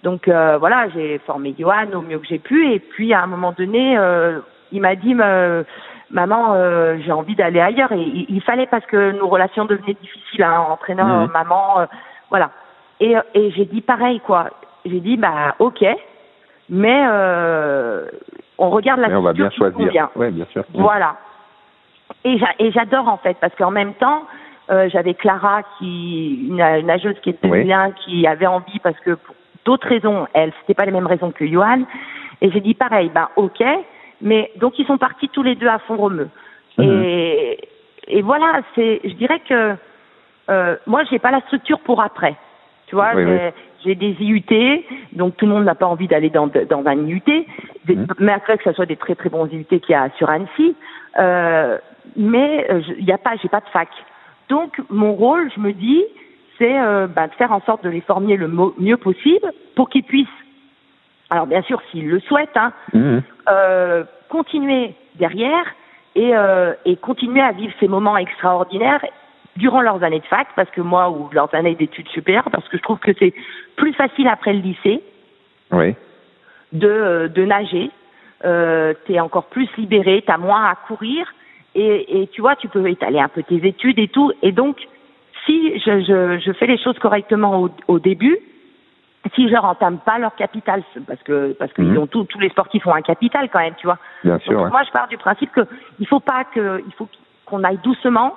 Donc 0.03 0.27
euh, 0.27 0.57
voilà, 0.59 0.87
j'ai 0.89 1.17
formé 1.19 1.55
Johan 1.57 1.87
au 1.93 2.01
mieux 2.01 2.19
que 2.19 2.27
j'ai 2.27 2.37
pu 2.39 2.71
et 2.71 2.79
puis 2.79 3.13
à 3.13 3.23
un 3.23 3.27
moment 3.27 3.53
donné, 3.57 3.97
euh, 3.97 4.39
il 4.71 4.81
m'a 4.81 4.95
dit 4.95 5.15
euh, 5.19 5.63
maman, 6.11 6.53
euh, 6.53 6.97
j'ai 7.03 7.11
envie 7.11 7.35
d'aller 7.35 7.59
ailleurs 7.59 7.91
et 7.91 7.99
il, 7.99 8.25
il 8.29 8.41
fallait 8.41 8.67
parce 8.67 8.85
que 8.85 9.11
nos 9.13 9.27
relations 9.27 9.65
devenaient 9.65 9.97
difficiles, 9.99 10.43
hein, 10.43 10.65
entraîneur, 10.69 11.27
maman, 11.31 11.79
euh, 11.79 11.85
voilà. 12.29 12.51
Et, 12.99 13.15
et 13.33 13.51
j'ai 13.51 13.65
dit 13.65 13.81
pareil 13.81 14.19
quoi. 14.19 14.51
J'ai 14.85 14.99
dit 14.99 15.17
bah 15.17 15.55
ok, 15.57 15.83
mais 16.69 17.05
euh, 17.09 18.05
on 18.59 18.69
regarde 18.69 18.99
la 18.99 19.09
Mais 19.09 19.15
on 19.15 19.21
va 19.21 19.33
bien 19.33 19.49
choisir. 19.49 19.75
convient. 19.75 20.09
Ouais, 20.15 20.29
bien 20.29 20.45
sûr. 20.51 20.63
Voilà. 20.73 21.15
Et 22.25 22.37
j'a- 22.37 22.55
et 22.59 22.71
j'adore 22.71 23.07
en 23.07 23.17
fait 23.17 23.37
parce 23.39 23.55
qu'en 23.55 23.71
même 23.71 23.93
temps, 23.93 24.23
euh, 24.71 24.89
j'avais 24.89 25.13
Clara 25.13 25.61
qui 25.77 26.47
une, 26.49 26.59
une 26.59 26.87
nageuse 26.87 27.15
qui 27.21 27.29
était 27.29 27.47
Oui. 27.47 27.63
bien, 27.63 27.91
qui 27.91 28.25
avait 28.27 28.47
envie 28.47 28.79
parce 28.79 28.99
que 29.01 29.11
pour 29.11 29.35
d'autres 29.63 29.87
raisons, 29.87 30.27
elle 30.33 30.51
c'était 30.61 30.73
pas 30.73 30.85
les 30.85 30.91
mêmes 30.91 31.07
raisons 31.07 31.31
que 31.31 31.45
Johan. 31.47 31.83
Et 32.41 32.51
j'ai 32.51 32.59
dit 32.61 32.73
pareil, 32.73 33.09
ben 33.13 33.29
ok, 33.37 33.63
mais 34.21 34.51
donc 34.57 34.77
ils 34.79 34.85
sont 34.87 34.97
partis 34.97 35.29
tous 35.29 35.43
les 35.43 35.55
deux 35.55 35.67
à 35.67 35.79
fond 35.79 35.95
romeux. 35.95 36.29
Mhm. 36.77 36.83
Et 37.03 37.59
et 38.07 38.21
voilà, 38.21 38.61
c'est 38.75 39.01
je 39.03 39.13
dirais 39.13 39.39
que 39.47 39.75
euh, 40.49 40.75
moi 40.87 41.03
j'ai 41.09 41.19
pas 41.19 41.31
la 41.31 41.41
structure 41.41 41.79
pour 41.79 42.01
après. 42.01 42.35
Tu 42.87 42.95
vois, 42.95 43.13
Oui, 43.15 43.23
j'ai 43.83 43.89
oui. 43.91 43.95
des 43.95 44.15
IUT, 44.23 44.83
donc 45.13 45.37
tout 45.37 45.45
le 45.47 45.53
monde 45.53 45.63
n'a 45.65 45.73
pas 45.73 45.87
envie 45.87 46.07
d'aller 46.07 46.29
dans, 46.29 46.45
dans 46.45 46.83
un 46.85 46.95
IUT, 47.07 47.21
des, 47.85 47.97
mais 48.19 48.31
après 48.31 48.57
que 48.59 48.63
ce 48.63 48.73
soit 48.73 48.85
des 48.85 48.95
très 48.95 49.15
très 49.15 49.29
bons 49.29 49.47
IUT 49.47 49.65
qu'il 49.65 49.89
y 49.89 49.93
a 49.95 50.09
sur 50.17 50.29
Annecy, 50.29 50.75
euh, 51.17 51.77
mais 52.15 52.67
euh, 52.71 52.81
il 52.97 53.05
y 53.05 53.11
a 53.11 53.17
pas, 53.17 53.31
j'ai 53.41 53.49
pas 53.49 53.61
de 53.61 53.69
fac. 53.69 53.89
Donc 54.49 54.79
mon 54.89 55.13
rôle, 55.13 55.49
je 55.55 55.59
me 55.59 55.71
dis, 55.73 56.03
c'est 56.57 56.79
euh, 56.79 57.07
bah, 57.07 57.27
de 57.27 57.33
faire 57.33 57.51
en 57.51 57.61
sorte 57.61 57.83
de 57.83 57.89
les 57.89 58.01
former 58.01 58.37
le 58.37 58.47
mieux 58.77 58.97
possible 58.97 59.51
pour 59.75 59.89
qu'ils 59.89 60.03
puissent, 60.03 60.27
alors 61.29 61.47
bien 61.47 61.61
sûr 61.63 61.81
s'ils 61.91 62.07
le 62.09 62.19
souhaitent, 62.21 62.55
hein, 62.57 62.71
Mhm. 62.93 63.21
euh, 63.49 64.03
continuer 64.29 64.93
derrière 65.15 65.65
et, 66.15 66.35
euh, 66.35 66.73
et 66.85 66.95
continuer 66.95 67.41
à 67.41 67.51
vivre 67.51 67.73
ces 67.79 67.87
moments 67.87 68.17
extraordinaires 68.17 69.03
durant 69.57 69.81
leurs 69.81 70.03
années 70.03 70.19
de 70.19 70.25
fac, 70.25 70.47
parce 70.55 70.69
que 70.69 70.81
moi, 70.81 71.09
ou 71.09 71.29
leurs 71.31 71.53
années 71.55 71.75
d'études 71.75 72.09
supérieures, 72.09 72.49
parce 72.51 72.67
que 72.67 72.77
je 72.77 72.81
trouve 72.83 72.99
que 72.99 73.11
c'est 73.17 73.33
plus 73.77 73.93
facile 73.93 74.27
après 74.27 74.51
le 74.53 74.59
lycée 74.59 75.01
Oui. 75.71 75.95
de, 76.73 76.87
euh, 76.87 77.27
de 77.29 77.45
nager. 77.45 77.89
Euh, 78.45 78.93
tu 79.05 79.13
es 79.13 79.19
encore 79.19 79.45
plus 79.45 79.67
libéré, 79.77 80.23
tu 80.25 80.31
as 80.31 80.37
moins 80.37 80.65
à 80.65 80.75
courir, 80.75 81.33
et, 81.73 82.21
et 82.21 82.27
tu 82.27 82.41
vois, 82.41 82.55
tu 82.55 82.67
peux 82.67 82.87
étaler 82.87 83.19
un 83.19 83.27
peu 83.27 83.41
tes 83.43 83.65
études 83.67 83.97
et 83.99 84.07
tout. 84.07 84.31
Et 84.41 84.51
donc, 84.51 84.77
si 85.45 85.79
je, 85.79 86.01
je, 86.01 86.39
je 86.45 86.51
fais 86.53 86.67
les 86.67 86.77
choses 86.77 86.97
correctement 86.99 87.61
au, 87.63 87.69
au 87.87 87.99
début, 87.99 88.37
si 89.33 89.47
je 89.47 89.53
leur 89.53 89.65
entame 89.65 89.97
pas 89.97 90.19
leur 90.19 90.35
capital, 90.35 90.83
parce 91.07 91.21
que 91.23 91.53
parce 91.53 91.73
qu'ils 91.73 91.85
Mhm. 91.91 91.97
ont 91.97 92.07
tout, 92.07 92.25
tous 92.25 92.39
les 92.39 92.49
sportifs 92.49 92.85
ont 92.85 92.93
un 92.93 93.01
capital 93.01 93.49
quand 93.51 93.59
même, 93.59 93.73
tu 93.77 93.87
vois. 93.87 93.97
Bien 94.23 94.37
sûr. 94.39 94.53
Donc 94.53 94.65
ouais. 94.65 94.69
moi, 94.71 94.83
je 94.85 94.91
pars 94.91 95.07
du 95.07 95.17
principe 95.17 95.51
que 95.51 95.61
il 95.99 96.07
faut 96.07 96.19
pas 96.19 96.43
que, 96.43 96.83
il 96.85 96.93
faut 96.93 97.07
qu'on 97.45 97.63
aille 97.63 97.79
doucement. 97.83 98.35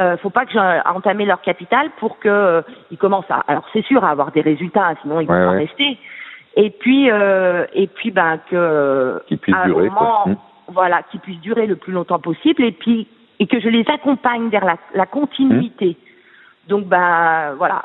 Euh, 0.00 0.16
faut 0.16 0.30
pas 0.30 0.44
que 0.44 0.50
j'ai 0.52 0.80
entamé 0.86 1.24
leur 1.24 1.40
capital 1.40 1.88
pour 1.98 2.18
que 2.18 2.28
euh, 2.28 2.62
ils 2.90 2.98
commencent 2.98 3.30
à. 3.30 3.44
Alors 3.46 3.64
c'est 3.72 3.84
sûr 3.84 4.02
à 4.04 4.10
avoir 4.10 4.32
des 4.32 4.40
résultats, 4.40 4.88
hein, 4.88 4.94
sinon 5.02 5.20
ils 5.20 5.28
vont 5.28 5.34
Ouais, 5.34 5.44
pas 5.46 5.52
ouais. 5.52 5.58
rester. 5.58 5.98
Et 6.56 6.70
puis 6.70 7.10
euh, 7.10 7.66
et 7.74 7.86
puis 7.88 8.10
ben 8.10 8.38
que 8.50 9.20
Qu'ils 9.26 9.38
puissent 9.38 9.56
à 9.56 9.62
un 9.62 9.66
durer, 9.66 9.88
moment, 9.88 10.22
quoi. 10.24 10.32
Mm. 10.32 10.36
voilà, 10.68 11.02
qu'ils 11.10 11.20
puissent 11.20 11.40
durer 11.40 11.66
le 11.66 11.76
plus 11.76 11.92
longtemps 11.92 12.20
possible 12.20 12.62
et 12.64 12.72
puis 12.72 13.08
et 13.40 13.46
que 13.48 13.58
je 13.60 13.68
les 13.68 13.84
accompagne 13.88 14.48
vers 14.50 14.64
la, 14.64 14.76
la 14.94 15.06
continuité. 15.06 15.96
Mm. 15.96 16.68
Donc 16.70 16.84
ben 16.86 17.54
voilà, 17.58 17.82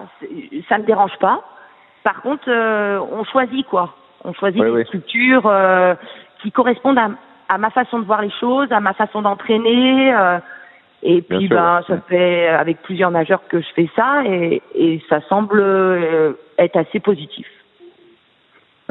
ça 0.69 0.77
me 0.77 0.83
dérange 0.83 1.17
pas. 1.19 1.41
Par 2.03 2.21
contre, 2.21 2.43
euh, 2.47 2.99
on 3.11 3.23
choisit 3.25 3.65
quoi 3.67 3.95
On 4.23 4.33
choisit 4.33 4.61
Ouais, 4.61 4.67
des 4.67 4.73
ouais. 4.73 4.85
structures 4.85 5.45
euh, 5.47 5.95
qui 6.41 6.51
correspondent 6.51 6.97
à, 6.99 7.09
à 7.49 7.57
ma 7.57 7.71
façon 7.71 7.99
de 7.99 8.05
voir 8.05 8.21
les 8.21 8.31
choses, 8.39 8.71
à 8.71 8.79
ma 8.79 8.93
façon 8.93 9.21
d'entraîner. 9.23 10.13
euh, 10.13 10.37
et 11.01 11.21
Bien 11.21 11.37
puis 11.39 11.47
sûr, 11.47 11.55
ben 11.57 11.77
ouais. 11.77 11.83
ça 11.87 11.97
fait 12.07 12.47
avec 12.49 12.81
plusieurs 12.83 13.09
nageurs 13.11 13.41
que 13.47 13.59
je 13.61 13.67
fais 13.73 13.89
ça 13.95 14.21
et, 14.25 14.61
et 14.75 15.01
ça 15.09 15.21
semble 15.27 15.59
euh, 15.59 16.33
être 16.57 16.77
assez 16.77 16.99
positif. 16.99 17.47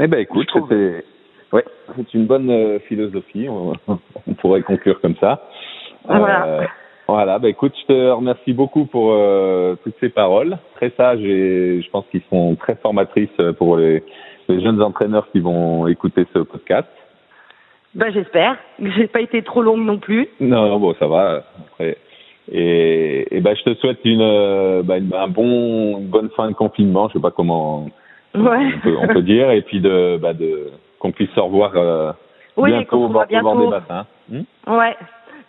Eh 0.01 0.07
ben 0.07 0.21
écoute, 0.21 0.49
c'était 0.53 1.05
ouais, 1.53 1.65
c'est 1.97 2.15
une 2.15 2.27
bonne 2.27 2.51
euh, 2.51 2.79
philosophie. 2.81 3.49
On, 3.49 3.73
on 4.27 4.35
pourrait 4.35 4.63
conclure 4.63 5.01
comme 5.01 5.17
ça. 5.17 5.43
Voilà. 6.05 6.47
Euh, 6.47 6.65
voilà. 7.09 7.39
Bah 7.39 7.49
écoute, 7.49 7.73
je 7.83 7.87
te 7.93 8.11
remercie 8.11 8.53
beaucoup 8.53 8.85
pour 8.87 9.13
euh, 9.13 9.75
toutes 9.83 9.97
ces 10.01 10.09
paroles, 10.11 10.59
très 10.77 10.91
sages 10.91 11.21
et 11.23 11.83
je 11.83 11.91
pense 11.91 12.05
qu'ils 12.11 12.23
seront 12.23 12.55
très 12.55 12.77
formatrices 12.77 13.41
pour 13.59 13.77
les, 13.77 14.03
les 14.49 14.61
jeunes 14.63 14.81
entraîneurs 14.83 15.29
qui 15.33 15.41
vont 15.41 15.87
écouter 15.89 16.27
ce 16.33 16.41
podcast. 16.41 16.89
Ben 17.95 18.13
j'espère. 18.13 18.57
J'ai 18.81 19.07
pas 19.09 19.21
été 19.21 19.43
trop 19.43 19.63
longue 19.63 19.85
non 19.85 19.99
plus. 19.99 20.29
Non, 20.41 20.69
non, 20.69 20.79
bon, 20.79 20.95
ça 20.99 21.07
va. 21.09 21.45
Après. 21.73 21.97
Et, 22.53 23.27
et 23.37 23.41
ben, 23.41 23.55
je 23.57 23.63
te 23.63 23.75
souhaite 23.75 23.99
une, 24.05 24.83
bah, 24.83 24.99
une- 24.99 25.13
un 25.15 25.29
bon, 25.29 25.99
une 25.99 26.07
bonne 26.07 26.31
fin 26.37 26.49
de 26.49 26.55
confinement. 26.55 27.09
Je 27.09 27.15
sais 27.15 27.21
pas 27.21 27.31
comment 27.31 27.89
Ouais. 28.43 28.73
on, 28.77 28.81
peut, 28.81 28.97
on 29.01 29.09
peut 29.09 29.23
dire, 29.23 29.51
et 29.51 29.63
puis 29.63 29.81
de, 29.81 30.19
bah, 30.21 30.33
de 30.35 30.71
qu'on 30.99 31.13
puisse 31.13 31.31
se 31.31 31.41
revoir 31.41 31.73
euh, 31.77 32.13
Oui, 32.57 32.71
bientôt 32.71 32.91
qu'on 32.91 33.05
au 33.05 33.09
se 33.09 33.13
bord, 33.13 33.27
bord 33.43 33.57
des 33.57 33.67
bientôt. 33.67 33.71
bassins. 33.71 34.07
Hmm 34.31 34.43
Ouais. 34.67 34.97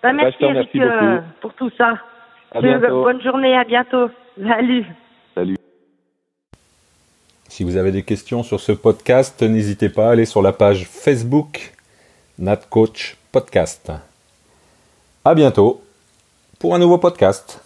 Ben, 0.01 0.13
Bah, 0.13 0.13
merci, 0.13 0.37
je 0.39 0.45
te 0.45 0.45
remercie 0.45 0.77
Eric 0.77 0.91
euh, 0.91 1.15
beaucoup. 1.15 1.27
pour 1.41 1.53
tout 1.53 1.71
ça. 1.77 1.93
À 2.51 2.61
Je- 2.61 2.67
bientôt. 2.67 3.03
Bonne 3.03 3.21
journée, 3.21 3.55
à 3.57 3.63
bientôt. 3.63 4.09
Salut. 4.47 4.85
Salut. 5.35 5.55
Si 7.49 7.63
vous 7.63 7.77
avez 7.77 7.91
des 7.91 8.03
questions 8.03 8.43
sur 8.43 8.59
ce 8.59 8.71
podcast, 8.71 9.41
n'hésitez 9.41 9.89
pas 9.89 10.07
à 10.07 10.11
aller 10.11 10.25
sur 10.25 10.41
la 10.41 10.53
page 10.53 10.85
Facebook 10.85 11.73
NatCoach 12.37 13.17
Podcast. 13.31 13.91
À 15.25 15.35
bientôt 15.35 15.81
pour 16.59 16.73
un 16.75 16.79
nouveau 16.79 16.97
podcast. 16.97 17.63